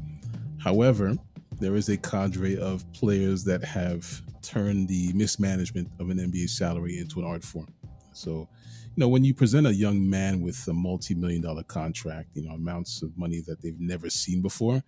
However, 0.63 1.17
there 1.59 1.75
is 1.75 1.89
a 1.89 1.97
cadre 1.97 2.59
of 2.59 2.91
players 2.93 3.45
that 3.45 3.65
have 3.65 4.23
turned 4.43 4.89
the 4.89 5.13
mismanagement 5.15 5.89
of 5.99 6.11
an 6.11 6.19
NBA 6.19 6.51
salary 6.51 6.99
into 6.99 7.19
an 7.19 7.27
art 7.27 7.43
form. 7.43 7.69
So, 8.13 8.49
you 8.85 9.01
know, 9.01 9.09
when 9.09 9.25
you 9.25 9.33
present 9.33 9.67
a 9.67 9.75
young 9.75 10.09
man 10.09 10.43
with 10.43 10.67
a 10.69 10.75
multi-million 10.75 11.43
dollar 11.43 11.63
contract, 11.63 12.31
you 12.35 12.43
know, 12.43 12.55
amounts 12.55 13.03
of 13.03 13.17
money 13.17 13.43
that 13.47 13.63
they've 13.63 13.81
never 13.81 14.11
seen 14.11 14.43
before, 14.43 14.83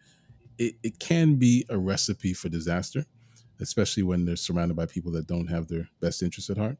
it, 0.58 0.74
it 0.82 0.98
can 0.98 1.36
be 1.36 1.64
a 1.70 1.78
recipe 1.78 2.34
for 2.34 2.48
disaster, 2.48 3.04
especially 3.60 4.02
when 4.02 4.26
they're 4.26 4.36
surrounded 4.36 4.76
by 4.76 4.86
people 4.86 5.12
that 5.12 5.26
don't 5.26 5.48
have 5.48 5.68
their 5.68 5.88
best 6.00 6.22
interests 6.22 6.50
at 6.50 6.58
heart. 6.58 6.76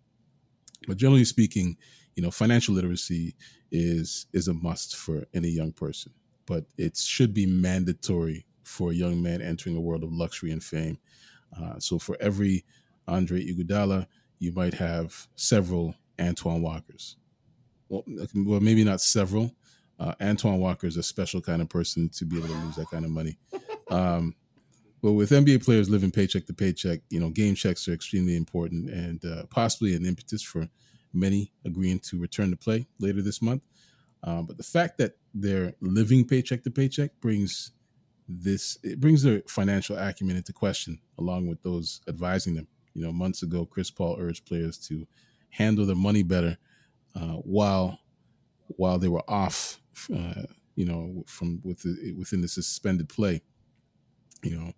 But 0.87 0.99
generally 0.99 1.25
speaking, 1.25 1.77
you 2.15 2.23
know, 2.23 2.31
financial 2.31 2.75
literacy 2.75 3.35
is 3.71 4.27
is 4.35 4.49
a 4.49 4.55
must 4.55 4.97
for 4.97 5.25
any 5.33 5.49
young 5.49 5.73
person, 5.73 6.13
but 6.45 6.67
it 6.77 6.97
should 6.97 7.33
be 7.33 7.47
mandatory 7.47 8.45
for 8.73 8.91
a 8.91 8.95
young 8.95 9.23
man 9.23 9.41
entering 9.41 9.77
a 9.77 9.81
world 9.81 10.03
of 10.03 10.13
luxury 10.13 10.51
and 10.51 10.63
fame. 10.63 10.99
Uh, 11.61 11.79
so 11.79 11.99
for 11.99 12.17
every 12.21 12.65
Andre 13.07 13.45
Iguodala, 13.45 14.07
you 14.39 14.53
might 14.53 14.75
have 14.75 15.29
several 15.37 15.95
Antoine 16.21 16.63
Walkers. 16.63 17.17
Well, 17.89 18.05
well, 18.35 18.61
maybe 18.61 18.85
not 18.85 19.01
several. 19.01 19.55
Uh, 19.99 20.15
Antoine 20.21 20.59
Walker 20.59 20.87
is 20.87 20.97
a 20.97 21.03
special 21.03 21.41
kind 21.41 21.61
of 21.61 21.69
person 21.69 22.09
to 22.11 22.25
be 22.25 22.39
able 22.39 22.49
to 22.49 22.55
lose 22.55 22.77
that 22.77 22.91
kind 22.91 23.05
of 23.05 23.11
money. 23.11 23.39
Um, 23.91 24.35
but 25.03 25.13
with 25.13 25.31
NBA 25.31 25.65
players 25.65 25.91
living 25.91 26.11
paycheck 26.11 26.47
to 26.47 26.55
paycheck, 26.55 27.01
you 27.11 27.21
know, 27.21 27.29
game 27.29 27.55
checks 27.55 27.87
are 27.89 27.93
extremely 27.93 28.37
important 28.37 28.89
and 28.89 29.25
uh, 29.25 29.45
possibly 29.51 29.95
an 29.95 30.07
impetus 30.07 30.43
for 30.43 30.69
many 31.13 31.53
agreeing 31.65 31.99
to 31.99 32.19
return 32.19 32.51
to 32.51 32.57
play 32.57 32.87
later 32.99 33.21
this 33.21 33.43
month. 33.43 33.63
Um, 34.25 34.47
but 34.47 34.57
the 34.57 34.63
fact 34.63 34.99
that 34.99 35.17
they're 35.35 35.75
living 35.81 36.27
paycheck 36.27 36.63
to 36.63 36.71
paycheck 36.71 37.21
brings 37.21 37.73
this 38.41 38.79
it 38.83 39.01
brings 39.01 39.23
their 39.23 39.43
financial 39.49 39.97
acumen 39.97 40.37
into 40.37 40.53
question, 40.53 41.01
along 41.19 41.47
with 41.47 41.63
those 41.63 42.01
advising 42.09 42.55
them. 42.55 42.69
You 42.95 43.03
know, 43.03 43.13
months 43.13 43.43
ago, 43.43 43.67
Chris 43.67 43.91
Paul 43.91 44.17
urged 44.19 44.47
players 44.47 44.79
to 44.89 45.07
handle 45.51 45.87
their 45.87 45.97
money 45.97 46.23
better 46.23 46.59
uh, 47.15 47.37
while 47.37 47.99
while 48.69 48.99
they 48.99 49.09
were 49.09 49.29
off. 49.29 49.81
Uh, 50.15 50.45
you 50.75 50.87
know, 50.87 51.23
from 51.27 51.61
with 51.65 51.83
the, 51.83 52.15
within 52.19 52.41
the 52.41 52.49
suspended 52.49 53.09
play. 53.09 53.43
You 54.43 54.59
know, 54.59 54.73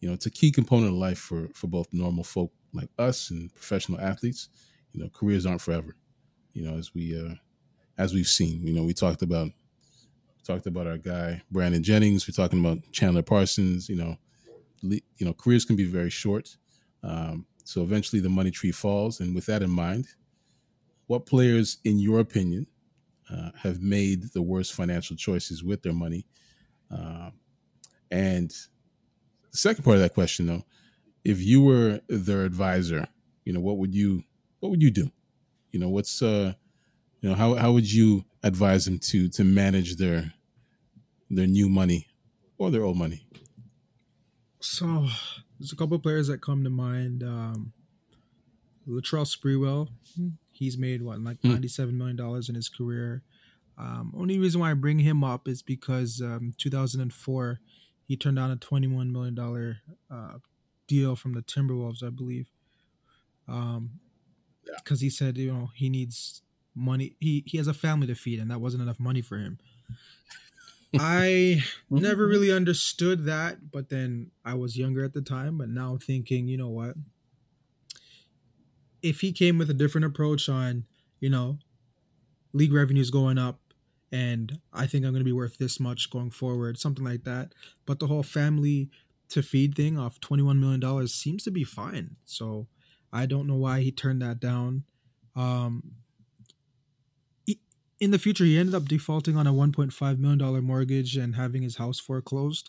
you 0.00 0.08
know, 0.08 0.14
it's 0.14 0.26
a 0.26 0.30
key 0.30 0.50
component 0.52 0.92
of 0.92 0.98
life 0.98 1.18
for 1.18 1.48
for 1.54 1.66
both 1.66 1.92
normal 1.92 2.24
folk 2.24 2.52
like 2.72 2.88
us 2.98 3.30
and 3.30 3.52
professional 3.54 4.00
athletes. 4.00 4.48
You 4.92 5.02
know, 5.02 5.10
careers 5.10 5.46
aren't 5.46 5.60
forever. 5.60 5.96
You 6.52 6.64
know, 6.64 6.76
as 6.76 6.94
we 6.94 7.18
uh, 7.18 7.34
as 7.98 8.14
we've 8.14 8.28
seen. 8.28 8.66
You 8.66 8.74
know, 8.74 8.84
we 8.84 8.94
talked 8.94 9.22
about 9.22 9.48
talked 10.44 10.66
about 10.66 10.86
our 10.86 10.98
guy 10.98 11.42
Brandon 11.50 11.82
Jennings. 11.82 12.26
We're 12.26 12.32
talking 12.32 12.60
about 12.60 12.78
Chandler 12.92 13.22
Parsons. 13.22 13.88
You 13.88 13.96
know, 13.96 14.16
you 14.82 15.00
know, 15.20 15.32
careers 15.32 15.64
can 15.64 15.76
be 15.76 15.84
very 15.84 16.10
short. 16.10 16.56
Um, 17.02 17.46
so 17.64 17.82
eventually, 17.82 18.20
the 18.20 18.28
money 18.28 18.50
tree 18.50 18.72
falls. 18.72 19.20
And 19.20 19.34
with 19.34 19.46
that 19.46 19.62
in 19.62 19.70
mind, 19.70 20.06
what 21.06 21.26
players, 21.26 21.78
in 21.84 21.98
your 21.98 22.20
opinion, 22.20 22.66
uh, 23.30 23.50
have 23.56 23.80
made 23.80 24.32
the 24.32 24.42
worst 24.42 24.72
financial 24.72 25.16
choices 25.16 25.62
with 25.62 25.82
their 25.82 25.92
money? 25.92 26.26
Uh, 26.90 27.30
and 28.10 28.50
the 28.50 29.56
second 29.56 29.84
part 29.84 29.96
of 29.96 30.02
that 30.02 30.14
question, 30.14 30.46
though, 30.46 30.64
if 31.24 31.40
you 31.40 31.62
were 31.62 32.00
their 32.08 32.44
advisor, 32.44 33.06
you 33.44 33.52
know, 33.52 33.60
what 33.60 33.78
would 33.78 33.94
you 33.94 34.24
what 34.60 34.70
would 34.70 34.82
you 34.82 34.90
do? 34.90 35.10
You 35.70 35.80
know, 35.80 35.88
what's 35.88 36.20
uh, 36.20 36.52
you 37.20 37.28
know, 37.28 37.34
how 37.34 37.54
how 37.54 37.72
would 37.72 37.90
you 37.90 38.24
advise 38.42 38.84
them 38.84 38.98
to 38.98 39.28
to 39.28 39.44
manage 39.44 39.96
their 39.96 40.32
their 41.30 41.46
new 41.46 41.68
money 41.68 42.08
or 42.58 42.70
their 42.70 42.84
old 42.84 42.96
money? 42.96 43.26
So 44.60 45.06
there's 45.58 45.72
a 45.72 45.76
couple 45.76 45.98
players 45.98 46.28
that 46.28 46.40
come 46.40 46.64
to 46.64 46.70
mind. 46.70 47.22
Um, 47.22 47.72
Latrell 48.88 49.26
Sprewell, 49.26 49.88
he's 50.50 50.76
made 50.76 51.02
what 51.02 51.20
like 51.20 51.40
hmm. 51.40 51.52
ninety 51.52 51.68
seven 51.68 51.96
million 51.96 52.16
dollars 52.16 52.48
in 52.48 52.54
his 52.54 52.68
career. 52.68 53.22
Um, 53.78 54.12
only 54.16 54.38
reason 54.38 54.60
why 54.60 54.70
I 54.70 54.74
bring 54.74 54.98
him 54.98 55.24
up 55.24 55.48
is 55.48 55.62
because 55.62 56.20
um, 56.20 56.52
2004 56.58 57.58
he 58.06 58.16
turned 58.16 58.36
down 58.36 58.50
a 58.50 58.56
21 58.56 59.10
million 59.10 59.34
dollar 59.34 59.78
uh, 60.10 60.38
deal 60.86 61.16
from 61.16 61.32
the 61.32 61.42
Timberwolves, 61.42 62.04
I 62.04 62.10
believe. 62.10 62.50
Um, 63.48 64.00
because 64.76 65.00
he 65.00 65.10
said 65.10 65.36
you 65.38 65.52
know 65.52 65.70
he 65.74 65.88
needs 65.88 66.42
money. 66.74 67.16
He 67.20 67.44
he 67.46 67.58
has 67.58 67.66
a 67.66 67.74
family 67.74 68.06
to 68.06 68.14
feed, 68.14 68.40
and 68.40 68.50
that 68.50 68.60
wasn't 68.60 68.82
enough 68.82 69.00
money 69.00 69.20
for 69.20 69.38
him. 69.38 69.58
I 70.98 71.62
never 71.90 72.26
really 72.26 72.52
understood 72.52 73.24
that, 73.24 73.70
but 73.70 73.88
then 73.88 74.30
I 74.44 74.54
was 74.54 74.76
younger 74.76 75.04
at 75.04 75.14
the 75.14 75.22
time. 75.22 75.58
But 75.58 75.68
now 75.68 75.98
thinking, 76.00 76.48
you 76.48 76.56
know 76.56 76.68
what? 76.68 76.94
If 79.02 79.20
he 79.20 79.32
came 79.32 79.58
with 79.58 79.68
a 79.68 79.74
different 79.74 80.04
approach 80.04 80.48
on, 80.48 80.84
you 81.18 81.28
know, 81.28 81.58
league 82.52 82.72
revenues 82.72 83.10
going 83.10 83.38
up, 83.38 83.58
and 84.12 84.60
I 84.72 84.86
think 84.86 85.04
I'm 85.04 85.12
going 85.12 85.20
to 85.20 85.24
be 85.24 85.32
worth 85.32 85.58
this 85.58 85.80
much 85.80 86.10
going 86.10 86.30
forward, 86.30 86.78
something 86.78 87.04
like 87.04 87.24
that. 87.24 87.52
But 87.86 87.98
the 87.98 88.06
whole 88.06 88.22
family 88.22 88.90
to 89.30 89.42
feed 89.42 89.74
thing 89.74 89.98
off 89.98 90.20
$21 90.20 90.58
million 90.58 91.08
seems 91.08 91.42
to 91.44 91.50
be 91.50 91.64
fine. 91.64 92.16
So 92.26 92.68
I 93.10 93.24
don't 93.24 93.46
know 93.46 93.56
why 93.56 93.80
he 93.80 93.90
turned 93.90 94.20
that 94.20 94.38
down. 94.38 94.84
Um, 95.34 95.92
in 98.02 98.10
the 98.10 98.18
future, 98.18 98.44
he 98.44 98.58
ended 98.58 98.74
up 98.74 98.86
defaulting 98.86 99.36
on 99.36 99.46
a 99.46 99.52
$1.5 99.52 100.18
million 100.18 100.64
mortgage 100.64 101.16
and 101.16 101.36
having 101.36 101.62
his 101.62 101.76
house 101.76 102.00
foreclosed. 102.00 102.68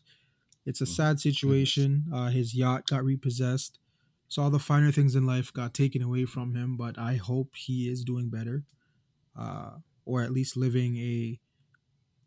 It's 0.63 0.79
a 0.79 0.83
oh, 0.83 0.85
sad 0.85 1.19
situation. 1.19 2.05
Uh, 2.13 2.27
his 2.27 2.53
yacht 2.53 2.85
got 2.85 3.03
repossessed. 3.03 3.79
So 4.27 4.43
all 4.43 4.51
the 4.51 4.59
finer 4.59 4.91
things 4.91 5.15
in 5.15 5.25
life 5.25 5.51
got 5.51 5.73
taken 5.73 6.03
away 6.03 6.25
from 6.25 6.53
him, 6.53 6.77
but 6.77 6.99
I 6.99 7.15
hope 7.15 7.55
he 7.55 7.89
is 7.89 8.03
doing 8.03 8.29
better. 8.29 8.63
Uh, 9.35 9.77
or 10.05 10.21
at 10.21 10.31
least 10.31 10.55
living 10.55 10.97
a 10.97 11.39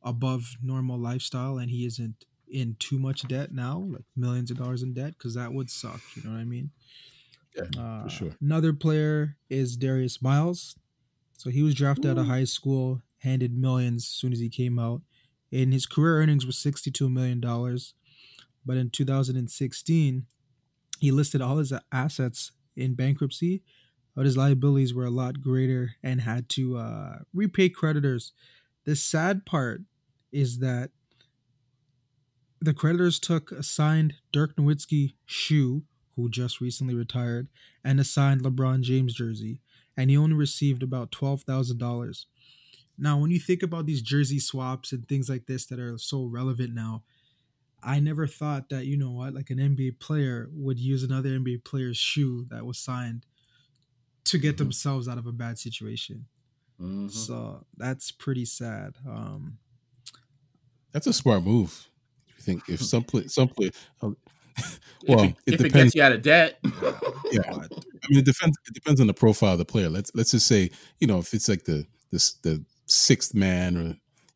above 0.02 0.56
normal 0.60 0.98
lifestyle 0.98 1.58
and 1.58 1.70
he 1.70 1.86
isn't 1.86 2.24
in 2.48 2.74
too 2.80 2.98
much 2.98 3.22
debt 3.28 3.52
now, 3.52 3.86
like 3.88 4.04
millions 4.16 4.50
of 4.50 4.56
dollars 4.56 4.82
in 4.82 4.94
debt, 4.94 5.14
because 5.16 5.34
that 5.34 5.52
would 5.52 5.70
suck. 5.70 6.00
You 6.16 6.24
know 6.24 6.30
what 6.30 6.40
I 6.40 6.44
mean? 6.44 6.70
Yeah, 7.54 7.80
uh, 7.80 8.02
for 8.02 8.10
sure. 8.10 8.30
Another 8.40 8.72
player 8.72 9.36
is 9.48 9.76
Darius 9.76 10.20
Miles. 10.20 10.74
So 11.36 11.50
he 11.50 11.62
was 11.62 11.74
drafted 11.74 12.06
Ooh. 12.06 12.10
out 12.12 12.18
of 12.18 12.26
high 12.26 12.44
school, 12.44 13.02
handed 13.18 13.56
millions 13.56 14.04
as 14.04 14.10
soon 14.10 14.32
as 14.32 14.38
he 14.38 14.48
came 14.48 14.78
out. 14.78 15.02
And 15.52 15.72
his 15.72 15.86
career 15.86 16.20
earnings 16.20 16.44
were 16.44 16.52
$62 16.52 17.12
million. 17.12 17.40
But 18.64 18.76
in 18.76 18.90
2016, 18.90 20.26
he 20.98 21.10
listed 21.10 21.40
all 21.40 21.58
his 21.58 21.72
assets 21.92 22.52
in 22.74 22.94
bankruptcy, 22.94 23.62
but 24.14 24.24
his 24.24 24.36
liabilities 24.36 24.92
were 24.92 25.04
a 25.04 25.10
lot 25.10 25.40
greater 25.40 25.92
and 26.02 26.22
had 26.22 26.48
to 26.50 26.76
uh, 26.76 27.18
repay 27.32 27.68
creditors. 27.68 28.32
The 28.84 28.96
sad 28.96 29.46
part 29.46 29.82
is 30.32 30.58
that 30.58 30.90
the 32.60 32.74
creditors 32.74 33.18
took 33.18 33.52
a 33.52 33.62
signed 33.62 34.14
Dirk 34.32 34.56
Nowitzki 34.56 35.14
shoe, 35.26 35.82
who 36.16 36.28
just 36.28 36.60
recently 36.60 36.94
retired, 36.94 37.48
and 37.84 38.00
a 38.00 38.04
signed 38.04 38.42
LeBron 38.42 38.80
James 38.80 39.14
jersey 39.14 39.60
and 39.96 40.10
he 40.10 40.16
only 40.16 40.34
received 40.34 40.82
about 40.82 41.10
$12,000. 41.10 42.24
Now, 42.98 43.18
when 43.18 43.30
you 43.30 43.38
think 43.38 43.62
about 43.62 43.86
these 43.86 44.02
jersey 44.02 44.38
swaps 44.38 44.92
and 44.92 45.06
things 45.06 45.28
like 45.28 45.46
this 45.46 45.66
that 45.66 45.78
are 45.78 45.98
so 45.98 46.24
relevant 46.24 46.74
now, 46.74 47.02
I 47.82 48.00
never 48.00 48.26
thought 48.26 48.68
that, 48.70 48.86
you 48.86 48.96
know 48.96 49.10
what, 49.10 49.34
like 49.34 49.50
an 49.50 49.58
NBA 49.58 50.00
player 50.00 50.48
would 50.52 50.78
use 50.78 51.02
another 51.02 51.30
NBA 51.30 51.64
player's 51.64 51.98
shoe 51.98 52.46
that 52.50 52.64
was 52.64 52.78
signed 52.78 53.26
to 54.24 54.38
get 54.38 54.56
mm-hmm. 54.56 54.64
themselves 54.64 55.08
out 55.08 55.18
of 55.18 55.26
a 55.26 55.32
bad 55.32 55.58
situation. 55.58 56.26
Mm-hmm. 56.80 57.08
So 57.08 57.64
that's 57.76 58.10
pretty 58.10 58.44
sad. 58.44 58.96
Um, 59.08 59.58
that's 60.92 61.06
a 61.06 61.12
smart 61.12 61.42
move. 61.42 61.88
You 62.28 62.42
think 62.42 62.68
if 62.68 62.80
some 62.82 63.04
play, 63.04 63.26
some 63.28 63.48
play, 63.48 63.70
well, 65.08 65.20
if, 65.20 65.30
it, 65.30 65.36
it 65.46 65.54
if 65.54 65.58
depends. 65.58 65.64
it 65.64 65.72
gets 65.72 65.94
you 65.94 66.02
out 66.02 66.12
of 66.12 66.22
debt. 66.22 66.58
yeah, 67.32 67.42
I 67.50 68.08
mean, 68.08 68.20
it 68.20 68.24
depends. 68.24 68.56
It 68.66 68.74
depends 68.74 69.00
on 69.00 69.06
the 69.06 69.14
profile 69.14 69.52
of 69.52 69.58
the 69.58 69.64
player. 69.64 69.88
Let's 69.88 70.10
let's 70.14 70.30
just 70.30 70.46
say, 70.46 70.70
you 71.00 71.06
know, 71.06 71.18
if 71.18 71.34
it's 71.34 71.48
like 71.48 71.64
the 71.64 71.86
the, 72.10 72.32
the 72.42 72.64
sixth 72.86 73.34
man 73.34 73.76
or 73.76 73.82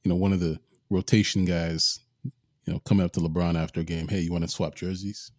you 0.03 0.09
know 0.09 0.17
one 0.17 0.33
of 0.33 0.41
the 0.41 0.59
rotation 0.91 1.45
guys, 1.45 2.01
you 2.25 2.73
know, 2.73 2.81
coming 2.81 3.05
up 3.05 3.13
to 3.13 3.21
LeBron 3.21 3.61
after 3.61 3.81
a 3.81 3.85
game, 3.85 4.09
hey, 4.09 4.21
you 4.21 4.33
want 4.33 4.45
to 4.45 4.51
swap 4.51 4.75
jerseys? 4.75 5.31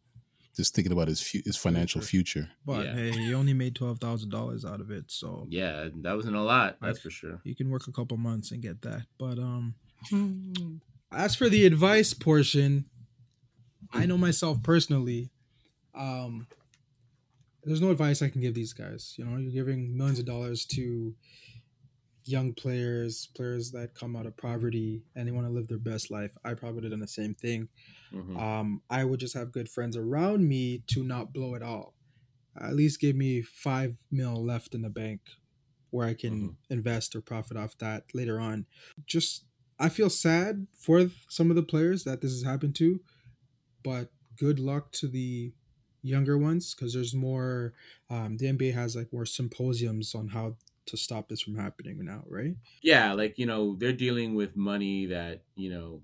Just 0.56 0.76
thinking 0.76 0.92
about 0.92 1.08
his 1.08 1.26
his 1.46 1.56
financial 1.56 2.02
future. 2.02 2.50
But 2.66 2.86
yeah. 2.86 2.94
hey, 2.94 3.12
he 3.12 3.34
only 3.34 3.54
made 3.54 3.76
twelve 3.76 4.00
thousand 4.00 4.32
dollars 4.32 4.66
out 4.66 4.82
of 4.82 4.92
it, 4.92 5.06
so 5.08 5.48
yeah, 5.50 5.88
that 6.02 6.16
wasn't 6.16 6.36
a 6.36 6.42
lot. 6.42 6.78
That's 6.82 7.00
for 7.00 7.10
sure. 7.10 7.40
You 7.44 7.56
can 7.56 7.70
work 7.70 7.88
a 7.88 7.92
couple 7.92 8.18
months 8.18 8.52
and 8.52 8.62
get 8.62 8.82
that, 8.82 9.04
but 9.18 9.40
um, 9.40 9.76
As 11.14 11.36
for 11.36 11.50
the 11.50 11.66
advice 11.66 12.14
portion, 12.14 12.86
I 13.94 14.06
know 14.06 14.18
myself 14.18 14.62
personally. 14.64 15.30
Um, 15.94 16.48
there's 17.64 17.82
no 17.82 17.92
advice 17.92 18.22
I 18.22 18.30
can 18.30 18.42
give 18.42 18.54
these 18.54 18.74
guys. 18.74 19.14
You 19.18 19.26
know, 19.26 19.38
you're 19.38 19.52
giving 19.66 19.96
millions 19.96 20.20
of 20.20 20.26
dollars 20.26 20.66
to 20.68 21.14
young 22.26 22.54
players, 22.54 23.30
players 23.36 23.72
that 23.72 23.94
come 23.96 24.16
out 24.16 24.26
of 24.26 24.38
poverty 24.38 25.04
and 25.16 25.28
they 25.28 25.32
want 25.32 25.48
to 25.48 25.52
live 25.54 25.68
their 25.68 25.78
best 25.78 26.12
life. 26.12 26.32
I 26.46 26.54
probably 26.54 26.76
would 26.76 26.84
have 26.86 26.92
done 26.92 27.00
the 27.00 27.08
same 27.08 27.34
thing. 27.36 27.68
Mhm. 28.14 28.38
Um, 28.40 28.82
I 28.90 29.04
would 29.04 29.20
just 29.20 29.34
have 29.34 29.52
good 29.52 29.70
friends 29.70 29.98
around 29.98 30.48
me 30.48 30.80
to 30.88 31.04
not 31.04 31.34
blow 31.34 31.56
it 31.56 31.64
all. 31.64 31.94
At 32.60 32.76
least 32.76 33.00
give 33.00 33.16
me 33.16 33.42
five 33.42 33.96
mil 34.12 34.44
left 34.44 34.76
in 34.76 34.82
the 34.82 34.90
bank 34.90 35.22
where 35.90 36.08
I 36.08 36.14
can 36.14 36.50
Mhm. 36.50 36.56
invest 36.70 37.16
or 37.16 37.22
profit 37.22 37.58
off 37.58 37.78
that 37.80 38.14
later 38.14 38.40
on. 38.40 38.66
Just, 39.06 39.46
I 39.80 39.90
feel 39.90 40.10
sad 40.10 40.68
for 40.74 41.10
some 41.28 41.50
of 41.50 41.56
the 41.56 41.64
players 41.64 42.04
that 42.06 42.22
this 42.22 42.32
has 42.32 42.44
happened 42.44 42.76
to, 42.76 43.02
but 43.84 44.12
good 44.38 44.60
luck 44.60 44.92
to 44.94 45.08
the 45.08 45.54
younger 46.02 46.38
ones 46.38 46.74
because 46.74 46.94
there's 46.94 47.14
more. 47.16 47.74
Um, 48.10 48.38
the 48.38 48.48
NBA 48.48 48.74
has 48.74 48.96
like 48.96 49.14
more 49.14 49.26
symposiums 49.26 50.16
on 50.16 50.30
how 50.30 50.58
to 50.88 50.98
stop 50.98 51.30
this 51.30 51.42
from 51.42 51.56
happening 51.56 52.04
now, 52.04 52.24
right? 52.28 52.56
yeah 52.82 53.14
like 53.14 53.38
you 53.38 53.46
know 53.46 53.76
they're 53.76 53.94
dealing 53.94 54.36
with 54.36 54.56
money 54.56 55.06
that 55.06 55.44
you 55.56 55.70
know 55.72 56.04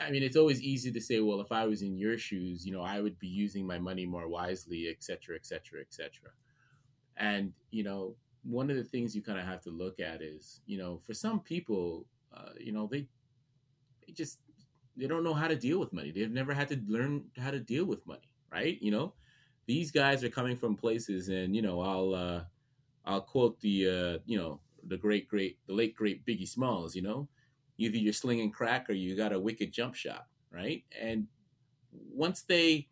I- 0.00 0.10
mean 0.10 0.22
it's 0.22 0.36
always 0.36 0.62
easy 0.62 0.92
to 0.92 1.00
say 1.00 1.20
well 1.20 1.40
if 1.40 1.52
i 1.52 1.66
was 1.66 1.82
in 1.82 1.96
your 1.98 2.18
shoes 2.18 2.66
you 2.66 2.72
know 2.72 2.82
i 2.82 3.00
would 3.00 3.18
be 3.18 3.28
using 3.28 3.66
my 3.66 3.78
money 3.78 4.06
more 4.06 4.28
wisely 4.28 4.88
et 4.88 5.02
cetera 5.02 5.36
et 5.36 5.46
cetera 5.46 5.80
et 5.80 5.92
cetera 5.92 6.32
and 7.16 7.54
you 7.70 7.84
know 7.84 8.16
one 8.44 8.70
of 8.70 8.76
the 8.76 8.84
things 8.84 9.16
you 9.16 9.22
kind 9.22 9.38
of 9.40 9.46
have 9.46 9.62
to 9.62 9.70
look 9.70 10.00
at 10.00 10.22
is 10.22 10.62
you 10.66 10.78
know 10.78 10.98
for 10.98 11.14
some 11.14 11.40
people 11.40 12.06
uh, 12.32 12.52
you 12.58 12.72
know 12.72 12.86
they 12.88 13.08
they 14.06 14.12
just 14.12 14.40
they 15.00 15.06
don't 15.06 15.24
know 15.24 15.34
how 15.34 15.48
to 15.48 15.56
deal 15.56 15.80
with 15.80 15.92
money 15.92 16.10
they've 16.10 16.30
never 16.30 16.52
had 16.52 16.68
to 16.68 16.80
learn 16.86 17.24
how 17.38 17.50
to 17.50 17.58
deal 17.58 17.84
with 17.84 18.06
money 18.06 18.28
right 18.52 18.80
you 18.82 18.90
know 18.90 19.12
these 19.66 19.90
guys 19.90 20.22
are 20.24 20.28
coming 20.28 20.56
from 20.56 20.76
places 20.76 21.28
and 21.28 21.56
you 21.56 21.62
know 21.62 21.80
i'll 21.80 22.14
uh 22.14 22.40
I'll 23.04 23.20
quote 23.20 23.60
the 23.60 23.88
uh, 23.88 24.18
you 24.26 24.38
know 24.38 24.60
the 24.86 24.96
great 24.96 25.28
great 25.28 25.58
the 25.66 25.72
late 25.72 25.96
great 25.96 26.24
Biggie 26.26 26.48
Smalls. 26.48 26.94
You 26.94 27.02
know, 27.02 27.28
either 27.78 27.96
you're 27.96 28.12
slinging 28.12 28.50
crack 28.50 28.88
or 28.88 28.92
you 28.92 29.16
got 29.16 29.32
a 29.32 29.40
wicked 29.40 29.72
jump 29.72 29.94
shot, 29.94 30.26
right? 30.52 30.84
And 31.00 31.26
once 31.92 32.42
they 32.42 32.88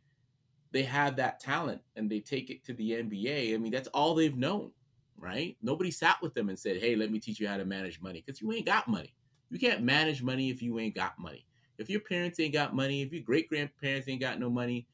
they 0.72 0.82
have 0.82 1.16
that 1.16 1.40
talent 1.40 1.80
and 1.96 2.10
they 2.10 2.20
take 2.20 2.50
it 2.50 2.64
to 2.64 2.74
the 2.74 2.92
NBA, 2.92 3.54
I 3.54 3.58
mean 3.58 3.72
that's 3.72 3.88
all 3.88 4.14
they've 4.14 4.36
known, 4.36 4.70
right? 5.16 5.56
Nobody 5.62 5.90
sat 5.90 6.20
with 6.22 6.34
them 6.34 6.48
and 6.48 6.58
said, 6.58 6.78
"Hey, 6.78 6.96
let 6.96 7.10
me 7.10 7.20
teach 7.20 7.40
you 7.40 7.48
how 7.48 7.56
to 7.56 7.64
manage 7.64 8.00
money," 8.00 8.22
because 8.24 8.40
you 8.40 8.52
ain't 8.52 8.66
got 8.66 8.88
money. 8.88 9.14
You 9.50 9.58
can't 9.58 9.82
manage 9.82 10.22
money 10.22 10.50
if 10.50 10.62
you 10.62 10.78
ain't 10.78 10.94
got 10.94 11.18
money. 11.18 11.46
If 11.78 11.88
your 11.88 12.00
parents 12.00 12.40
ain't 12.40 12.52
got 12.52 12.74
money, 12.74 13.02
if 13.02 13.12
your 13.12 13.22
great 13.22 13.48
grandparents 13.48 14.08
ain't 14.08 14.20
got 14.20 14.40
no 14.40 14.50
money, 14.50 14.86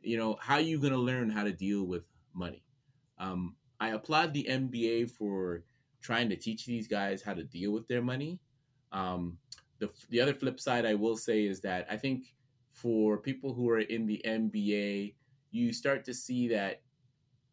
you 0.00 0.16
know 0.16 0.36
how 0.40 0.58
you 0.58 0.78
gonna 0.78 0.96
learn 0.96 1.30
how 1.30 1.44
to 1.44 1.52
deal 1.52 1.84
with 1.84 2.02
money? 2.34 2.62
Um, 3.18 3.54
I 3.80 3.90
applaud 3.90 4.32
the 4.32 4.46
NBA 4.48 5.10
for 5.10 5.62
trying 6.00 6.28
to 6.30 6.36
teach 6.36 6.66
these 6.66 6.88
guys 6.88 7.22
how 7.22 7.34
to 7.34 7.44
deal 7.44 7.72
with 7.72 7.86
their 7.88 8.02
money. 8.02 8.40
Um, 8.90 9.38
the 9.78 9.90
the 10.10 10.20
other 10.20 10.34
flip 10.34 10.60
side 10.60 10.84
I 10.84 10.94
will 10.94 11.16
say 11.16 11.44
is 11.44 11.60
that 11.60 11.86
I 11.90 11.96
think 11.96 12.34
for 12.72 13.18
people 13.18 13.54
who 13.54 13.68
are 13.70 13.80
in 13.80 14.06
the 14.06 14.20
NBA, 14.24 15.14
you 15.50 15.72
start 15.72 16.04
to 16.06 16.14
see 16.14 16.48
that 16.48 16.80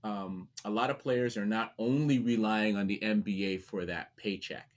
um, 0.04 0.48
a 0.66 0.70
lot 0.70 0.90
of 0.90 1.00
players 1.00 1.38
are 1.38 1.46
not 1.46 1.74
only 1.78 2.20
relying 2.20 2.78
on 2.78 2.88
the 2.88 3.00
NBA 3.00 3.64
for 3.64 3.86
that 3.86 4.16
paycheck. 4.16 4.70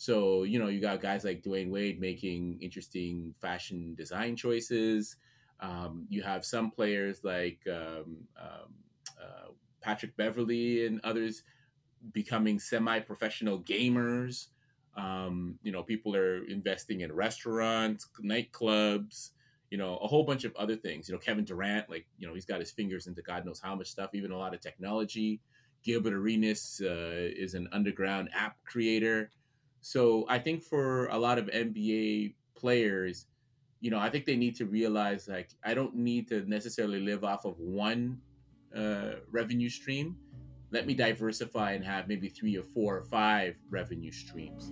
So 0.00 0.44
you 0.44 0.58
know 0.58 0.68
you 0.68 0.80
got 0.80 1.02
guys 1.02 1.24
like 1.24 1.42
Dwyane 1.42 1.68
Wade 1.68 2.00
making 2.00 2.56
interesting 2.62 3.34
fashion 3.38 3.94
design 3.94 4.34
choices. 4.34 5.16
Um, 5.60 6.06
you 6.08 6.22
have 6.22 6.42
some 6.42 6.70
players 6.70 7.22
like 7.22 7.58
um, 7.70 8.16
um, 8.40 8.72
uh, 9.20 9.50
Patrick 9.82 10.16
Beverley 10.16 10.86
and 10.86 11.02
others 11.04 11.42
becoming 12.14 12.58
semi-professional 12.58 13.60
gamers. 13.60 14.46
Um, 14.96 15.58
you 15.62 15.70
know, 15.70 15.82
people 15.82 16.16
are 16.16 16.46
investing 16.46 17.02
in 17.02 17.12
restaurants, 17.12 18.08
nightclubs, 18.24 19.32
you 19.70 19.76
know, 19.76 19.98
a 19.98 20.06
whole 20.06 20.24
bunch 20.24 20.44
of 20.44 20.56
other 20.56 20.76
things. 20.76 21.10
You 21.10 21.14
know, 21.14 21.18
Kevin 21.18 21.44
Durant, 21.44 21.90
like, 21.90 22.06
you 22.16 22.26
know, 22.26 22.32
he's 22.32 22.46
got 22.46 22.58
his 22.58 22.70
fingers 22.70 23.06
into 23.06 23.20
God 23.20 23.44
knows 23.44 23.60
how 23.60 23.74
much 23.74 23.90
stuff, 23.90 24.14
even 24.14 24.30
a 24.30 24.38
lot 24.38 24.54
of 24.54 24.62
technology. 24.62 25.42
Gilbert 25.84 26.14
Arenas 26.14 26.80
uh, 26.82 27.28
is 27.36 27.52
an 27.52 27.68
underground 27.70 28.30
app 28.34 28.56
creator. 28.64 29.30
So 29.80 30.26
I 30.28 30.38
think 30.38 30.62
for 30.62 31.06
a 31.06 31.18
lot 31.18 31.38
of 31.38 31.46
NBA 31.46 32.34
players, 32.54 33.26
you 33.80 33.90
know, 33.90 33.98
I 33.98 34.10
think 34.10 34.26
they 34.26 34.36
need 34.36 34.54
to 34.56 34.66
realize 34.66 35.26
like 35.26 35.50
I 35.64 35.72
don't 35.72 35.94
need 35.96 36.28
to 36.28 36.48
necessarily 36.48 37.00
live 37.00 37.24
off 37.24 37.46
of 37.46 37.58
one 37.58 38.20
uh, 38.76 39.12
revenue 39.30 39.70
stream. 39.70 40.16
Let 40.70 40.86
me 40.86 40.94
diversify 40.94 41.72
and 41.72 41.84
have 41.84 42.06
maybe 42.06 42.28
three 42.28 42.56
or 42.56 42.62
four 42.62 42.98
or 42.98 43.04
five 43.04 43.56
revenue 43.70 44.12
streams. 44.12 44.68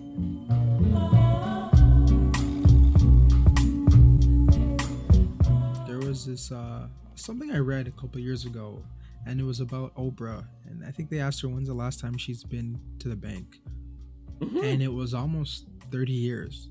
There 5.87 5.97
was 5.97 6.25
this 6.25 6.51
uh, 6.51 6.87
something 7.15 7.51
I 7.51 7.57
read 7.57 7.87
a 7.87 7.91
couple 7.91 8.21
years 8.21 8.45
ago, 8.45 8.83
and 9.25 9.41
it 9.41 9.43
was 9.43 9.59
about 9.59 9.93
Oprah, 9.95 10.45
and 10.65 10.85
I 10.85 10.91
think 10.91 11.09
they 11.09 11.19
asked 11.19 11.41
her 11.41 11.49
when's 11.49 11.67
the 11.67 11.73
last 11.73 11.99
time 11.99 12.15
she's 12.17 12.43
been 12.43 12.79
to 12.99 13.09
the 13.09 13.15
bank, 13.15 13.59
Mhm. 14.39 14.63
and 14.63 14.81
it 14.83 14.91
was 14.93 15.13
almost 15.13 15.67
thirty 15.91 16.13
years. 16.13 16.69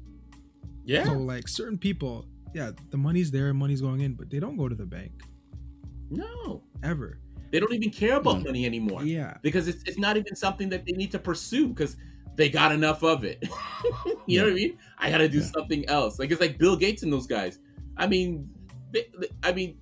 Yeah, 0.85 1.05
So 1.05 1.13
like 1.19 1.49
certain 1.49 1.77
people, 1.79 2.25
yeah, 2.55 2.71
the 2.91 2.97
money's 2.97 3.31
there, 3.31 3.53
money's 3.53 3.81
going 3.83 4.01
in, 4.01 4.15
but 4.15 4.31
they 4.31 4.41
don't 4.41 4.57
go 4.57 4.69
to 4.69 4.75
the 4.75 4.87
bank 4.87 5.13
no, 6.11 6.63
ever. 6.83 7.19
they 7.51 7.61
don't 7.61 7.73
even 7.75 7.91
care 7.91 8.17
about 8.17 8.37
Mm. 8.39 8.45
money 8.47 8.65
anymore 8.67 9.03
Yeah, 9.05 9.37
because 9.43 9.69
it's, 9.69 9.83
it's 9.85 9.99
not 9.99 10.17
even 10.17 10.35
something 10.35 10.69
that 10.71 10.85
they 10.87 10.93
need 10.93 11.11
to 11.13 11.19
pursue 11.19 11.69
because 11.69 11.97
they 12.37 12.49
got 12.49 12.73
enough 12.73 13.03
of 13.03 13.25
it. 13.25 13.43
you 14.27 14.39
know 14.39 14.45
what 14.47 14.53
I 14.53 14.57
mean? 14.57 14.79
I 14.99 15.11
got 15.11 15.19
to 15.19 15.29
do 15.29 15.39
Yeah. 15.41 15.45
something 15.57 15.87
else. 15.89 16.19
Like 16.19 16.31
it's 16.31 16.41
like 16.41 16.57
Bill 16.59 16.77
Gates 16.77 17.03
and 17.03 17.13
those 17.13 17.27
guys. 17.27 17.59
I 17.97 18.07
mean, 18.07 18.49
they, 18.93 19.07
they- 19.19 19.29
I 19.43 19.53
mean, 19.53 19.77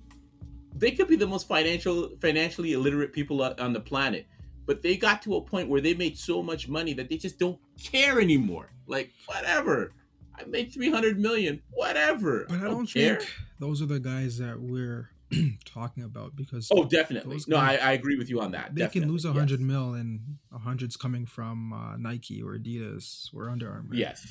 they 0.75 0.91
could 0.91 1.07
be 1.07 1.15
the 1.15 1.27
most 1.27 1.47
financial 1.47 2.09
financially 2.19 2.73
illiterate 2.73 3.13
people 3.13 3.41
on 3.41 3.57
on 3.59 3.71
the 3.73 3.79
planet, 3.79 4.27
but 4.67 4.83
they 4.83 4.95
got 4.97 5.23
to 5.23 5.35
a 5.37 5.41
point 5.41 5.67
where 5.69 5.81
they 5.81 5.95
made 5.95 6.17
so 6.17 6.43
much 6.43 6.67
money 6.69 6.93
that 6.93 7.09
they 7.09 7.17
just 7.17 7.39
don't 7.39 7.57
care 7.81 8.21
anymore. 8.21 8.71
Like 8.85 9.11
whatever, 9.25 9.93
I 10.37 10.43
made 10.45 10.71
three 10.71 10.91
hundred 10.91 11.19
million, 11.19 11.61
whatever. 11.71 12.45
but 12.47 12.59
I 12.59 12.65
don't 12.65 12.85
care. 12.85 13.15
think 13.17 13.31
those 13.59 13.81
are 13.81 13.87
the 13.87 13.99
guys 13.99 14.37
that 14.37 14.59
we're 14.61 15.09
talking 15.65 16.03
about 16.03 16.35
because 16.35 16.69
Oh, 16.71 16.83
definitely. 16.85 17.33
Those 17.35 17.47
No, 17.47 17.57
I, 17.57 17.75
I 17.75 17.91
agree 17.93 18.17
with 18.17 18.29
you 18.29 18.39
on 18.39 18.51
that. 18.51 18.75
they 18.75 18.87
can 18.87 19.09
lose 19.11 19.25
a 19.25 19.29
Yes. 19.29 19.37
hundred 19.37 19.61
mil, 19.61 19.93
and 19.95 20.37
a 20.53 20.59
hundred's 20.59 20.95
coming 20.95 21.25
from 21.25 21.73
uh, 21.73 21.97
Nike 21.97 22.41
or 22.41 22.57
Adidas 22.57 23.33
or 23.33 23.49
Under 23.49 23.69
Armour. 23.71 23.95
Yes. 23.95 24.27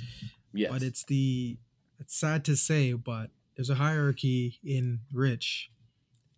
Yes. 0.55 0.71
but 0.73 0.83
it's 0.83 1.05
the 1.05 1.59
it's 1.99 2.15
sad 2.15 2.45
to 2.47 2.57
say 2.57 2.93
but 2.95 3.31
there's 3.57 3.69
a 3.69 3.75
hierarchy 3.75 4.59
in 4.65 5.01
rich 5.13 5.71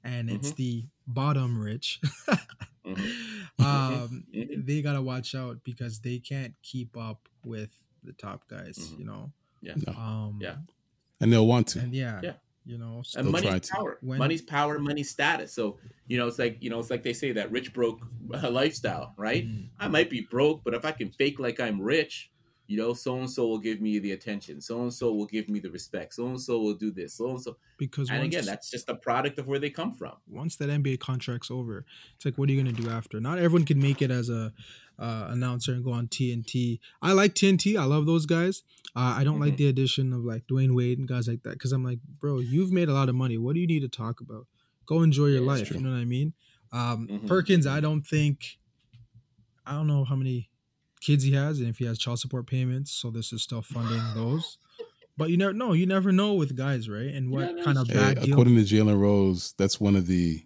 and 0.03 0.29
it's 0.31 0.53
Mhm. 0.53 0.57
the 0.57 0.87
bottom 1.07 1.57
rich 1.61 2.01
Mhm. 2.87 3.48
Um 3.59 4.25
they 4.33 4.83
gotta 4.83 5.03
watch 5.03 5.35
out 5.35 5.59
because 5.65 6.01
they 6.01 6.19
can't 6.19 6.55
keep 6.63 6.97
up 6.97 7.29
with 7.45 7.71
the 8.05 8.13
top 8.13 8.47
guys 8.49 8.79
Mhm. 8.79 8.99
you 8.99 9.05
know 9.05 9.33
Yeah. 9.61 9.75
No. 9.87 9.93
um 9.95 10.39
Yeah. 10.41 10.57
and 11.21 11.33
they'll 11.33 11.47
want 11.47 11.67
to. 11.69 11.81
and 11.81 11.93
yeah, 11.95 12.21
Yeah. 12.23 12.35
you 12.65 12.79
know 12.79 13.03
so- 13.05 13.21
and 13.21 13.31
money's 13.31 13.69
power. 13.71 13.99
When- 14.01 14.19
money's 14.19 14.43
power, 14.43 14.79
money's 14.79 15.11
status. 15.11 15.53
So 15.53 15.79
you 16.07 16.17
know, 16.19 16.27
it's 16.29 16.39
like 16.39 16.57
you 16.61 16.71
know, 16.71 16.79
it's 16.79 16.91
like 16.91 17.03
they 17.03 17.13
say 17.13 17.33
that 17.33 17.51
rich 17.51 17.73
broke 17.75 18.01
uh, 18.33 18.51
lifestyle, 18.61 19.15
right? 19.17 19.45
Mm. 19.47 19.69
I 19.79 19.89
might 19.89 20.09
be 20.11 20.21
broke, 20.31 20.63
but 20.65 20.73
if 20.75 20.85
I 20.85 20.93
can 20.93 21.11
fake 21.11 21.39
like 21.39 21.59
I'm 21.61 21.81
rich, 21.83 22.31
you 22.69 22.77
know, 22.77 22.93
so 22.95 23.19
and 23.19 23.29
so 23.29 23.49
will 23.49 23.59
give 23.59 23.81
me 23.81 23.99
the 23.99 24.13
attention. 24.13 24.61
So 24.61 24.83
and 24.83 24.93
so 24.93 25.13
will 25.13 25.27
give 25.27 25.49
me 25.49 25.59
the 25.59 25.71
respect. 25.71 26.15
So 26.15 26.27
and 26.29 26.41
so 26.41 26.61
will 26.61 26.75
do 26.75 26.91
this. 26.93 27.15
So 27.15 27.31
and 27.31 27.41
so, 27.41 27.57
because 27.79 28.11
and 28.11 28.21
once, 28.21 28.35
again, 28.35 28.45
that's 28.47 28.71
just 28.71 28.89
a 28.89 28.95
product 28.95 29.39
of 29.39 29.47
where 29.49 29.59
they 29.59 29.71
come 29.71 29.93
from. 29.95 30.13
once 30.29 30.55
that 30.57 30.69
NBA 30.69 31.01
contract's 31.01 31.51
over, 31.51 31.85
it's 32.15 32.25
like, 32.25 32.37
what 32.39 32.49
are 32.49 32.53
you 32.53 32.63
gonna 32.63 32.77
do 32.77 32.89
after? 32.91 33.21
Not 33.21 33.39
everyone 33.39 33.65
can 33.67 33.81
make 33.81 34.01
it 34.03 34.11
as 34.11 34.29
a 34.31 34.53
uh, 34.99 35.29
announcer 35.31 35.73
and 35.73 35.83
go 35.85 35.93
on 35.93 36.09
TNT. 36.09 36.79
I 37.01 37.13
like 37.13 37.35
TNT. 37.35 37.77
I 37.79 37.85
love 37.85 38.05
those 38.07 38.27
guys. 38.27 38.63
Uh, 38.97 39.15
I 39.17 39.25
don't 39.25 39.39
like 39.41 39.55
Mhm. 39.55 39.59
the 39.59 39.67
addition 39.69 40.13
of 40.13 40.25
like 40.25 40.47
Dwyane 40.47 40.75
Wade 40.75 40.99
and 40.99 41.07
guys 41.09 41.27
like 41.29 41.43
that 41.45 41.53
because 41.53 41.73
I'm 41.73 41.85
like, 41.85 42.01
bro, 42.21 42.41
you've 42.41 42.73
made 42.73 42.89
a 42.89 42.93
lot 42.93 43.09
of 43.09 43.15
money. 43.15 43.39
What 43.39 43.55
do 43.55 43.61
you 43.61 43.67
need 43.67 43.81
to 43.81 43.89
talk 43.89 44.21
about? 44.21 44.47
Go 44.87 45.03
enjoy 45.03 45.27
your 45.27 45.41
Yeah, 45.43 45.47
life. 45.53 45.71
You 45.71 45.81
know 45.81 45.91
what 45.91 45.99
I 45.99 46.05
mean? 46.05 46.35
Um, 46.73 47.07
Mhm. 47.09 47.27
Perkins, 47.29 47.67
I 47.67 47.81
don't 47.81 48.03
think. 48.07 48.59
I 49.65 49.73
don't 49.73 49.87
know 49.87 50.05
how 50.05 50.17
many 50.17 50.49
kids 51.09 51.25
he 51.25 51.33
has 51.33 51.59
and 51.61 51.69
if 51.69 51.79
he 51.79 51.85
has 51.91 51.99
child 51.99 52.19
support 52.21 52.47
payments, 52.47 52.91
so 53.01 53.11
this 53.11 53.33
is 53.33 53.43
still 53.43 53.63
funding 53.63 54.03
those. 54.15 54.59
But 55.17 55.31
you 55.31 55.37
never 55.37 55.53
know. 55.53 55.73
You 55.73 55.87
never 55.87 56.13
know 56.13 56.35
with 56.35 56.57
guys, 56.57 56.89
right? 56.89 57.13
And 57.17 57.31
what 57.33 57.41
Yeah, 57.41 57.63
kind 57.65 57.79
of 57.79 57.85
it's 57.85 57.93
Hey, 57.93 57.99
bad 58.01 58.15
deal 58.21 58.35
according 58.35 58.57
to 58.57 58.63
Jalen 58.63 58.99
Rose, 59.01 59.55
that's 59.59 59.81
one 59.81 59.97
of 59.97 60.07
the 60.07 60.45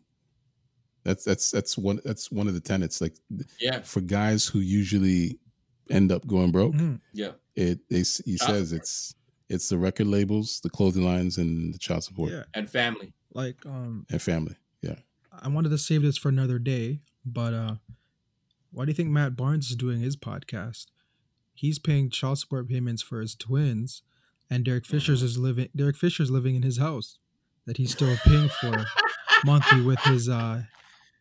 that's 1.04 1.24
that's 1.24 1.50
that's 1.50 1.76
one 1.76 2.00
that's 2.04 2.30
one 2.30 2.48
of 2.48 2.54
the 2.54 2.60
tenets. 2.60 3.00
Like 3.00 3.14
Yeah, 3.58 3.80
for 3.82 4.00
guys 4.00 4.46
who 4.46 4.60
usually 4.60 5.38
end 5.90 6.12
up 6.12 6.26
going 6.26 6.52
broke, 6.52 6.74
Mhm. 6.74 7.00
yeah, 7.12 7.32
it 7.56 7.80
they 7.90 7.98
he 7.98 8.36
Child 8.36 8.38
says 8.38 8.68
support. 8.70 8.82
it's 8.82 9.14
It's 9.48 9.68
the 9.68 9.78
record 9.78 10.06
labels, 10.06 10.60
the 10.62 10.70
clothing 10.70 11.04
lines, 11.04 11.38
and 11.38 11.74
the 11.74 11.78
child 11.78 12.04
support 12.04 12.30
Yeah, 12.32 12.44
and 12.54 12.70
family. 12.70 13.12
like 13.34 13.66
um, 13.66 14.06
and 14.10 14.22
family. 14.22 14.56
Yeah. 14.80 14.96
I 15.32 15.48
wanted 15.48 15.70
to 15.70 15.78
save 15.78 16.02
this 16.02 16.16
for 16.16 16.28
another 16.28 16.58
day, 16.58 17.00
but 17.24 17.52
uh, 17.54 17.74
why 18.72 18.84
do 18.84 18.90
you 18.90 18.94
think 18.94 19.10
Matt 19.10 19.36
Barnes 19.36 19.70
is 19.70 19.76
doing 19.76 20.00
his 20.00 20.16
podcast? 20.16 20.86
He's 21.54 21.78
paying 21.78 22.10
child 22.10 22.38
support 22.38 22.68
payments 22.68 23.02
for 23.02 23.20
his 23.20 23.34
twins, 23.34 24.02
and 24.50 24.64
Derek 24.64 24.86
Fisher's 24.86 25.22
is 25.22 25.38
living. 25.38 25.68
Derek 25.76 25.96
Fisher's 25.96 26.30
living 26.30 26.54
in 26.56 26.62
his 26.62 26.78
house 26.78 27.18
that 27.66 27.76
he's 27.76 27.92
still 27.92 28.16
paying 28.24 28.48
for 28.48 28.84
monthly 29.44 29.82
with 29.82 30.00
his 30.00 30.28
uh 30.28 30.62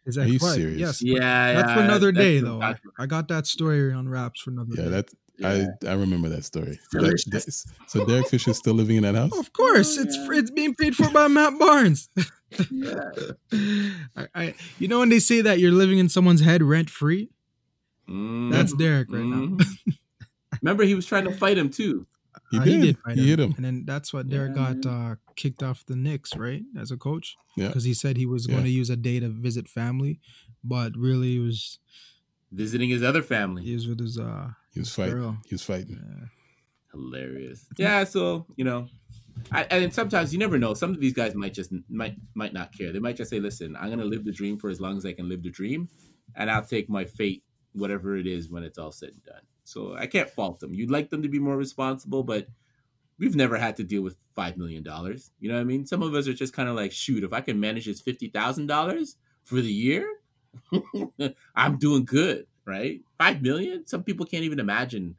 his 0.06 0.18
Are 0.18 0.26
you 0.26 0.36
ex-wife. 0.36 0.56
serious? 0.56 0.80
Yes, 0.80 1.02
Yeah, 1.04 1.54
that's 1.54 1.68
yeah, 1.70 1.76
for 1.76 1.82
another 1.82 2.12
that's- 2.12 2.26
day 2.26 2.40
that's- 2.40 2.44
though. 2.52 2.58
I, 2.62 2.68
that's- 2.74 2.82
I 2.98 3.06
got 3.06 3.28
that 3.28 3.46
story 3.48 3.94
on 3.94 4.10
wraps 4.10 4.42
for 4.42 4.50
another 4.50 4.74
Yeah, 4.76 4.84
day. 4.86 4.90
that 4.90 5.10
yeah. 5.38 5.68
I 5.86 5.90
I 5.92 5.94
remember 5.94 6.30
that 6.30 6.44
story. 6.46 6.80
Delicious. 6.92 7.26
That- 7.26 7.32
that's- 7.34 7.66
so 7.88 8.06
Derek 8.06 8.28
Fisher's 8.30 8.58
still 8.58 8.74
living 8.74 8.96
in 8.98 9.04
that 9.04 9.16
house. 9.16 9.38
of 9.38 9.54
course, 9.54 9.98
Oh, 10.00 10.02
it's 10.04 10.16
yeah. 10.18 10.40
it's 10.40 10.50
being 10.52 10.74
paid 10.74 10.96
for 10.96 11.10
by 11.12 11.28
Matt 11.28 11.60
Barnes. 11.60 12.10
Yeah. 12.70 13.10
I, 14.16 14.28
I, 14.36 14.54
you 14.78 14.88
know 14.90 15.00
when 15.00 15.08
they 15.10 15.20
say 15.20 15.40
that 15.42 15.60
you're 15.60 15.72
living 15.72 16.00
in 16.00 16.10
someone's 16.10 16.42
head 16.42 16.62
rent 16.62 16.90
free, 16.90 17.30
Mm. 18.12 18.52
that's 18.52 18.74
Derek 18.74 19.12
right 19.12 19.24
now. 19.24 19.46
Mhm. 19.58 19.98
Remember, 20.62 20.84
he 20.84 20.96
was 20.96 21.06
trying 21.06 21.24
to 21.26 21.32
fight 21.34 21.58
him 21.58 21.70
too. 21.70 22.06
He 22.52 22.58
Uh, 22.60 22.64
did. 22.64 22.98
fight 23.00 23.18
He 23.18 23.30
hit 23.30 23.40
him. 23.40 23.54
and 23.56 23.66
then 23.66 23.84
that's 23.86 24.14
what 24.14 24.30
Derek 24.30 24.56
Yeah. 24.56 24.74
got 24.74 24.86
uh, 24.86 25.16
kicked 25.36 25.64
off 25.64 25.86
the 25.86 25.96
Knicks, 25.96 26.36
right, 26.36 26.64
as 26.78 26.92
a 26.92 26.98
coach, 26.98 27.36
Yeah. 27.58 27.68
because 27.68 27.84
he 27.86 27.94
said 27.94 28.18
he 28.18 28.26
was 28.26 28.46
Yeah. 28.48 28.54
going 28.54 28.66
to 28.66 28.70
use 28.72 28.90
a 28.90 28.96
day 28.98 29.20
to 29.20 29.30
visit 29.30 29.68
family, 29.68 30.20
but 30.64 30.96
really 30.98 31.38
it 31.38 31.40
was 31.40 31.80
Visiting 32.52 32.90
his 32.90 33.02
other 33.04 33.24
family. 33.24 33.64
he 33.64 33.74
was 33.74 33.88
with 33.88 34.00
his 34.00 34.18
uh 34.20 34.52
He 34.74 34.80
was 34.82 34.94
fighting. 34.94 35.16
girl. 35.16 35.38
He 35.48 35.56
was 35.56 35.64
fighting. 35.64 36.00
Yeah. 36.02 36.26
Hilarious. 36.92 37.66
Yeah, 37.78 38.04
so 38.04 38.46
you 38.58 38.66
know, 38.66 38.88
I, 39.52 39.64
and 39.64 39.94
sometimes 39.94 40.34
you 40.34 40.40
never 40.40 40.58
know. 40.60 40.74
Some 40.74 40.92
of 40.92 41.00
these 41.00 41.14
guys 41.14 41.34
might 41.36 41.54
just 41.54 41.72
might 41.90 42.16
might 42.36 42.54
not 42.54 42.74
care. 42.78 42.92
They 42.92 43.00
might 43.00 43.16
just 43.16 43.30
say, 43.30 43.40
"Listen, 43.40 43.76
I'm 43.78 43.90
gonna 43.90 44.04
live 44.06 44.26
the 44.26 44.32
dream 44.34 44.58
for 44.58 44.70
as 44.70 44.82
long 44.82 44.98
as 44.98 45.06
I 45.06 45.14
can 45.14 45.30
live 45.30 45.42
the 45.44 45.50
dream, 45.50 45.88
and 46.36 46.52
I'll 46.52 46.66
take 46.66 46.90
my 46.90 47.06
fate, 47.06 47.44
whatever 47.74 48.18
it 48.18 48.28
is, 48.28 48.50
when 48.50 48.64
it's 48.64 48.78
all 48.78 48.92
said 48.92 49.10
and 49.10 49.24
done." 49.24 49.42
So 49.64 49.96
I 49.96 50.08
can't 50.08 50.30
fault 50.30 50.60
them. 50.60 50.74
You'd 50.74 50.92
like 50.92 51.10
them 51.10 51.24
to 51.24 51.30
be 51.30 51.40
more 51.40 51.58
responsible, 51.58 52.24
but 52.24 52.48
we've 53.20 53.36
never 53.36 53.58
had 53.58 53.78
to 53.78 53.84
deal 53.84 54.02
with 54.02 54.18
five 54.34 54.58
million 54.58 54.84
dollars. 54.84 55.32
You 55.40 55.50
know 55.50 55.56
what 55.56 55.62
I 55.62 55.66
mean? 55.66 55.86
Some 55.86 56.02
of 56.02 56.14
us 56.14 56.28
are 56.28 56.34
just 56.34 56.54
kind 56.54 56.68
of 56.68 56.76
like, 56.76 56.92
shoot, 56.92 57.24
if 57.24 57.34
I 57.34 57.42
can 57.42 57.60
manage 57.60 57.86
this 57.86 58.02
fifty 58.02 58.28
thousand 58.28 58.68
dollars 58.68 59.16
for 59.44 59.56
the 59.56 59.72
year, 59.72 60.08
I'm 61.56 61.78
doing 61.78 62.06
good, 62.06 62.48
right? 62.66 63.02
Five 63.18 63.42
million. 63.42 63.88
Some 63.88 64.04
people 64.04 64.26
can't 64.26 64.44
even 64.44 64.60
imagine 64.60 65.16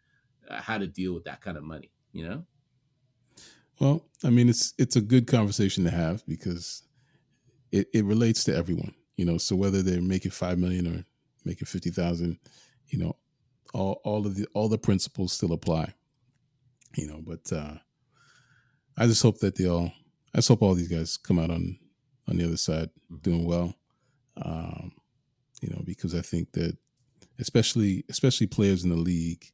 uh, 0.49 0.61
how 0.61 0.79
to 0.79 0.87
deal 0.87 1.15
with 1.15 1.25
that 1.25 1.41
kind 1.41 1.57
of 1.57 1.65
money. 1.65 1.91
You 2.13 2.29
know? 2.29 2.45
Well, 3.81 4.05
I 4.25 4.31
mean, 4.31 4.49
it's 4.49 4.75
it's 4.79 4.97
a 4.97 5.01
good 5.01 5.27
conversation 5.27 5.85
to 5.85 5.91
have 5.91 6.27
because 6.27 6.83
it, 7.71 7.89
it 7.95 8.05
relates 8.05 8.45
to 8.45 8.55
everyone. 8.55 8.95
You 9.17 9.25
know, 9.25 9.39
so 9.39 9.57
whether 9.57 9.83
they're 9.83 10.03
making 10.03 10.31
five 10.33 10.59
million 10.59 10.87
or 10.87 11.05
making 11.45 11.67
fifty 11.67 11.91
thousand, 11.91 12.39
you 12.89 12.99
know, 12.99 13.17
all 13.73 14.01
all 14.05 14.27
of 14.27 14.35
the 14.37 14.47
all 14.55 14.69
the 14.69 14.79
principles 14.79 15.33
still 15.33 15.53
apply. 15.53 15.95
You 16.97 17.09
know, 17.09 17.21
but 17.27 17.53
uh 17.53 17.79
I 18.97 19.07
just 19.07 19.23
hope 19.23 19.39
that 19.39 19.57
they 19.57 19.67
all 19.67 19.93
I 20.35 20.39
just 20.39 20.49
hope 20.49 20.63
all 20.63 20.75
these 20.75 20.89
guys 20.89 21.17
come 21.17 21.39
out 21.39 21.51
on 21.51 21.79
on 22.29 22.37
the 22.37 22.45
other 22.45 22.57
side 22.57 22.91
doing 23.23 23.45
well. 23.45 23.75
Um, 24.37 24.93
you 25.61 25.71
know, 25.71 25.83
because 25.85 26.15
I 26.15 26.21
think 26.21 26.53
that 26.53 26.77
especially 27.39 28.05
especially 28.09 28.47
players 28.47 28.85
in 28.85 28.91
the 28.91 28.97
league, 28.97 29.45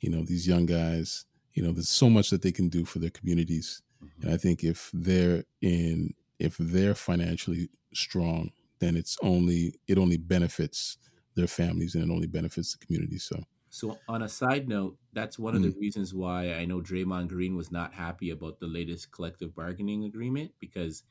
you 0.00 0.10
know, 0.10 0.22
these 0.22 0.46
young 0.46 0.66
guys, 0.66 1.24
you 1.52 1.62
know, 1.62 1.72
there's 1.72 1.88
so 1.88 2.08
much 2.10 2.30
that 2.30 2.42
they 2.42 2.52
can 2.52 2.68
do 2.68 2.84
for 2.84 2.98
their 2.98 3.10
communities. 3.10 3.82
And 4.22 4.32
I 4.32 4.36
think 4.36 4.62
if 4.62 4.90
they're 4.92 5.44
in 5.60 6.14
if 6.38 6.56
they're 6.58 6.94
financially 6.94 7.68
strong, 7.92 8.52
then 8.80 8.96
it's 8.96 9.16
only 9.22 9.74
it 9.86 9.98
only 9.98 10.16
benefits 10.16 10.98
their 11.34 11.46
families 11.48 11.94
and 11.94 12.04
it 12.04 12.12
only 12.14 12.26
benefits 12.26 12.72
the 12.76 12.84
community. 12.84 13.18
So 13.18 13.44
So, 13.70 14.02
on 14.08 14.22
a 14.22 14.28
side 14.28 14.66
note, 14.68 14.98
that's 15.12 15.38
one 15.38 15.54
of 15.54 15.62
the 15.62 15.70
reasons 15.70 16.14
why 16.14 16.54
I 16.54 16.64
know 16.64 16.80
Draymond 16.80 17.28
Green 17.28 17.54
was 17.54 17.70
not 17.70 17.92
happy 17.94 18.30
about 18.30 18.60
the 18.60 18.66
latest 18.66 19.12
collective 19.12 19.54
bargaining 19.54 20.04
agreement 20.04 20.54
because 20.58 21.02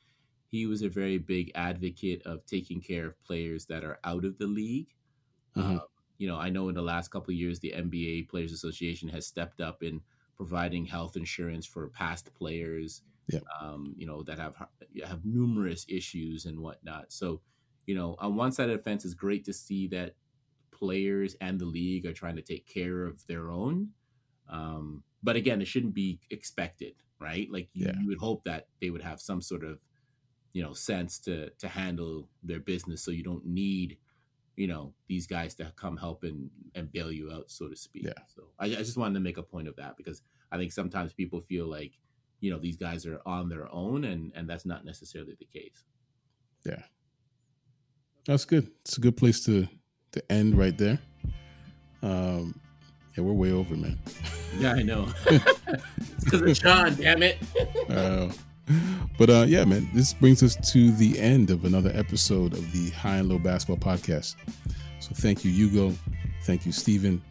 he 0.48 0.66
was 0.66 0.82
a 0.82 0.88
very 0.88 1.18
big 1.18 1.52
advocate 1.54 2.22
of 2.22 2.46
taking 2.46 2.80
care 2.80 3.06
of 3.06 3.22
players 3.22 3.66
that 3.66 3.84
are 3.84 4.00
out 4.04 4.24
of 4.24 4.38
the 4.38 4.46
league. 4.48 4.94
Mhm. 5.56 5.78
Uh, 5.78 5.84
you 6.18 6.28
know, 6.28 6.36
I 6.38 6.50
know 6.50 6.68
in 6.68 6.74
the 6.76 6.82
last 6.82 7.08
couple 7.10 7.32
of 7.32 7.38
years, 7.38 7.60
the 7.60 7.74
NBA 7.74 8.24
Players 8.24 8.52
Association 8.52 9.08
has 9.10 9.26
stepped 9.26 9.60
up 9.60 9.82
in 9.82 10.02
providing 10.36 10.86
health 10.86 11.16
insurance 11.16 11.66
for 11.66 11.88
past 11.90 12.34
players, 12.34 13.02
Yep. 13.28 13.44
um, 13.60 13.94
you 13.96 14.06
know, 14.06 14.22
that 14.24 14.38
have 14.38 14.56
have 15.04 15.24
numerous 15.24 15.86
issues 15.88 16.44
and 16.46 16.60
whatnot. 16.60 17.12
So, 17.12 17.42
you 17.88 17.94
know, 17.94 18.14
on 18.18 18.36
one 18.36 18.52
side 18.52 18.68
of 18.68 18.76
the 18.76 18.82
fence, 18.82 19.06
it's 19.06 19.14
great 19.14 19.44
to 19.46 19.52
see 19.54 19.88
that 19.88 20.14
players 20.70 21.34
and 21.40 21.58
the 21.58 21.64
league 21.64 22.04
are 22.04 22.12
trying 22.12 22.36
to 22.36 22.42
take 22.42 22.66
care 22.66 23.04
of 23.06 23.26
their 23.26 23.50
own. 23.50 23.88
Um, 24.48 25.02
but 25.22 25.36
again, 25.36 25.62
it 25.62 25.68
shouldn't 25.68 25.94
be 25.94 26.20
expected, 26.30 26.94
right? 27.18 27.48
Like 27.50 27.70
you, 27.72 27.86
Yeah. 27.86 27.94
you 27.98 28.06
would 28.08 28.18
hope 28.18 28.44
that 28.44 28.68
they 28.80 28.90
would 28.90 29.00
have 29.02 29.20
some 29.22 29.40
sort 29.40 29.64
of, 29.64 29.80
you 30.52 30.62
know, 30.62 30.74
sense 30.74 31.18
to 31.20 31.48
to 31.62 31.66
handle 31.68 32.28
their 32.42 32.60
business, 32.60 33.02
so 33.02 33.10
you 33.10 33.24
don't 33.24 33.46
need, 33.46 33.96
you 34.54 34.66
know, 34.66 34.92
these 35.06 35.26
guys 35.26 35.54
to 35.56 35.72
come 35.76 35.96
help 35.96 36.24
and 36.24 36.50
and 36.74 36.92
bail 36.92 37.10
you 37.10 37.32
out, 37.32 37.50
so 37.50 37.68
to 37.68 37.76
speak. 37.76 38.04
Yeah. 38.04 38.22
So 38.34 38.42
I, 38.58 38.66
I 38.66 38.82
just 38.84 38.98
wanted 38.98 39.14
to 39.14 39.20
make 39.20 39.38
a 39.38 39.42
point 39.54 39.66
of 39.68 39.76
that 39.76 39.96
because 39.96 40.20
I 40.52 40.58
think 40.58 40.72
sometimes 40.72 41.14
people 41.14 41.40
feel 41.40 41.66
like, 41.66 41.92
you 42.40 42.50
know, 42.50 42.58
these 42.58 42.76
guys 42.76 43.06
are 43.06 43.20
on 43.24 43.48
their 43.48 43.66
own, 43.72 44.04
and 44.04 44.30
and 44.36 44.46
that's 44.48 44.66
not 44.66 44.84
necessarily 44.84 45.36
the 45.38 45.46
case. 45.58 45.84
That's 48.28 48.44
good. 48.44 48.70
It's 48.82 48.96
a 48.98 49.00
good 49.00 49.16
place 49.16 49.44
to 49.46 49.66
to 50.12 50.32
end 50.32 50.56
right 50.56 50.76
there. 50.78 50.98
Um 52.02 52.60
yeah, 53.16 53.24
we're 53.24 53.32
way 53.32 53.50
over, 53.52 53.74
man. 53.76 53.98
Yeah, 54.58 54.72
I 54.72 54.82
know. 54.82 55.06
Because 56.24 56.40
of 56.42 56.56
Sean, 56.56 56.94
damn 56.94 57.22
it. 57.22 57.38
Uh, 57.88 58.28
but 59.18 59.30
uh, 59.30 59.44
yeah, 59.46 59.64
man, 59.64 59.88
this 59.94 60.12
brings 60.12 60.42
us 60.42 60.56
to 60.72 60.90
the 60.92 61.18
end 61.18 61.50
of 61.50 61.64
another 61.64 61.90
episode 61.94 62.52
of 62.54 62.72
the 62.72 62.90
High 62.90 63.16
and 63.16 63.28
Low 63.28 63.38
Basketball 63.38 63.76
Podcast. 63.76 64.36
So 65.00 65.10
thank 65.14 65.44
you, 65.44 65.50
Hugo. 65.50 65.94
Thank 66.44 66.66
you, 66.66 66.72
Steven. 66.72 67.22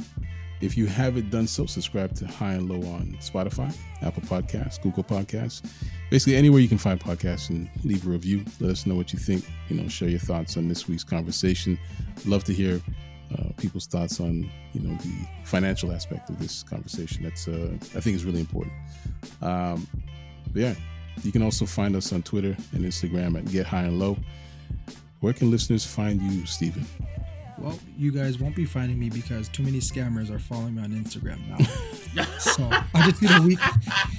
If 0.60 0.76
you 0.76 0.88
haven't 0.88 1.30
done 1.30 1.48
so, 1.48 1.66
subscribe 1.66 2.16
to 2.16 2.28
High 2.28 2.54
and 2.54 2.68
Low 2.68 2.78
on 2.90 3.18
Spotify, 3.20 3.76
Apple 4.02 4.24
Podcasts, 4.24 4.82
Google 4.82 5.04
Podcasts, 5.04 5.62
basically 6.10 6.36
anywhere 6.36 6.60
you 6.60 6.68
can 6.68 6.80
find 6.80 7.00
podcasts 7.00 7.50
and 7.50 7.70
leave 7.84 8.06
a 8.08 8.10
review. 8.10 8.44
Let 8.60 8.72
us 8.72 8.86
know 8.86 8.96
what 8.96 9.14
you 9.14 9.20
think. 9.20 9.46
You 9.70 9.80
know, 9.80 9.88
share 9.88 10.10
your 10.10 10.20
thoughts 10.20 10.58
on 10.58 10.68
this 10.68 10.88
week's 10.88 11.04
conversation. 11.04 11.78
Love 12.26 12.44
to 12.46 12.54
hear 12.54 12.82
uh, 13.38 13.50
people's 13.58 13.86
thoughts 13.86 14.20
on 14.20 14.50
you 14.74 14.82
know 14.82 14.96
the 14.98 15.28
financial 15.44 15.92
aspect 15.92 16.30
of 16.30 16.40
this 16.40 16.64
conversation. 16.64 17.24
That's 17.24 17.48
uh, 17.48 17.78
I 17.96 18.00
think 18.00 18.16
is 18.16 18.26
really 18.26 18.40
important. 18.40 18.74
Um, 19.42 19.88
but 20.52 20.62
yeah, 20.62 20.76
you 21.24 21.32
can 21.32 21.44
also 21.44 21.66
find 21.66 21.96
us 21.96 22.12
on 22.14 22.24
Twitter 22.24 22.56
and 22.74 22.86
Instagram 22.86 23.38
at 23.38 23.46
Get 23.52 23.66
High 23.66 23.84
and 23.84 24.00
Low. 24.00 24.18
Where 25.20 25.34
can 25.34 25.52
listeners 25.52 25.86
find 25.86 26.22
you, 26.22 26.46
Steven? 26.46 26.86
Well, 27.58 27.78
you 27.98 28.12
guys 28.12 28.38
won't 28.40 28.56
be 28.56 28.66
finding 28.66 29.00
me 29.00 29.10
because 29.10 29.50
too 29.50 29.64
many 29.64 29.80
scammers 29.80 30.30
are 30.30 30.38
following 30.40 30.76
me 30.76 30.84
on 30.84 30.92
Instagram 30.92 31.40
now. 31.50 32.24
so 32.40 32.70
I 32.94 33.10
just 33.10 33.22
need 33.22 33.32
a 33.32 33.42
week. 33.42 33.60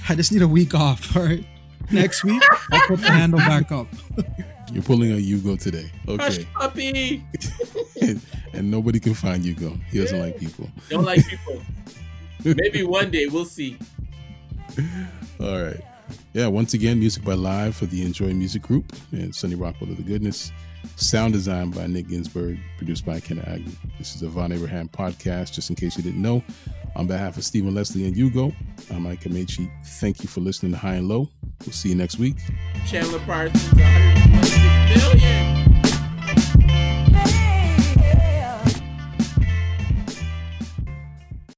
I 0.09 0.15
just 0.15 0.31
need 0.33 0.41
a 0.41 0.47
week 0.47 0.75
off. 0.75 1.15
All 1.15 1.23
right. 1.23 1.45
Next 1.91 2.23
week, 2.23 2.43
I'll 2.71 2.81
put 2.87 2.99
the 3.01 3.09
handle 3.09 3.39
back 3.39 3.71
up. 3.71 3.87
You're 4.71 4.83
pulling 4.83 5.11
a 5.11 5.15
Hugo 5.15 5.55
today. 5.55 5.89
Hush 6.05 6.37
Okay. 6.39 6.47
puppy. 6.53 7.25
and, 8.01 8.21
and 8.53 8.69
nobody 8.69 8.99
can 8.99 9.13
find 9.15 9.43
Hugo. 9.43 9.75
He 9.89 9.99
doesn't 9.99 10.19
like 10.19 10.37
people. 10.37 10.69
Don't 10.89 11.05
like 11.05 11.25
people. 11.25 11.61
Maybe 12.43 12.83
one 12.83 13.09
day 13.09 13.25
we'll 13.25 13.45
see. 13.45 13.77
All 15.39 15.63
right. 15.63 15.81
Yeah, 16.33 16.47
once 16.47 16.73
again, 16.73 16.99
music 16.99 17.23
by 17.23 17.33
Live 17.33 17.75
for 17.75 17.85
the 17.87 18.03
Enjoy 18.03 18.33
Music 18.33 18.61
Group 18.61 18.93
and 19.11 19.33
Sunny 19.33 19.55
Rockwell 19.55 19.89
of 19.89 19.97
the 19.97 20.03
Goodness. 20.03 20.51
Sound 20.95 21.33
design 21.33 21.71
by 21.71 21.87
Nick 21.87 22.07
Ginsburg, 22.07 22.59
produced 22.77 23.05
by 23.05 23.19
Ken 23.19 23.39
Agnew. 23.39 23.71
This 23.97 24.15
is 24.15 24.21
a 24.21 24.27
Von 24.27 24.51
Abraham 24.51 24.89
podcast, 24.89 25.53
just 25.53 25.69
in 25.69 25.75
case 25.75 25.97
you 25.97 26.03
didn't 26.03 26.21
know. 26.21 26.43
On 26.95 27.07
behalf 27.07 27.37
of 27.37 27.43
Stephen 27.43 27.73
Leslie 27.73 28.05
and 28.05 28.15
Hugo, 28.15 28.51
I'm 28.91 29.03
Mike 29.03 29.21
Amechi. 29.21 29.71
Thank 29.99 30.23
you 30.23 30.29
for 30.29 30.41
listening 30.41 30.71
to 30.73 30.77
High 30.77 30.95
and 30.95 31.07
Low. 31.07 31.29
We'll 31.65 31.73
see 31.73 31.89
you 31.89 31.95
next 31.95 32.19
week. 32.19 32.37
Chandler 32.85 33.19
Parsons, 33.19 33.73
126 33.73 35.13
million. 35.13 35.48